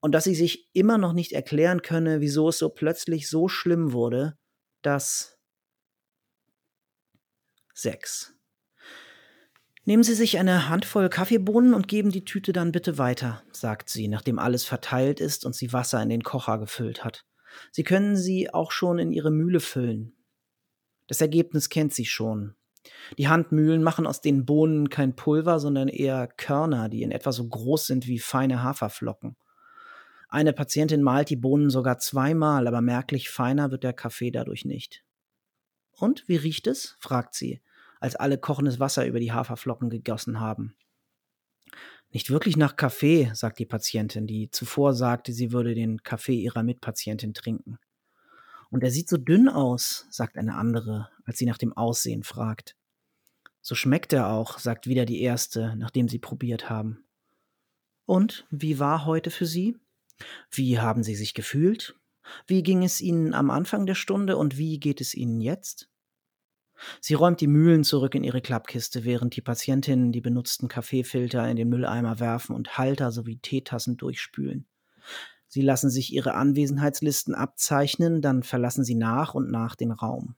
Und 0.00 0.12
dass 0.12 0.24
sie 0.24 0.34
sich 0.34 0.70
immer 0.72 0.96
noch 0.96 1.12
nicht 1.12 1.32
erklären 1.32 1.82
könne, 1.82 2.22
wieso 2.22 2.48
es 2.48 2.56
so 2.56 2.70
plötzlich 2.70 3.28
so 3.28 3.46
schlimm 3.46 3.92
wurde, 3.92 4.38
dass 4.80 5.38
sechs. 7.74 8.34
Nehmen 9.88 10.02
Sie 10.02 10.12
sich 10.12 10.38
eine 10.38 10.68
Handvoll 10.68 11.08
Kaffeebohnen 11.08 11.72
und 11.72 11.88
geben 11.88 12.10
die 12.10 12.26
Tüte 12.26 12.52
dann 12.52 12.72
bitte 12.72 12.98
weiter, 12.98 13.42
sagt 13.52 13.88
sie, 13.88 14.06
nachdem 14.06 14.38
alles 14.38 14.66
verteilt 14.66 15.18
ist 15.18 15.46
und 15.46 15.54
sie 15.54 15.72
Wasser 15.72 16.02
in 16.02 16.10
den 16.10 16.22
Kocher 16.22 16.58
gefüllt 16.58 17.04
hat. 17.04 17.24
Sie 17.72 17.84
können 17.84 18.14
sie 18.14 18.52
auch 18.52 18.70
schon 18.70 18.98
in 18.98 19.12
Ihre 19.12 19.30
Mühle 19.30 19.60
füllen. 19.60 20.14
Das 21.06 21.22
Ergebnis 21.22 21.70
kennt 21.70 21.94
sie 21.94 22.04
schon. 22.04 22.54
Die 23.16 23.28
Handmühlen 23.28 23.82
machen 23.82 24.06
aus 24.06 24.20
den 24.20 24.44
Bohnen 24.44 24.90
kein 24.90 25.16
Pulver, 25.16 25.58
sondern 25.58 25.88
eher 25.88 26.26
Körner, 26.26 26.90
die 26.90 27.00
in 27.00 27.10
etwa 27.10 27.32
so 27.32 27.48
groß 27.48 27.86
sind 27.86 28.06
wie 28.06 28.18
feine 28.18 28.62
Haferflocken. 28.62 29.38
Eine 30.28 30.52
Patientin 30.52 31.00
malt 31.00 31.30
die 31.30 31.36
Bohnen 31.36 31.70
sogar 31.70 31.96
zweimal, 31.98 32.66
aber 32.66 32.82
merklich 32.82 33.30
feiner 33.30 33.70
wird 33.70 33.84
der 33.84 33.94
Kaffee 33.94 34.32
dadurch 34.32 34.66
nicht. 34.66 35.02
Und 35.92 36.28
wie 36.28 36.36
riecht 36.36 36.66
es? 36.66 36.98
fragt 37.00 37.34
sie 37.34 37.62
als 38.00 38.16
alle 38.16 38.38
kochendes 38.38 38.80
Wasser 38.80 39.06
über 39.06 39.20
die 39.20 39.32
Haferflocken 39.32 39.90
gegossen 39.90 40.40
haben. 40.40 40.76
Nicht 42.10 42.30
wirklich 42.30 42.56
nach 42.56 42.76
Kaffee, 42.76 43.30
sagt 43.34 43.58
die 43.58 43.66
Patientin, 43.66 44.26
die 44.26 44.50
zuvor 44.50 44.94
sagte, 44.94 45.32
sie 45.32 45.52
würde 45.52 45.74
den 45.74 46.02
Kaffee 46.02 46.40
ihrer 46.40 46.62
Mitpatientin 46.62 47.34
trinken. 47.34 47.78
Und 48.70 48.82
er 48.82 48.90
sieht 48.90 49.08
so 49.08 49.16
dünn 49.16 49.48
aus, 49.48 50.06
sagt 50.10 50.38
eine 50.38 50.54
andere, 50.54 51.10
als 51.24 51.38
sie 51.38 51.46
nach 51.46 51.58
dem 51.58 51.74
Aussehen 51.74 52.22
fragt. 52.22 52.76
So 53.60 53.74
schmeckt 53.74 54.12
er 54.12 54.30
auch, 54.30 54.58
sagt 54.58 54.86
wieder 54.86 55.04
die 55.04 55.20
erste, 55.20 55.74
nachdem 55.76 56.08
sie 56.08 56.18
probiert 56.18 56.70
haben. 56.70 57.04
Und 58.06 58.46
wie 58.50 58.78
war 58.78 59.04
heute 59.04 59.30
für 59.30 59.44
Sie? 59.44 59.76
Wie 60.50 60.78
haben 60.78 61.02
Sie 61.02 61.14
sich 61.14 61.34
gefühlt? 61.34 61.94
Wie 62.46 62.62
ging 62.62 62.82
es 62.82 63.02
Ihnen 63.02 63.34
am 63.34 63.50
Anfang 63.50 63.84
der 63.84 63.94
Stunde 63.94 64.38
und 64.38 64.56
wie 64.56 64.80
geht 64.80 65.02
es 65.02 65.12
Ihnen 65.14 65.42
jetzt? 65.42 65.90
Sie 67.00 67.14
räumt 67.14 67.40
die 67.40 67.46
Mühlen 67.46 67.84
zurück 67.84 68.14
in 68.14 68.24
ihre 68.24 68.40
Klappkiste, 68.40 69.04
während 69.04 69.36
die 69.36 69.40
Patientinnen 69.40 70.12
die 70.12 70.20
benutzten 70.20 70.68
Kaffeefilter 70.68 71.48
in 71.48 71.56
den 71.56 71.68
Mülleimer 71.68 72.20
werfen 72.20 72.54
und 72.54 72.78
Halter 72.78 73.10
sowie 73.10 73.38
Teetassen 73.38 73.96
durchspülen. 73.96 74.66
Sie 75.48 75.62
lassen 75.62 75.90
sich 75.90 76.12
ihre 76.12 76.34
Anwesenheitslisten 76.34 77.34
abzeichnen, 77.34 78.20
dann 78.20 78.42
verlassen 78.42 78.84
sie 78.84 78.94
nach 78.94 79.34
und 79.34 79.50
nach 79.50 79.76
den 79.76 79.92
Raum. 79.92 80.36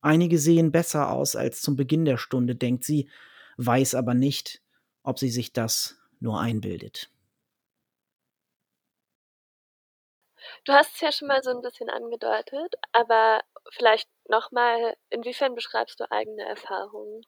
Einige 0.00 0.38
sehen 0.38 0.72
besser 0.72 1.10
aus 1.10 1.36
als 1.36 1.62
zum 1.62 1.76
Beginn 1.76 2.04
der 2.04 2.18
Stunde, 2.18 2.56
denkt 2.56 2.84
sie, 2.84 3.08
weiß 3.56 3.94
aber 3.94 4.14
nicht, 4.14 4.60
ob 5.04 5.18
sie 5.18 5.30
sich 5.30 5.52
das 5.52 5.96
nur 6.18 6.40
einbildet. 6.40 7.08
Du 10.64 10.72
hast 10.72 10.94
es 10.94 11.00
ja 11.00 11.12
schon 11.12 11.28
mal 11.28 11.42
so 11.42 11.50
ein 11.50 11.62
bisschen 11.62 11.88
angedeutet, 11.88 12.74
aber 12.92 13.42
vielleicht 13.70 14.08
nochmal, 14.28 14.94
inwiefern 15.10 15.54
beschreibst 15.54 16.00
du 16.00 16.10
eigene 16.10 16.42
Erfahrungen? 16.42 17.22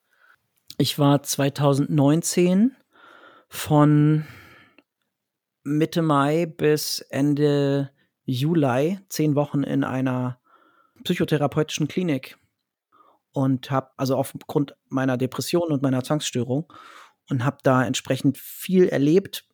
Ich 0.78 0.98
war 0.98 1.22
2019 1.22 2.76
von 3.48 4.26
Mitte 5.62 6.02
Mai 6.02 6.46
bis 6.46 7.00
Ende 7.00 7.90
Juli 8.24 8.98
zehn 9.08 9.34
Wochen 9.34 9.62
in 9.62 9.84
einer 9.84 10.40
psychotherapeutischen 11.04 11.88
Klinik 11.88 12.36
und 13.32 13.70
habe 13.70 13.90
also 13.96 14.16
aufgrund 14.16 14.76
meiner 14.88 15.16
Depression 15.16 15.72
und 15.72 15.82
meiner 15.82 16.02
Zwangsstörung 16.02 16.72
und 17.30 17.44
habe 17.44 17.58
da 17.62 17.84
entsprechend 17.84 18.38
viel 18.38 18.88
erlebt 18.88 19.46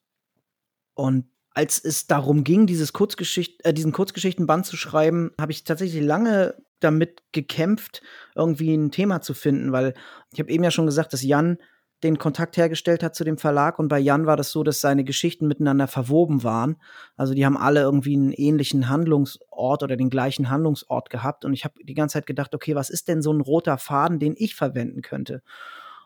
und 0.94 1.30
als 1.52 1.78
es 1.82 2.06
darum 2.06 2.44
ging, 2.44 2.66
dieses 2.66 2.92
Kurzgeschicht 2.92 3.64
äh, 3.64 3.74
diesen 3.74 3.92
Kurzgeschichtenband 3.92 4.66
zu 4.66 4.76
schreiben, 4.76 5.32
habe 5.40 5.52
ich 5.52 5.64
tatsächlich 5.64 6.02
lange 6.02 6.54
damit 6.80 7.22
gekämpft, 7.32 8.02
irgendwie 8.34 8.74
ein 8.74 8.90
Thema 8.90 9.20
zu 9.20 9.34
finden, 9.34 9.72
weil 9.72 9.94
ich 10.32 10.40
habe 10.40 10.50
eben 10.50 10.64
ja 10.64 10.70
schon 10.70 10.86
gesagt, 10.86 11.12
dass 11.12 11.22
Jan 11.22 11.58
den 12.02 12.18
Kontakt 12.18 12.56
hergestellt 12.56 13.02
hat 13.02 13.14
zu 13.14 13.24
dem 13.24 13.36
Verlag 13.36 13.78
und 13.78 13.88
bei 13.88 13.98
Jan 13.98 14.24
war 14.24 14.38
das 14.38 14.52
so, 14.52 14.62
dass 14.62 14.80
seine 14.80 15.04
Geschichten 15.04 15.46
miteinander 15.46 15.86
verwoben 15.86 16.42
waren. 16.42 16.76
Also 17.16 17.34
die 17.34 17.44
haben 17.44 17.58
alle 17.58 17.80
irgendwie 17.80 18.16
einen 18.16 18.32
ähnlichen 18.32 18.88
Handlungsort 18.88 19.82
oder 19.82 19.96
den 19.96 20.08
gleichen 20.08 20.48
Handlungsort 20.48 21.10
gehabt 21.10 21.44
und 21.44 21.52
ich 21.52 21.64
habe 21.64 21.74
die 21.82 21.94
ganze 21.94 22.14
Zeit 22.14 22.26
gedacht, 22.26 22.54
okay, 22.54 22.74
was 22.74 22.88
ist 22.88 23.08
denn 23.08 23.20
so 23.20 23.32
ein 23.32 23.42
roter 23.42 23.76
Faden, 23.76 24.18
den 24.18 24.34
ich 24.38 24.54
verwenden 24.54 25.02
könnte? 25.02 25.42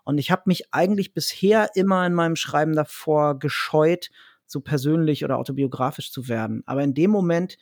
Und 0.03 0.18
ich 0.18 0.30
habe 0.30 0.42
mich 0.47 0.74
eigentlich 0.74 1.14
bisher 1.14 1.70
immer 1.74 2.05
in 2.07 2.12
meinem 2.12 2.36
Schreiben 2.36 2.74
davor 2.74 3.38
gescheut, 3.38 4.11
so 4.55 4.61
persönlich 4.61 5.24
oder 5.24 5.36
autobiografisch 5.36 6.11
zu 6.11 6.28
werden. 6.28 6.62
Aber 6.64 6.82
in 6.82 6.94
dem 6.94 7.11
Moment 7.11 7.59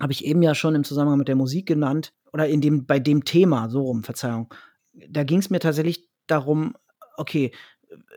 habe 0.00 0.12
ich 0.12 0.24
eben 0.24 0.42
ja 0.42 0.54
schon 0.54 0.74
im 0.74 0.84
Zusammenhang 0.84 1.18
mit 1.18 1.28
der 1.28 1.36
Musik 1.36 1.66
genannt 1.66 2.12
oder 2.32 2.48
in 2.48 2.60
dem 2.60 2.84
bei 2.84 2.98
dem 2.98 3.24
Thema 3.24 3.70
so 3.70 3.82
rum, 3.82 4.02
Verzeihung. 4.02 4.52
Da 5.08 5.22
ging 5.24 5.38
es 5.38 5.50
mir 5.50 5.60
tatsächlich 5.60 6.08
darum, 6.26 6.74
okay, 7.16 7.52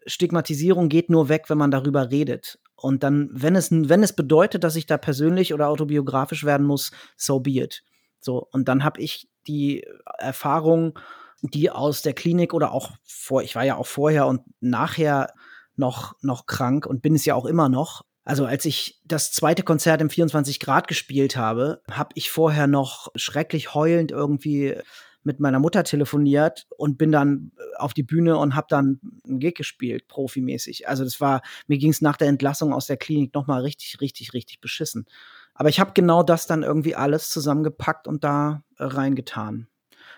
Stigmatisierung 0.08 0.90
geht 0.90 1.10
nur 1.10 1.30
weg, 1.30 1.46
wenn 1.50 1.58
man 1.58 1.72
darüber 1.72 2.10
redet. 2.10 2.60
Und 2.76 3.04
dann, 3.04 3.30
wenn 3.32 3.56
es, 3.56 3.70
wenn 3.72 4.04
es 4.04 4.14
bedeutet, 4.14 4.64
dass 4.64 4.76
ich 4.76 4.88
da 4.88 4.98
persönlich 4.98 5.54
oder 5.54 5.70
autobiografisch 5.70 6.44
werden 6.44 6.66
muss, 6.66 6.92
so 7.16 7.40
be 7.40 7.52
it. 7.52 7.84
So, 8.20 8.48
und 8.52 8.68
dann 8.68 8.84
habe 8.84 9.00
ich 9.02 9.30
die 9.48 9.86
Erfahrung, 10.18 10.98
die 11.42 11.70
aus 11.70 12.02
der 12.02 12.14
Klinik 12.14 12.54
oder 12.54 12.72
auch 12.72 12.92
vor, 13.04 13.44
ich 13.44 13.56
war 13.56 13.64
ja 13.64 13.76
auch 13.76 13.86
vorher 13.86 14.26
und 14.26 14.42
nachher 14.60 15.34
noch, 15.76 16.16
noch 16.22 16.48
krank 16.48 16.86
und 16.86 17.02
bin 17.02 17.14
es 17.14 17.26
ja 17.26 17.36
auch 17.36 17.46
immer 17.46 17.70
noch, 17.70 18.04
also 18.28 18.46
als 18.46 18.66
ich 18.66 19.00
das 19.06 19.32
zweite 19.32 19.64
Konzert 19.64 20.02
im 20.02 20.10
24 20.10 20.60
Grad 20.60 20.90
gespielt 20.90 21.38
habe, 21.38 21.82
habe 21.90 22.10
ich 22.16 22.30
vorher 22.30 22.68
noch 22.68 23.08
schrecklich 23.16 23.74
heulend 23.74 24.12
irgendwie 24.12 24.76
mit 25.24 25.40
meiner 25.40 25.60
Mutter 25.60 25.86
telefoniert 25.86 26.68
und 26.78 26.98
bin 26.98 27.14
dann 27.14 27.54
auf 27.78 27.94
die 27.94 28.04
Bühne 28.04 28.38
und 28.38 28.54
habe 28.54 28.68
dann 28.70 29.00
einen 29.26 29.40
Gig 29.40 29.56
gespielt, 29.56 30.10
profimäßig. 30.10 30.90
Also 30.90 31.06
das 31.06 31.22
war, 31.22 31.42
mir 31.68 31.78
ging 31.78 31.92
es 31.92 32.02
nach 32.02 32.18
der 32.18 32.28
Entlassung 32.28 32.74
aus 32.74 32.88
der 32.88 32.98
Klinik 32.98 33.34
nochmal 33.34 33.62
richtig, 33.62 34.02
richtig, 34.02 34.34
richtig 34.34 34.60
beschissen. 34.60 35.06
Aber 35.54 35.70
ich 35.70 35.80
habe 35.80 35.92
genau 35.94 36.22
das 36.22 36.48
dann 36.48 36.64
irgendwie 36.64 36.96
alles 36.96 37.30
zusammengepackt 37.30 38.10
und 38.10 38.26
da 38.26 38.62
äh, 38.78 38.84
reingetan. 38.84 39.68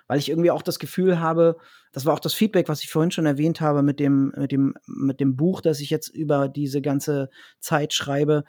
Weil 0.07 0.17
ich 0.17 0.29
irgendwie 0.29 0.49
auch 0.49 0.63
das 0.63 0.79
Gefühl 0.79 1.19
habe, 1.19 1.57
das 1.91 2.05
war 2.05 2.13
auch 2.13 2.19
das 2.19 2.33
Feedback, 2.33 2.69
was 2.69 2.83
ich 2.83 2.89
vorhin 2.89 3.11
schon 3.11 3.25
erwähnt 3.25 3.61
habe 3.61 3.81
mit 3.81 3.99
dem, 3.99 4.31
mit 4.37 4.51
dem, 4.51 4.75
mit 4.85 5.19
dem 5.19 5.35
Buch, 5.35 5.61
das 5.61 5.79
ich 5.79 5.89
jetzt 5.89 6.09
über 6.09 6.47
diese 6.47 6.81
ganze 6.81 7.29
Zeit 7.59 7.93
schreibe, 7.93 8.43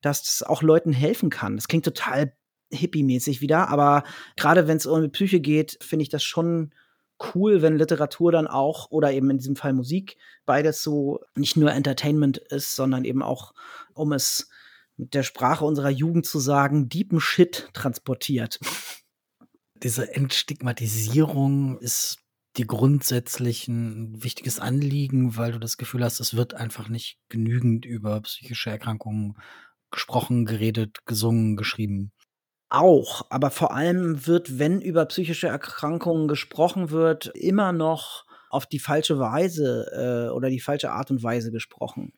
dass 0.00 0.24
das 0.24 0.42
auch 0.42 0.62
Leuten 0.62 0.92
helfen 0.92 1.30
kann. 1.30 1.56
Das 1.56 1.68
klingt 1.68 1.84
total 1.84 2.34
hippie-mäßig 2.70 3.40
wieder, 3.40 3.68
aber 3.68 4.04
gerade 4.36 4.66
wenn 4.66 4.76
es 4.76 4.86
um 4.86 5.02
die 5.02 5.08
Psyche 5.08 5.40
geht, 5.40 5.78
finde 5.82 6.02
ich 6.02 6.08
das 6.08 6.22
schon 6.22 6.72
cool, 7.34 7.62
wenn 7.62 7.76
Literatur 7.76 8.32
dann 8.32 8.46
auch 8.46 8.90
oder 8.90 9.12
eben 9.12 9.30
in 9.30 9.38
diesem 9.38 9.56
Fall 9.56 9.72
Musik 9.72 10.16
beides 10.44 10.82
so 10.82 11.20
nicht 11.34 11.56
nur 11.56 11.72
Entertainment 11.72 12.38
ist, 12.38 12.74
sondern 12.74 13.04
eben 13.04 13.22
auch, 13.22 13.54
um 13.94 14.12
es 14.12 14.48
mit 14.96 15.14
der 15.14 15.22
Sprache 15.22 15.64
unserer 15.64 15.90
Jugend 15.90 16.26
zu 16.26 16.38
sagen, 16.38 16.88
deepen 16.88 17.20
Shit 17.20 17.68
transportiert. 17.72 18.58
Diese 19.82 20.14
Entstigmatisierung 20.14 21.78
ist 21.78 22.21
die 22.56 22.66
grundsätzlich 22.66 23.68
ein 23.68 24.22
wichtiges 24.22 24.58
Anliegen, 24.58 25.36
weil 25.36 25.52
du 25.52 25.58
das 25.58 25.76
Gefühl 25.76 26.04
hast, 26.04 26.20
es 26.20 26.36
wird 26.36 26.54
einfach 26.54 26.88
nicht 26.88 27.18
genügend 27.28 27.84
über 27.86 28.20
psychische 28.20 28.70
Erkrankungen 28.70 29.36
gesprochen, 29.90 30.44
geredet, 30.44 31.04
gesungen, 31.06 31.56
geschrieben. 31.56 32.12
Auch, 32.68 33.26
aber 33.30 33.50
vor 33.50 33.74
allem 33.74 34.26
wird, 34.26 34.58
wenn 34.58 34.80
über 34.80 35.04
psychische 35.06 35.48
Erkrankungen 35.48 36.28
gesprochen 36.28 36.90
wird, 36.90 37.26
immer 37.34 37.72
noch 37.72 38.24
auf 38.48 38.66
die 38.66 38.78
falsche 38.78 39.18
Weise 39.18 39.86
äh, 39.92 40.32
oder 40.32 40.48
die 40.48 40.60
falsche 40.60 40.90
Art 40.90 41.10
und 41.10 41.22
Weise 41.22 41.50
gesprochen. 41.50 42.12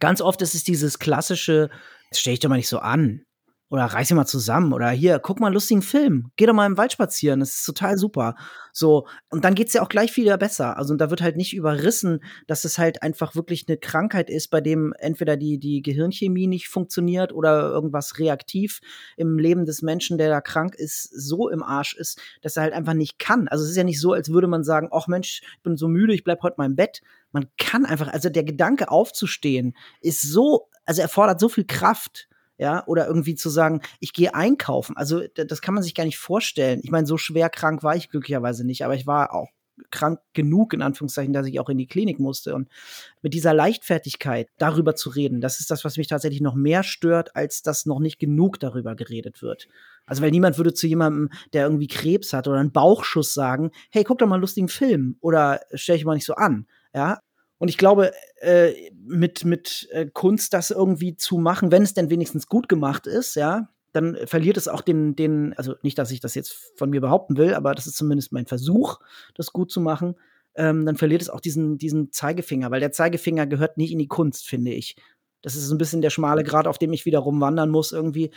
Ganz 0.00 0.20
oft 0.20 0.40
ist 0.42 0.54
es 0.54 0.62
dieses 0.62 0.98
klassische, 0.98 1.70
jetzt 2.10 2.20
stell 2.20 2.32
ich 2.32 2.40
doch 2.40 2.48
mal 2.48 2.56
nicht 2.56 2.68
so 2.68 2.78
an. 2.78 3.24
Oder 3.70 3.84
reiß 3.84 4.08
dich 4.08 4.16
mal 4.16 4.24
zusammen. 4.24 4.72
Oder 4.72 4.88
hier, 4.90 5.18
guck 5.18 5.40
mal 5.40 5.48
einen 5.48 5.54
lustigen 5.54 5.82
Film. 5.82 6.30
Geh 6.36 6.46
doch 6.46 6.54
mal 6.54 6.64
im 6.64 6.78
Wald 6.78 6.92
spazieren. 6.92 7.40
Das 7.40 7.50
ist 7.50 7.64
total 7.64 7.98
super. 7.98 8.34
So. 8.72 9.06
Und 9.28 9.44
dann 9.44 9.54
geht's 9.54 9.74
ja 9.74 9.82
auch 9.82 9.90
gleich 9.90 10.16
wieder 10.16 10.38
besser. 10.38 10.78
Also, 10.78 10.94
da 10.94 11.10
wird 11.10 11.20
halt 11.20 11.36
nicht 11.36 11.54
überrissen, 11.54 12.20
dass 12.46 12.64
es 12.64 12.78
halt 12.78 13.02
einfach 13.02 13.34
wirklich 13.34 13.66
eine 13.68 13.76
Krankheit 13.76 14.30
ist, 14.30 14.48
bei 14.48 14.62
dem 14.62 14.94
entweder 14.98 15.36
die, 15.36 15.58
die 15.58 15.82
Gehirnchemie 15.82 16.46
nicht 16.46 16.68
funktioniert 16.68 17.32
oder 17.32 17.60
irgendwas 17.68 18.18
reaktiv 18.18 18.80
im 19.18 19.38
Leben 19.38 19.66
des 19.66 19.82
Menschen, 19.82 20.16
der 20.16 20.30
da 20.30 20.40
krank 20.40 20.74
ist, 20.74 21.02
so 21.02 21.50
im 21.50 21.62
Arsch 21.62 21.94
ist, 21.94 22.18
dass 22.40 22.56
er 22.56 22.62
halt 22.62 22.72
einfach 22.72 22.94
nicht 22.94 23.18
kann. 23.18 23.48
Also, 23.48 23.64
es 23.64 23.70
ist 23.70 23.76
ja 23.76 23.84
nicht 23.84 24.00
so, 24.00 24.14
als 24.14 24.30
würde 24.30 24.46
man 24.46 24.64
sagen, 24.64 24.88
ach 24.92 25.08
Mensch, 25.08 25.42
ich 25.56 25.62
bin 25.62 25.76
so 25.76 25.88
müde, 25.88 26.14
ich 26.14 26.24
bleib 26.24 26.42
heute 26.42 26.54
mal 26.56 26.66
im 26.66 26.76
Bett. 26.76 27.02
Man 27.32 27.48
kann 27.58 27.84
einfach, 27.84 28.08
also 28.08 28.30
der 28.30 28.44
Gedanke 28.44 28.90
aufzustehen 28.90 29.76
ist 30.00 30.22
so, 30.22 30.68
also 30.86 31.02
erfordert 31.02 31.38
so 31.38 31.50
viel 31.50 31.66
Kraft 31.66 32.28
ja, 32.58 32.84
oder 32.86 33.06
irgendwie 33.06 33.36
zu 33.36 33.48
sagen, 33.48 33.80
ich 34.00 34.12
gehe 34.12 34.34
einkaufen. 34.34 34.96
Also 34.96 35.22
das 35.34 35.62
kann 35.62 35.74
man 35.74 35.82
sich 35.82 35.94
gar 35.94 36.04
nicht 36.04 36.18
vorstellen. 36.18 36.80
Ich 36.82 36.90
meine, 36.90 37.06
so 37.06 37.16
schwer 37.16 37.48
krank 37.48 37.82
war 37.82 37.96
ich 37.96 38.10
glücklicherweise 38.10 38.66
nicht, 38.66 38.84
aber 38.84 38.94
ich 38.94 39.06
war 39.06 39.32
auch 39.32 39.48
krank 39.90 40.18
genug, 40.32 40.74
in 40.74 40.82
Anführungszeichen, 40.82 41.32
dass 41.32 41.46
ich 41.46 41.60
auch 41.60 41.68
in 41.68 41.78
die 41.78 41.86
Klinik 41.86 42.18
musste. 42.18 42.54
Und 42.54 42.68
mit 43.22 43.32
dieser 43.32 43.54
Leichtfertigkeit 43.54 44.48
darüber 44.58 44.96
zu 44.96 45.10
reden, 45.10 45.40
das 45.40 45.60
ist 45.60 45.70
das, 45.70 45.84
was 45.84 45.96
mich 45.96 46.08
tatsächlich 46.08 46.40
noch 46.40 46.54
mehr 46.54 46.82
stört, 46.82 47.36
als 47.36 47.62
dass 47.62 47.86
noch 47.86 48.00
nicht 48.00 48.18
genug 48.18 48.58
darüber 48.58 48.96
geredet 48.96 49.40
wird. 49.40 49.68
Also, 50.04 50.22
weil 50.22 50.30
niemand 50.30 50.56
würde 50.56 50.74
zu 50.74 50.86
jemandem, 50.86 51.30
der 51.52 51.64
irgendwie 51.64 51.86
Krebs 51.86 52.32
hat 52.32 52.48
oder 52.48 52.58
einen 52.58 52.72
Bauchschuss 52.72 53.34
sagen, 53.34 53.70
hey, 53.90 54.04
guck 54.04 54.18
doch 54.18 54.26
mal 54.26 54.34
einen 54.34 54.42
lustigen 54.42 54.68
Film 54.68 55.16
oder 55.20 55.60
stell 55.74 55.96
dich 55.96 56.04
mal 56.04 56.14
nicht 56.14 56.26
so 56.26 56.34
an. 56.34 56.66
Ja, 56.94 57.20
und 57.58 57.68
ich 57.68 57.76
glaube, 57.76 58.12
äh, 58.40 58.90
mit, 58.94 59.44
mit 59.44 59.88
äh, 59.90 60.06
Kunst 60.06 60.54
das 60.54 60.70
irgendwie 60.70 61.16
zu 61.16 61.38
machen, 61.38 61.72
wenn 61.72 61.82
es 61.82 61.94
denn 61.94 62.10
wenigstens 62.10 62.46
gut 62.46 62.68
gemacht 62.68 63.06
ist, 63.06 63.34
ja, 63.34 63.68
dann 63.92 64.16
verliert 64.26 64.56
es 64.56 64.68
auch 64.68 64.82
den, 64.82 65.16
den, 65.16 65.54
also 65.54 65.74
nicht, 65.82 65.98
dass 65.98 66.10
ich 66.10 66.20
das 66.20 66.34
jetzt 66.34 66.72
von 66.76 66.90
mir 66.90 67.00
behaupten 67.00 67.36
will, 67.36 67.54
aber 67.54 67.74
das 67.74 67.86
ist 67.86 67.96
zumindest 67.96 68.32
mein 68.32 68.46
Versuch, 68.46 68.98
das 69.34 69.52
gut 69.52 69.70
zu 69.70 69.80
machen, 69.80 70.14
ähm, 70.54 70.86
dann 70.86 70.96
verliert 70.96 71.22
es 71.22 71.30
auch 71.30 71.40
diesen, 71.40 71.78
diesen 71.78 72.12
Zeigefinger, 72.12 72.70
weil 72.70 72.80
der 72.80 72.92
Zeigefinger 72.92 73.46
gehört 73.46 73.78
nicht 73.78 73.92
in 73.92 73.98
die 73.98 74.08
Kunst, 74.08 74.46
finde 74.46 74.72
ich. 74.72 74.96
Das 75.42 75.54
ist 75.54 75.66
so 75.66 75.74
ein 75.74 75.78
bisschen 75.78 76.02
der 76.02 76.10
schmale 76.10 76.42
Grad, 76.42 76.66
auf 76.66 76.78
dem 76.78 76.92
ich 76.92 77.06
wieder 77.06 77.20
rumwandern 77.20 77.70
muss 77.70 77.92
irgendwie, 77.92 78.30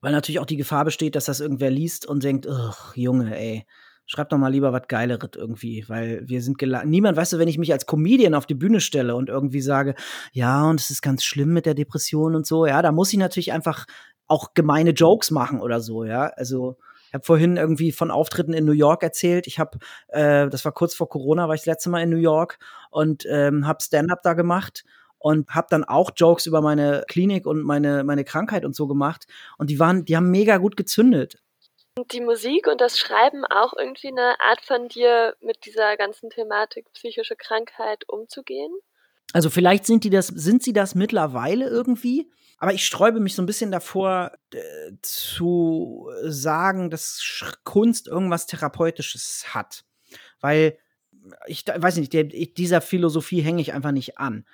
weil 0.00 0.12
natürlich 0.12 0.38
auch 0.38 0.46
die 0.46 0.56
Gefahr 0.56 0.84
besteht, 0.84 1.16
dass 1.16 1.24
das 1.24 1.40
irgendwer 1.40 1.70
liest 1.70 2.06
und 2.06 2.22
denkt, 2.22 2.46
ugh, 2.46 2.92
Junge, 2.94 3.36
ey, 3.36 3.66
schreib 4.06 4.28
doch 4.28 4.38
mal 4.38 4.48
lieber 4.48 4.72
was 4.72 4.88
Geileres 4.88 5.30
irgendwie, 5.34 5.84
weil 5.88 6.22
wir 6.26 6.42
sind 6.42 6.58
geladen. 6.58 6.90
Niemand, 6.90 7.16
weißt 7.16 7.34
du, 7.34 7.38
wenn 7.38 7.48
ich 7.48 7.58
mich 7.58 7.72
als 7.72 7.86
Comedian 7.86 8.34
auf 8.34 8.46
die 8.46 8.54
Bühne 8.54 8.80
stelle 8.80 9.16
und 9.16 9.28
irgendwie 9.28 9.60
sage, 9.60 9.94
ja, 10.32 10.68
und 10.68 10.80
es 10.80 10.90
ist 10.90 11.02
ganz 11.02 11.24
schlimm 11.24 11.52
mit 11.52 11.66
der 11.66 11.74
Depression 11.74 12.34
und 12.34 12.46
so, 12.46 12.66
ja, 12.66 12.82
da 12.82 12.92
muss 12.92 13.12
ich 13.12 13.18
natürlich 13.18 13.52
einfach 13.52 13.86
auch 14.26 14.54
gemeine 14.54 14.90
Jokes 14.90 15.30
machen 15.30 15.60
oder 15.60 15.80
so, 15.80 16.04
ja. 16.04 16.26
Also 16.36 16.76
ich 17.08 17.14
habe 17.14 17.24
vorhin 17.24 17.56
irgendwie 17.56 17.92
von 17.92 18.10
Auftritten 18.10 18.52
in 18.52 18.64
New 18.64 18.72
York 18.72 19.02
erzählt. 19.04 19.46
Ich 19.46 19.60
habe, 19.60 19.78
äh, 20.08 20.48
das 20.48 20.64
war 20.64 20.72
kurz 20.72 20.94
vor 20.94 21.08
Corona, 21.08 21.46
war 21.46 21.54
ich 21.54 21.60
das 21.60 21.66
letzte 21.66 21.90
Mal 21.90 22.02
in 22.02 22.10
New 22.10 22.16
York 22.16 22.58
und 22.90 23.24
ähm, 23.30 23.66
habe 23.66 23.82
Stand-up 23.82 24.22
da 24.22 24.34
gemacht 24.34 24.84
und 25.18 25.48
habe 25.50 25.68
dann 25.70 25.84
auch 25.84 26.10
Jokes 26.16 26.46
über 26.46 26.60
meine 26.60 27.04
Klinik 27.08 27.46
und 27.46 27.62
meine 27.62 28.04
meine 28.04 28.24
Krankheit 28.24 28.64
und 28.64 28.74
so 28.74 28.86
gemacht 28.86 29.26
und 29.58 29.70
die 29.70 29.78
waren, 29.78 30.04
die 30.04 30.16
haben 30.16 30.30
mega 30.30 30.58
gut 30.58 30.76
gezündet 30.76 31.43
die 32.10 32.20
Musik 32.20 32.66
und 32.66 32.80
das 32.80 32.98
Schreiben 32.98 33.44
auch 33.44 33.72
irgendwie 33.76 34.08
eine 34.08 34.40
Art 34.40 34.60
von 34.62 34.88
dir, 34.88 35.36
mit 35.40 35.64
dieser 35.64 35.96
ganzen 35.96 36.30
Thematik 36.30 36.90
psychische 36.92 37.36
Krankheit 37.36 38.08
umzugehen? 38.08 38.72
Also 39.32 39.50
vielleicht 39.50 39.86
sind 39.86 40.04
die 40.04 40.10
das, 40.10 40.28
sind 40.28 40.62
sie 40.62 40.72
das 40.72 40.94
mittlerweile 40.94 41.68
irgendwie, 41.68 42.30
aber 42.58 42.72
ich 42.72 42.86
sträube 42.86 43.20
mich 43.20 43.34
so 43.34 43.42
ein 43.42 43.46
bisschen 43.46 43.70
davor 43.70 44.32
äh, 44.52 44.92
zu 45.02 46.10
sagen, 46.22 46.90
dass 46.90 47.20
Kunst 47.64 48.08
irgendwas 48.08 48.46
Therapeutisches 48.46 49.54
hat. 49.54 49.84
Weil 50.40 50.78
ich 51.46 51.64
weiß 51.66 51.96
nicht, 51.96 52.12
der, 52.12 52.24
dieser 52.24 52.80
Philosophie 52.80 53.40
hänge 53.40 53.62
ich 53.62 53.72
einfach 53.72 53.92
nicht 53.92 54.18
an. 54.18 54.44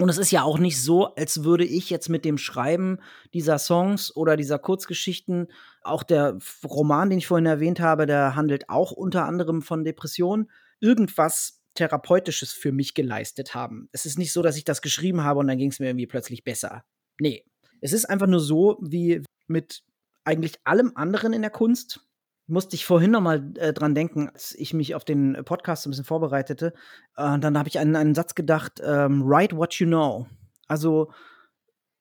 Und 0.00 0.08
es 0.08 0.16
ist 0.16 0.30
ja 0.30 0.42
auch 0.42 0.58
nicht 0.58 0.82
so, 0.82 1.14
als 1.14 1.44
würde 1.44 1.64
ich 1.64 1.90
jetzt 1.90 2.08
mit 2.08 2.24
dem 2.24 2.38
Schreiben 2.38 2.98
dieser 3.34 3.58
Songs 3.58 4.16
oder 4.16 4.36
dieser 4.36 4.58
Kurzgeschichten, 4.58 5.48
auch 5.82 6.02
der 6.02 6.38
Roman, 6.64 7.10
den 7.10 7.18
ich 7.18 7.26
vorhin 7.26 7.44
erwähnt 7.44 7.80
habe, 7.80 8.06
der 8.06 8.34
handelt 8.34 8.70
auch 8.70 8.92
unter 8.92 9.26
anderem 9.26 9.60
von 9.60 9.84
Depressionen, 9.84 10.50
irgendwas 10.80 11.60
Therapeutisches 11.74 12.52
für 12.52 12.72
mich 12.72 12.94
geleistet 12.94 13.54
haben. 13.54 13.90
Es 13.92 14.06
ist 14.06 14.18
nicht 14.18 14.32
so, 14.32 14.40
dass 14.40 14.56
ich 14.56 14.64
das 14.64 14.80
geschrieben 14.80 15.22
habe 15.22 15.40
und 15.40 15.48
dann 15.48 15.58
ging 15.58 15.70
es 15.70 15.80
mir 15.80 15.88
irgendwie 15.88 16.06
plötzlich 16.06 16.44
besser. 16.44 16.82
Nee. 17.20 17.44
Es 17.82 17.92
ist 17.92 18.06
einfach 18.06 18.26
nur 18.26 18.40
so, 18.40 18.78
wie 18.80 19.22
mit 19.46 19.82
eigentlich 20.24 20.54
allem 20.64 20.92
anderen 20.94 21.34
in 21.34 21.42
der 21.42 21.50
Kunst, 21.50 22.06
musste 22.50 22.76
ich 22.76 22.84
vorhin 22.84 23.12
noch 23.12 23.20
mal 23.20 23.52
äh, 23.56 23.72
dran 23.72 23.94
denken, 23.94 24.28
als 24.28 24.54
ich 24.54 24.74
mich 24.74 24.94
auf 24.94 25.04
den 25.04 25.40
Podcast 25.44 25.86
ein 25.86 25.90
bisschen 25.90 26.04
vorbereitete. 26.04 26.74
Äh, 27.16 27.38
dann 27.38 27.58
habe 27.58 27.68
ich 27.68 27.78
an 27.78 27.96
einen 27.96 28.14
Satz 28.14 28.34
gedacht: 28.34 28.80
ähm, 28.84 29.22
Write 29.24 29.56
what 29.56 29.74
you 29.74 29.86
know. 29.86 30.26
Also 30.68 31.10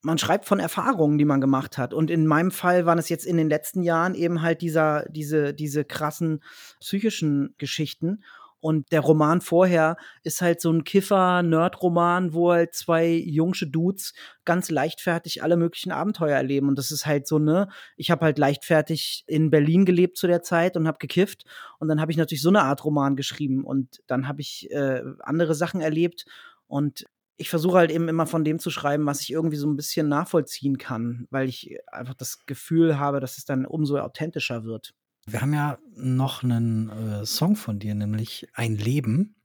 man 0.01 0.17
schreibt 0.17 0.45
von 0.45 0.59
Erfahrungen, 0.59 1.17
die 1.17 1.25
man 1.25 1.41
gemacht 1.41 1.77
hat. 1.77 1.93
Und 1.93 2.09
in 2.09 2.25
meinem 2.25 2.51
Fall 2.51 2.85
waren 2.85 2.99
es 2.99 3.09
jetzt 3.09 3.25
in 3.25 3.37
den 3.37 3.49
letzten 3.49 3.83
Jahren 3.83 4.15
eben 4.15 4.41
halt 4.41 4.61
dieser, 4.61 5.05
diese, 5.09 5.53
diese 5.53 5.83
krassen 5.83 6.41
psychischen 6.79 7.53
Geschichten. 7.57 8.23
Und 8.61 8.91
der 8.91 9.01
Roman 9.01 9.41
vorher 9.41 9.97
ist 10.23 10.41
halt 10.41 10.59
so 10.61 10.71
ein 10.71 10.83
Kiffer-Nerd-Roman, 10.83 12.33
wo 12.33 12.51
halt 12.51 12.73
zwei 12.73 13.07
jungsche 13.07 13.67
Dudes 13.67 14.13
ganz 14.43 14.69
leichtfertig 14.69 15.43
alle 15.43 15.55
möglichen 15.55 15.91
Abenteuer 15.91 16.35
erleben. 16.35 16.67
Und 16.67 16.77
das 16.77 16.91
ist 16.91 17.05
halt 17.05 17.27
so, 17.27 17.39
ne, 17.39 17.69
ich 17.95 18.11
habe 18.11 18.25
halt 18.25 18.37
leichtfertig 18.37 19.23
in 19.27 19.49
Berlin 19.49 19.85
gelebt 19.85 20.17
zu 20.17 20.27
der 20.27 20.43
Zeit 20.43 20.75
und 20.75 20.87
habe 20.87 20.97
gekifft. 20.99 21.45
Und 21.79 21.87
dann 21.87 22.01
habe 22.01 22.11
ich 22.11 22.17
natürlich 22.17 22.41
so 22.41 22.49
eine 22.49 22.63
Art 22.63 22.83
Roman 22.83 23.15
geschrieben. 23.15 23.63
Und 23.63 24.01
dann 24.07 24.27
habe 24.27 24.41
ich 24.41 24.69
äh, 24.71 25.03
andere 25.21 25.55
Sachen 25.55 25.81
erlebt. 25.81 26.25
Und 26.67 27.05
ich 27.37 27.49
versuche 27.49 27.77
halt 27.77 27.91
eben 27.91 28.09
immer 28.09 28.27
von 28.27 28.43
dem 28.43 28.59
zu 28.59 28.69
schreiben, 28.69 29.05
was 29.05 29.21
ich 29.21 29.31
irgendwie 29.31 29.55
so 29.55 29.65
ein 29.65 29.77
bisschen 29.77 30.09
nachvollziehen 30.09 30.77
kann, 30.77 31.25
weil 31.31 31.47
ich 31.47 31.77
einfach 31.87 32.13
das 32.13 32.45
Gefühl 32.45 32.99
habe, 32.99 33.21
dass 33.21 33.37
es 33.37 33.45
dann 33.45 33.65
umso 33.65 33.97
authentischer 33.97 34.65
wird. 34.65 34.93
Wir 35.31 35.41
haben 35.41 35.53
ja 35.53 35.77
noch 35.95 36.43
einen 36.43 36.89
äh, 36.89 37.25
Song 37.25 37.55
von 37.55 37.79
dir, 37.79 37.95
nämlich 37.95 38.47
Ein 38.53 38.75
Leben. 38.75 39.35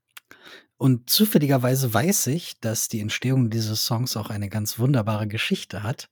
Und 0.77 1.09
zufälligerweise 1.09 1.93
weiß 1.93 2.27
ich, 2.29 2.61
dass 2.61 2.89
die 2.89 3.01
Entstehung 3.01 3.51
dieses 3.51 3.85
Songs 3.85 4.17
auch 4.17 4.31
eine 4.31 4.49
ganz 4.49 4.79
wunderbare 4.79 5.29
Geschichte 5.29 5.83
hat. 5.83 6.11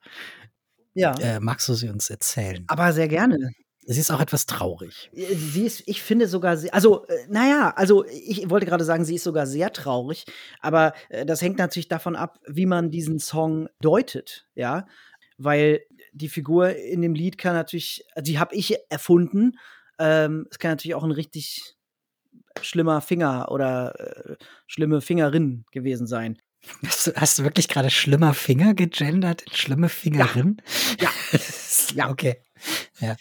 Ja. 0.94 1.14
Äh, 1.18 1.40
magst 1.40 1.68
du 1.68 1.74
sie 1.74 1.88
uns 1.88 2.10
erzählen? 2.10 2.64
Aber 2.68 2.92
sehr 2.92 3.08
gerne. 3.08 3.52
Sie 3.84 3.98
ist 3.98 4.12
auch 4.12 4.20
etwas 4.20 4.46
traurig. 4.46 5.10
Äh, 5.12 5.34
sie 5.34 5.66
ist, 5.66 5.82
ich 5.86 6.02
finde 6.02 6.28
sogar, 6.28 6.56
also, 6.70 7.04
äh, 7.06 7.26
naja, 7.28 7.72
also 7.76 8.04
ich 8.06 8.48
wollte 8.48 8.66
gerade 8.66 8.84
sagen, 8.84 9.04
sie 9.04 9.16
ist 9.16 9.24
sogar 9.24 9.46
sehr 9.46 9.72
traurig, 9.72 10.24
aber 10.60 10.92
äh, 11.08 11.26
das 11.26 11.42
hängt 11.42 11.58
natürlich 11.58 11.88
davon 11.88 12.14
ab, 12.14 12.38
wie 12.46 12.66
man 12.66 12.90
diesen 12.90 13.18
Song 13.18 13.68
deutet, 13.80 14.46
ja 14.54 14.86
weil 15.38 15.80
die 16.12 16.28
Figur 16.28 16.76
in 16.76 17.02
dem 17.02 17.14
Lied 17.14 17.38
kann 17.38 17.54
natürlich, 17.54 18.04
die 18.20 18.38
habe 18.38 18.54
ich 18.54 18.76
erfunden. 18.88 19.58
Ähm, 19.98 20.46
es 20.50 20.58
kann 20.58 20.72
natürlich 20.72 20.94
auch 20.94 21.04
ein 21.04 21.10
richtig 21.10 21.74
schlimmer 22.60 23.00
Finger 23.00 23.50
oder 23.50 23.98
äh, 23.98 24.36
schlimme 24.66 25.00
Fingerin 25.00 25.64
gewesen 25.72 26.06
sein. 26.06 26.38
Hast 26.86 27.06
du, 27.06 27.12
hast 27.16 27.38
du 27.38 27.44
wirklich 27.44 27.68
gerade 27.68 27.90
schlimmer 27.90 28.34
Finger 28.34 28.74
gegendert? 28.74 29.44
Schlimme 29.52 29.88
Fingerin? 29.88 30.62
Ja. 31.00 31.10
ja. 31.94 32.10
Okay. 32.10 32.40
Ja. 33.00 33.16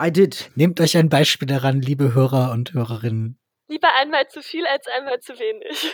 I 0.00 0.12
did. 0.12 0.50
Nehmt 0.54 0.80
euch 0.80 0.96
ein 0.96 1.08
Beispiel 1.08 1.46
daran, 1.46 1.80
liebe 1.80 2.14
Hörer 2.14 2.52
und 2.52 2.72
Hörerinnen. 2.72 3.38
Lieber 3.68 3.88
einmal 3.94 4.28
zu 4.28 4.42
viel 4.42 4.66
als 4.66 4.86
einmal 4.86 5.20
zu 5.20 5.32
wenig. 5.34 5.92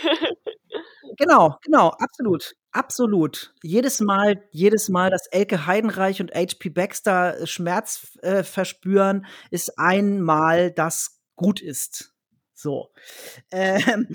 genau, 1.16 1.56
genau, 1.62 1.88
absolut. 1.98 2.54
Absolut. 2.72 3.52
Jedes 3.62 4.00
Mal, 4.00 4.44
jedes 4.52 4.88
Mal, 4.88 5.10
dass 5.10 5.26
Elke 5.26 5.66
Heidenreich 5.66 6.20
und 6.20 6.32
HP 6.32 6.68
Baxter 6.68 7.46
Schmerz 7.46 8.16
äh, 8.22 8.44
verspüren, 8.44 9.26
ist 9.50 9.78
einmal, 9.78 10.70
das 10.70 11.20
gut 11.34 11.60
ist. 11.60 12.14
So. 12.54 12.90
Ähm, 13.52 14.06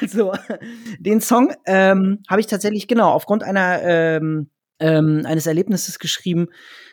also, 0.00 0.32
den 0.98 1.20
Song 1.20 1.52
ähm, 1.66 2.22
habe 2.28 2.40
ich 2.40 2.46
tatsächlich, 2.46 2.88
genau, 2.88 3.10
aufgrund 3.10 3.42
einer, 3.42 3.82
ähm, 3.82 4.50
ähm, 4.78 5.24
eines 5.26 5.46
Erlebnisses 5.46 5.98
geschrieben. 5.98 6.48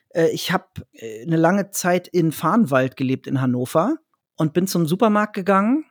Äh, 0.09 0.29
ich 0.31 0.51
habe 0.51 0.65
äh, 0.91 1.23
eine 1.23 1.37
lange 1.37 1.71
Zeit 1.71 2.09
in 2.09 2.33
Farnwald 2.33 2.97
gelebt 2.97 3.27
in 3.27 3.39
Hannover 3.39 3.95
und 4.35 4.53
bin 4.53 4.67
zum 4.67 4.87
Supermarkt 4.87 5.35
gegangen 5.35 5.85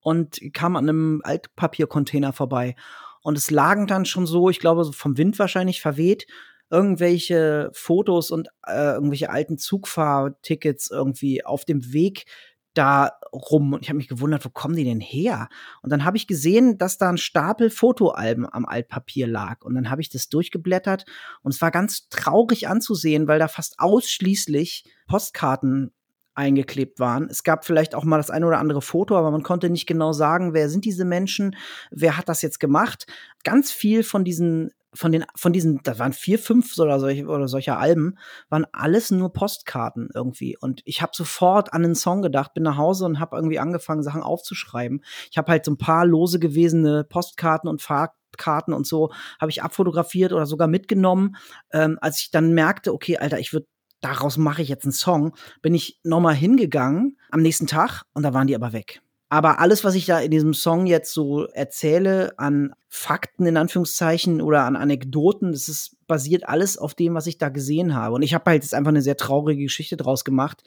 und 0.00 0.40
kam 0.54 0.76
an 0.76 0.88
einem 0.88 1.20
Altpapiercontainer 1.24 2.32
vorbei. 2.32 2.76
Und 3.24 3.38
es 3.38 3.50
lagen 3.50 3.86
dann 3.86 4.04
schon 4.04 4.26
so, 4.26 4.50
ich 4.50 4.60
glaube, 4.60 4.84
vom 4.92 5.16
Wind 5.16 5.38
wahrscheinlich 5.38 5.80
verweht, 5.80 6.26
irgendwelche 6.70 7.70
Fotos 7.72 8.30
und 8.30 8.48
äh, 8.66 8.92
irgendwelche 8.92 9.30
alten 9.30 9.56
Zugfahrtickets 9.56 10.90
irgendwie 10.90 11.44
auf 11.44 11.64
dem 11.64 11.92
Weg 11.94 12.26
da 12.74 13.12
rum. 13.32 13.72
Und 13.72 13.82
ich 13.82 13.88
habe 13.88 13.96
mich 13.96 14.08
gewundert, 14.08 14.44
wo 14.44 14.50
kommen 14.50 14.76
die 14.76 14.84
denn 14.84 15.00
her? 15.00 15.48
Und 15.80 15.90
dann 15.90 16.04
habe 16.04 16.18
ich 16.18 16.26
gesehen, 16.26 16.76
dass 16.76 16.98
da 16.98 17.08
ein 17.08 17.16
Stapel 17.16 17.70
Fotoalben 17.70 18.46
am 18.52 18.66
Altpapier 18.66 19.26
lag. 19.26 19.64
Und 19.64 19.74
dann 19.74 19.88
habe 19.88 20.02
ich 20.02 20.10
das 20.10 20.28
durchgeblättert 20.28 21.06
und 21.42 21.54
es 21.54 21.62
war 21.62 21.70
ganz 21.70 22.08
traurig 22.10 22.68
anzusehen, 22.68 23.26
weil 23.26 23.38
da 23.38 23.48
fast 23.48 23.78
ausschließlich 23.78 24.84
Postkarten 25.06 25.94
eingeklebt 26.34 26.98
waren. 27.00 27.28
Es 27.30 27.42
gab 27.42 27.64
vielleicht 27.64 27.94
auch 27.94 28.04
mal 28.04 28.16
das 28.16 28.30
eine 28.30 28.46
oder 28.46 28.58
andere 28.58 28.82
Foto, 28.82 29.16
aber 29.16 29.30
man 29.30 29.42
konnte 29.42 29.70
nicht 29.70 29.86
genau 29.86 30.12
sagen, 30.12 30.54
wer 30.54 30.68
sind 30.68 30.84
diese 30.84 31.04
Menschen, 31.04 31.56
wer 31.90 32.16
hat 32.16 32.28
das 32.28 32.42
jetzt 32.42 32.60
gemacht. 32.60 33.06
Ganz 33.44 33.70
viel 33.70 34.02
von 34.02 34.24
diesen 34.24 34.70
von 34.94 35.10
den 35.12 35.24
von 35.34 35.52
diesen, 35.52 35.80
da 35.82 35.98
waren 35.98 36.12
vier, 36.12 36.38
fünf 36.38 36.78
oder 36.78 37.00
solche 37.00 37.26
oder 37.26 37.48
solche 37.48 37.76
Alben, 37.76 38.16
waren 38.48 38.66
alles 38.72 39.10
nur 39.10 39.32
Postkarten 39.32 40.08
irgendwie. 40.14 40.56
Und 40.56 40.82
ich 40.84 41.02
habe 41.02 41.12
sofort 41.14 41.72
an 41.72 41.84
einen 41.84 41.94
Song 41.94 42.22
gedacht, 42.22 42.54
bin 42.54 42.62
nach 42.62 42.76
Hause 42.76 43.04
und 43.04 43.20
habe 43.20 43.36
irgendwie 43.36 43.58
angefangen, 43.58 44.02
Sachen 44.02 44.22
aufzuschreiben. 44.22 45.04
Ich 45.30 45.36
habe 45.36 45.50
halt 45.50 45.64
so 45.64 45.72
ein 45.72 45.78
paar 45.78 46.06
lose 46.06 46.38
gewesene 46.38 47.04
Postkarten 47.04 47.68
und 47.68 47.82
Fahrkarten 47.82 48.72
und 48.72 48.86
so 48.86 49.12
habe 49.40 49.50
ich 49.50 49.62
abfotografiert 49.62 50.32
oder 50.32 50.46
sogar 50.46 50.68
mitgenommen. 50.68 51.36
Ähm, 51.72 51.98
als 52.00 52.20
ich 52.20 52.30
dann 52.30 52.54
merkte, 52.54 52.92
okay, 52.92 53.18
Alter, 53.18 53.40
ich 53.40 53.52
würde 53.52 53.66
daraus 54.04 54.36
mache 54.36 54.62
ich 54.62 54.68
jetzt 54.68 54.84
einen 54.84 54.92
Song, 54.92 55.34
bin 55.62 55.74
ich 55.74 55.98
nochmal 56.02 56.34
hingegangen 56.34 57.18
am 57.30 57.40
nächsten 57.42 57.66
Tag 57.66 58.02
und 58.12 58.22
da 58.22 58.34
waren 58.34 58.46
die 58.46 58.54
aber 58.54 58.72
weg. 58.72 59.00
Aber 59.30 59.58
alles, 59.58 59.82
was 59.82 59.94
ich 59.94 60.06
da 60.06 60.20
in 60.20 60.30
diesem 60.30 60.54
Song 60.54 60.86
jetzt 60.86 61.12
so 61.12 61.46
erzähle 61.46 62.38
an 62.38 62.74
Fakten 62.88 63.46
in 63.46 63.56
Anführungszeichen 63.56 64.40
oder 64.40 64.64
an 64.64 64.76
Anekdoten, 64.76 65.52
das 65.52 65.68
ist 65.68 65.96
basiert 66.06 66.48
alles 66.48 66.78
auf 66.78 66.94
dem, 66.94 67.14
was 67.14 67.26
ich 67.26 67.38
da 67.38 67.48
gesehen 67.48 67.94
habe. 67.94 68.14
Und 68.14 68.22
ich 68.22 68.34
habe 68.34 68.50
halt 68.50 68.62
jetzt 68.62 68.74
einfach 68.74 68.90
eine 68.90 69.02
sehr 69.02 69.16
traurige 69.16 69.62
Geschichte 69.62 69.96
draus 69.96 70.24
gemacht 70.24 70.62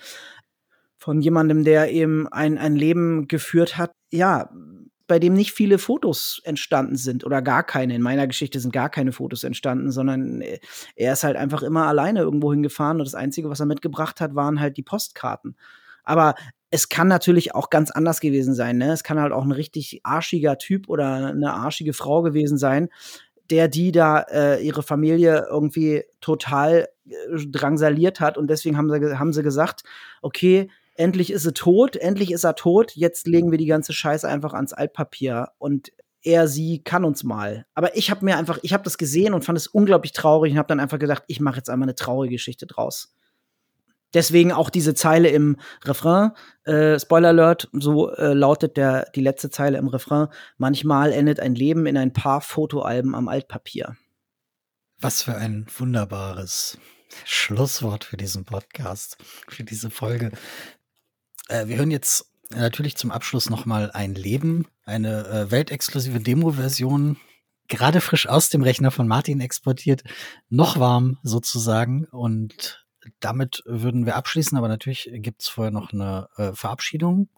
von 0.97 1.21
jemandem, 1.21 1.63
der 1.63 1.91
eben 1.91 2.27
ein, 2.27 2.57
ein 2.57 2.75
Leben 2.75 3.27
geführt 3.27 3.77
hat, 3.77 3.91
ja, 4.11 4.49
bei 5.07 5.19
dem 5.19 5.33
nicht 5.33 5.53
viele 5.53 5.77
Fotos 5.77 6.41
entstanden 6.43 6.97
sind 6.97 7.25
oder 7.25 7.41
gar 7.41 7.63
keine. 7.63 7.95
In 7.95 8.01
meiner 8.01 8.27
Geschichte 8.27 8.59
sind 8.59 8.73
gar 8.73 8.89
keine 8.89 9.11
Fotos 9.11 9.43
entstanden, 9.43 9.91
sondern 9.91 10.41
äh, 10.41 10.59
er 10.95 11.13
ist 11.13 11.23
halt 11.23 11.37
einfach 11.37 11.63
immer 11.63 11.87
alleine 11.87 12.19
irgendwo 12.19 12.51
hingefahren 12.51 12.99
und 12.99 13.05
das 13.05 13.15
Einzige, 13.15 13.49
was 13.49 13.59
er 13.59 13.65
mitgebracht 13.65 14.21
hat, 14.21 14.35
waren 14.35 14.59
halt 14.59 14.77
die 14.77 14.83
Postkarten. 14.83 15.55
Aber 16.03 16.35
es 16.69 16.89
kann 16.89 17.07
natürlich 17.07 17.55
auch 17.55 17.69
ganz 17.69 17.91
anders 17.91 18.19
gewesen 18.19 18.53
sein. 18.53 18.77
Ne? 18.77 18.91
Es 18.91 19.03
kann 19.03 19.19
halt 19.19 19.31
auch 19.31 19.43
ein 19.43 19.51
richtig 19.51 20.01
arschiger 20.03 20.57
Typ 20.57 20.89
oder 20.89 21.27
eine 21.27 21.53
arschige 21.53 21.93
Frau 21.93 22.21
gewesen 22.21 22.57
sein, 22.57 22.89
der 23.49 23.67
die 23.69 23.91
da 23.93 24.19
äh, 24.19 24.61
ihre 24.61 24.83
Familie 24.83 25.47
irgendwie 25.49 26.03
total 26.19 26.89
äh, 27.07 27.45
drangsaliert 27.47 28.19
hat 28.19 28.37
und 28.37 28.49
deswegen 28.49 28.77
haben 28.77 28.89
sie, 28.89 29.17
haben 29.17 29.31
sie 29.31 29.43
gesagt, 29.43 29.83
okay, 30.21 30.69
endlich 30.97 31.31
ist 31.31 31.45
er 31.45 31.53
tot, 31.53 31.95
endlich 31.95 32.31
ist 32.31 32.43
er 32.43 32.55
tot, 32.55 32.93
jetzt 32.95 33.27
legen 33.27 33.51
wir 33.51 33.57
die 33.57 33.65
ganze 33.65 33.93
Scheiße 33.93 34.27
einfach 34.27 34.53
ans 34.53 34.73
Altpapier 34.73 35.49
und 35.57 35.91
er, 36.23 36.47
sie 36.47 36.79
kann 36.83 37.05
uns 37.05 37.23
mal. 37.23 37.65
Aber 37.73 37.95
ich 37.95 38.11
habe 38.11 38.25
mir 38.25 38.37
einfach, 38.37 38.59
ich 38.61 38.73
habe 38.73 38.83
das 38.83 38.97
gesehen 38.97 39.33
und 39.33 39.45
fand 39.45 39.57
es 39.57 39.67
unglaublich 39.67 40.11
traurig 40.11 40.51
und 40.51 40.57
habe 40.57 40.67
dann 40.67 40.79
einfach 40.79 40.99
gedacht, 40.99 41.23
ich 41.27 41.39
mache 41.39 41.57
jetzt 41.57 41.69
einmal 41.69 41.85
eine 41.85 41.95
traurige 41.95 42.35
Geschichte 42.35 42.67
draus. 42.67 43.13
Deswegen 44.13 44.51
auch 44.51 44.69
diese 44.69 44.93
Zeile 44.93 45.29
im 45.29 45.57
Refrain, 45.83 46.31
äh, 46.63 46.97
Spoiler 46.99 47.29
Alert, 47.29 47.69
so 47.73 48.11
äh, 48.13 48.33
lautet 48.33 48.77
der, 48.77 49.09
die 49.15 49.21
letzte 49.21 49.49
Zeile 49.49 49.77
im 49.77 49.87
Refrain. 49.87 50.27
Manchmal 50.57 51.11
endet 51.11 51.39
ein 51.39 51.55
Leben 51.55 51.85
in 51.85 51.97
ein 51.97 52.13
paar 52.13 52.41
Fotoalben 52.41 53.15
am 53.15 53.27
Altpapier. 53.27 53.97
Was 54.99 55.23
für 55.23 55.35
ein 55.35 55.67
wunderbares 55.77 56.79
Schlusswort 57.25 58.03
für 58.03 58.17
diesen 58.17 58.45
Podcast, 58.45 59.17
für 59.47 59.63
diese 59.63 59.89
Folge. 59.89 60.31
Äh, 61.49 61.67
wir 61.67 61.77
hören 61.77 61.91
jetzt 61.91 62.31
natürlich 62.49 62.95
zum 62.95 63.11
Abschluss 63.11 63.49
nochmal 63.49 63.91
ein 63.91 64.15
Leben, 64.15 64.67
eine 64.83 65.27
äh, 65.27 65.51
weltexklusive 65.51 66.19
Demo-Version, 66.19 67.17
gerade 67.67 68.01
frisch 68.01 68.27
aus 68.27 68.49
dem 68.49 68.61
Rechner 68.63 68.91
von 68.91 69.07
Martin 69.07 69.39
exportiert, 69.41 70.03
noch 70.49 70.79
warm 70.79 71.17
sozusagen. 71.23 72.05
Und 72.05 72.85
damit 73.19 73.63
würden 73.65 74.05
wir 74.05 74.15
abschließen, 74.15 74.57
aber 74.57 74.67
natürlich 74.67 75.09
gibt's 75.13 75.47
vorher 75.49 75.71
noch 75.71 75.91
eine 75.91 76.29
äh, 76.37 76.53
Verabschiedung. 76.53 77.29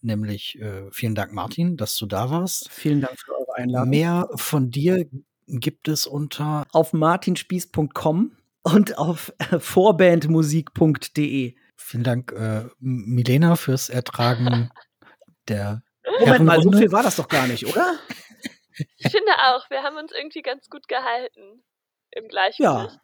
Nämlich 0.00 0.60
äh, 0.60 0.90
vielen 0.92 1.14
Dank, 1.14 1.32
Martin, 1.32 1.76
dass 1.76 1.96
du 1.96 2.06
da 2.06 2.30
warst. 2.30 2.68
Vielen 2.70 3.00
Dank 3.00 3.18
für 3.18 3.32
eure 3.32 3.56
Einladung. 3.56 3.90
Mehr 3.90 4.28
von 4.34 4.70
dir 4.70 5.06
gibt 5.46 5.88
es 5.88 6.06
unter 6.06 6.66
auf 6.72 6.92
martinspieß.com 6.92 8.32
und 8.62 8.98
auf 8.98 9.32
äh, 9.38 9.58
vorbandmusik.de. 9.58 11.54
Vielen 11.76 12.04
Dank, 12.04 12.32
äh, 12.32 12.68
Milena, 12.78 13.56
fürs 13.56 13.88
Ertragen 13.88 14.70
der. 15.48 15.82
Moment 16.20 16.44
mal, 16.44 16.62
so 16.62 16.70
viel 16.72 16.92
war 16.92 17.02
das 17.02 17.16
doch 17.16 17.28
gar 17.28 17.46
nicht, 17.46 17.66
oder? 17.66 17.94
Ich 18.96 19.12
finde 19.12 19.30
auch, 19.38 19.70
wir 19.70 19.84
haben 19.84 19.96
uns 19.96 20.10
irgendwie 20.10 20.42
ganz 20.42 20.68
gut 20.68 20.88
gehalten 20.88 21.62
im 22.10 22.26
Gleichgewicht. 22.26 22.58
Ja. 22.60 23.00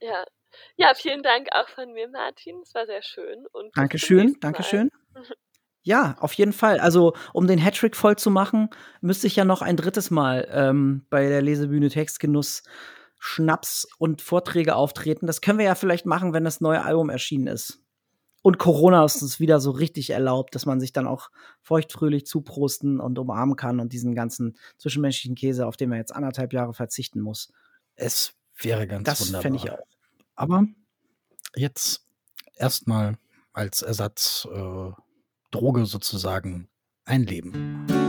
Ja. 0.00 0.24
Ja, 0.76 0.94
vielen 0.94 1.22
Dank 1.22 1.48
auch 1.52 1.68
von 1.68 1.92
mir, 1.92 2.08
Martin. 2.08 2.60
Es 2.62 2.74
war 2.74 2.86
sehr 2.86 3.02
schön. 3.02 3.44
Und 3.52 3.76
Dankeschön, 3.76 4.36
Dankeschön. 4.40 4.90
Ja, 5.86 6.16
auf 6.18 6.32
jeden 6.32 6.54
Fall. 6.54 6.80
Also, 6.80 7.12
um 7.34 7.46
den 7.46 7.58
Hattrick 7.58 7.94
voll 7.94 8.16
zu 8.16 8.30
machen, 8.30 8.70
müsste 9.02 9.26
ich 9.26 9.36
ja 9.36 9.44
noch 9.44 9.60
ein 9.60 9.76
drittes 9.76 10.10
Mal 10.10 10.48
ähm, 10.50 11.04
bei 11.10 11.28
der 11.28 11.42
Lesebühne 11.42 11.90
Textgenuss 11.90 12.62
Schnaps 13.26 13.88
und 13.96 14.20
Vorträge 14.20 14.76
auftreten. 14.76 15.26
Das 15.26 15.40
können 15.40 15.58
wir 15.58 15.64
ja 15.64 15.74
vielleicht 15.74 16.04
machen, 16.04 16.34
wenn 16.34 16.44
das 16.44 16.60
neue 16.60 16.84
Album 16.84 17.08
erschienen 17.08 17.46
ist. 17.46 17.80
Und 18.42 18.58
Corona 18.58 19.02
ist 19.02 19.22
uns 19.22 19.40
wieder 19.40 19.60
so 19.60 19.70
richtig 19.70 20.10
erlaubt, 20.10 20.54
dass 20.54 20.66
man 20.66 20.78
sich 20.78 20.92
dann 20.92 21.06
auch 21.06 21.30
feuchtfröhlich 21.62 22.26
zuprosten 22.26 23.00
und 23.00 23.18
umarmen 23.18 23.56
kann 23.56 23.80
und 23.80 23.94
diesen 23.94 24.14
ganzen 24.14 24.58
zwischenmenschlichen 24.76 25.36
Käse, 25.36 25.66
auf 25.66 25.78
den 25.78 25.88
man 25.88 25.96
jetzt 25.96 26.14
anderthalb 26.14 26.52
Jahre 26.52 26.74
verzichten 26.74 27.22
muss. 27.22 27.50
Es 27.94 28.34
wäre 28.58 28.86
ganz 28.86 29.06
das 29.06 29.20
wunderbar. 29.22 29.42
fände 29.42 29.58
ich 29.58 29.70
auch. 29.70 29.86
Aber 30.34 30.66
jetzt 31.56 32.06
erstmal 32.56 33.16
als 33.54 33.80
Ersatz 33.80 34.46
äh, 34.52 34.90
Droge 35.50 35.86
sozusagen 35.86 36.68
ein 37.06 37.22
Leben. 37.22 38.03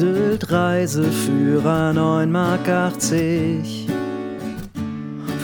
Sylt 0.00 0.50
Reiseführer 0.50 1.92
9 1.92 2.32
Mark 2.32 2.66
80. 2.66 3.86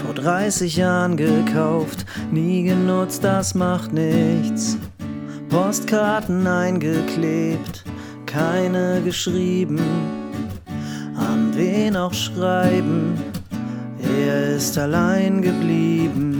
Vor 0.02 0.14
30 0.14 0.76
Jahren 0.76 1.18
gekauft, 1.18 2.06
nie 2.30 2.62
genutzt, 2.62 3.22
das 3.22 3.54
macht 3.54 3.92
nichts. 3.92 4.78
Postkarten 5.50 6.46
eingeklebt, 6.46 7.84
keine 8.24 9.02
geschrieben. 9.02 9.78
An 11.18 11.52
wen 11.54 11.94
auch 11.94 12.14
schreiben, 12.14 13.12
er 14.00 14.56
ist 14.56 14.78
allein 14.78 15.42
geblieben. 15.42 16.35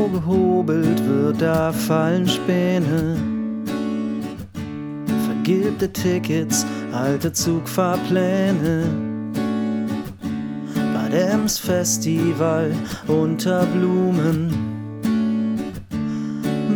Wo 0.00 0.08
gehobelt 0.08 1.06
wird, 1.06 1.42
da 1.42 1.70
fallen 1.70 2.26
Späne. 2.26 3.18
Vergilbte 5.26 5.92
Tickets, 5.92 6.64
alte 6.90 7.30
Zugfahrpläne. 7.30 8.84
Bad 10.94 11.12
Ems 11.12 11.58
Festival 11.58 12.72
unter 13.08 13.66
Blumen. 13.66 14.54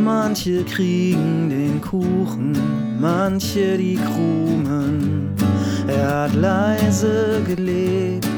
Manche 0.04 0.62
kriegen 0.64 1.48
den 1.48 1.80
Kuchen, 1.80 2.52
manche 3.00 3.78
die 3.78 3.96
Krumen. 3.96 5.30
Er 5.88 6.24
hat 6.24 6.34
leise 6.34 7.40
gelebt 7.46 8.33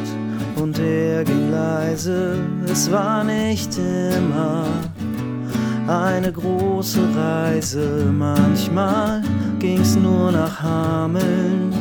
und 0.56 0.78
er 0.78 1.24
ging 1.24 1.50
leise. 1.50 2.38
Es 2.70 2.90
war 2.90 3.24
nicht 3.24 3.78
immer 3.78 4.64
eine 5.86 6.32
große 6.32 7.00
Reise. 7.14 8.12
Manchmal 8.12 9.22
ging's 9.58 9.96
nur 9.96 10.32
nach 10.32 10.62
Hameln, 10.62 11.72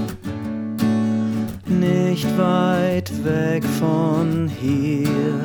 nicht 1.67 2.27
weit 2.37 3.11
weg 3.23 3.63
von 3.79 4.47
hier. 4.47 5.39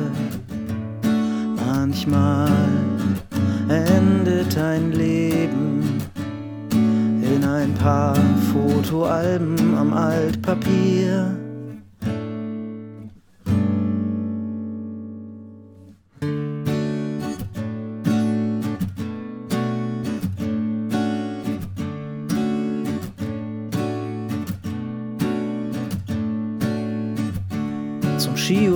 Manchmal 1.65 2.51
endet 3.69 4.57
ein 4.57 4.91
Leben 4.91 6.01
in 6.71 7.43
ein 7.43 7.73
paar 7.75 8.15
Fotoalben 8.51 9.77
am 9.77 9.93
Altpapier. 9.93 11.40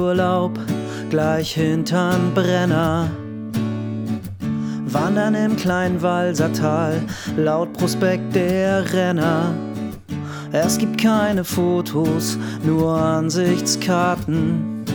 Zum 0.06 0.12
Skiurlaub 0.12 0.60
gleich 1.10 1.54
hinterm 1.56 2.32
Brenner 2.36 3.10
Wandern 4.86 5.34
im 5.34 5.56
kleinen 5.56 6.00
Walsertal, 6.00 7.02
laut 7.36 7.74
Prospekt 7.74 8.36
der 8.36 8.94
Renner. 8.94 9.52
Es 10.52 10.78
gibt 10.78 11.02
keine 11.02 11.44
Fotos, 11.44 12.38
nur 12.64 12.96
Ansichtskarten. 12.96 14.86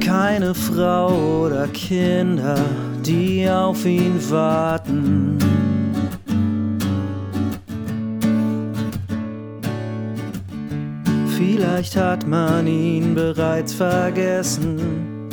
Keine 0.00 0.54
Frau 0.54 1.44
oder 1.44 1.68
Kinder, 1.68 2.58
die 3.04 3.46
auf 3.48 3.84
ihn 3.84 4.18
warten. 4.30 5.53
Vielleicht 11.36 11.96
hat 11.96 12.26
man 12.26 12.66
ihn 12.66 13.14
bereits 13.14 13.74
vergessen. 13.74 15.28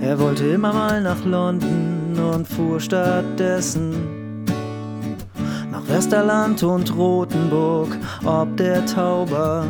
Er 0.00 0.18
wollte 0.18 0.46
immer 0.46 0.72
mal 0.72 1.02
nach 1.02 1.24
London 1.24 2.18
und 2.32 2.48
fuhr 2.48 2.80
stattdessen 2.80 4.20
nach 5.70 5.86
Westerland 5.88 6.62
und 6.62 6.94
Rothenburg, 6.96 7.96
ob 8.24 8.56
der 8.56 8.84
Tauber. 8.86 9.66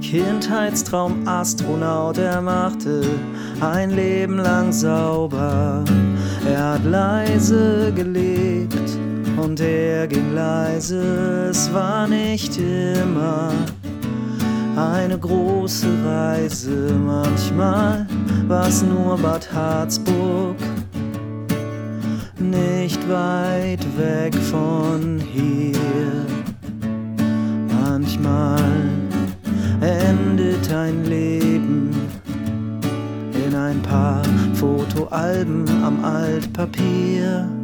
Kindheitstraum 0.00 1.26
Astronaut, 1.26 2.18
er 2.18 2.40
machte 2.40 3.02
ein 3.60 3.90
Leben 3.90 4.38
lang 4.38 4.72
sauber. 4.72 5.84
Er 6.46 6.74
hat 6.74 6.84
leise 6.84 7.92
gelebt 7.94 8.91
und 9.42 9.60
er 9.60 10.06
ging 10.06 10.34
leise, 10.34 11.48
es 11.50 11.72
war 11.72 12.06
nicht 12.06 12.58
immer 12.58 13.50
eine 14.76 15.18
große 15.18 15.88
Reise. 16.04 16.94
Manchmal 17.04 18.06
war's 18.46 18.82
nur 18.82 19.18
Bad 19.18 19.52
Harzburg, 19.52 20.56
nicht 22.38 23.00
weit 23.08 23.84
weg 23.98 24.34
von 24.34 25.20
hier. 25.20 26.26
Manchmal 27.68 28.60
endet 29.80 30.72
ein 30.72 31.04
Leben 31.04 31.90
in 33.46 33.54
ein 33.54 33.82
paar 33.82 34.22
Fotoalben 34.54 35.64
am 35.84 36.04
Altpapier. 36.04 37.61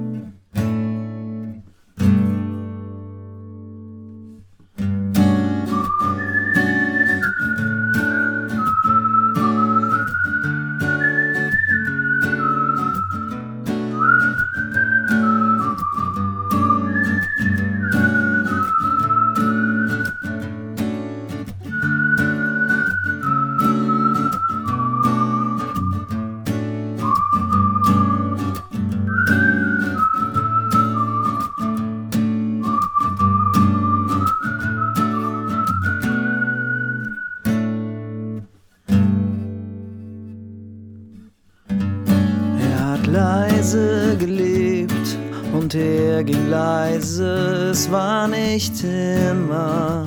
Nicht 48.58 48.82
immer 48.82 50.04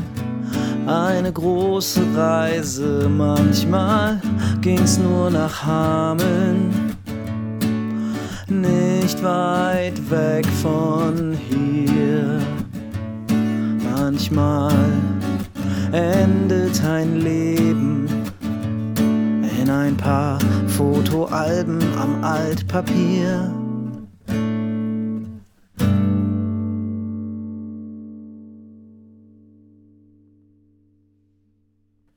eine 0.85 1.31
große 1.31 2.01
Reise. 2.13 3.09
Manchmal 3.09 4.21
ging's 4.59 4.97
nur 4.97 5.29
nach 5.29 5.65
Hameln, 5.65 6.97
nicht 8.49 9.23
weit 9.23 9.97
weg 10.11 10.45
von 10.61 11.31
hier. 11.47 12.41
Manchmal 13.95 14.73
endet 15.93 16.83
ein 16.83 17.21
Leben 17.21 18.05
in 19.61 19.69
ein 19.69 19.95
paar 19.95 20.39
Fotoalben 20.67 21.79
am 21.97 22.21
Altpapier. 22.21 23.60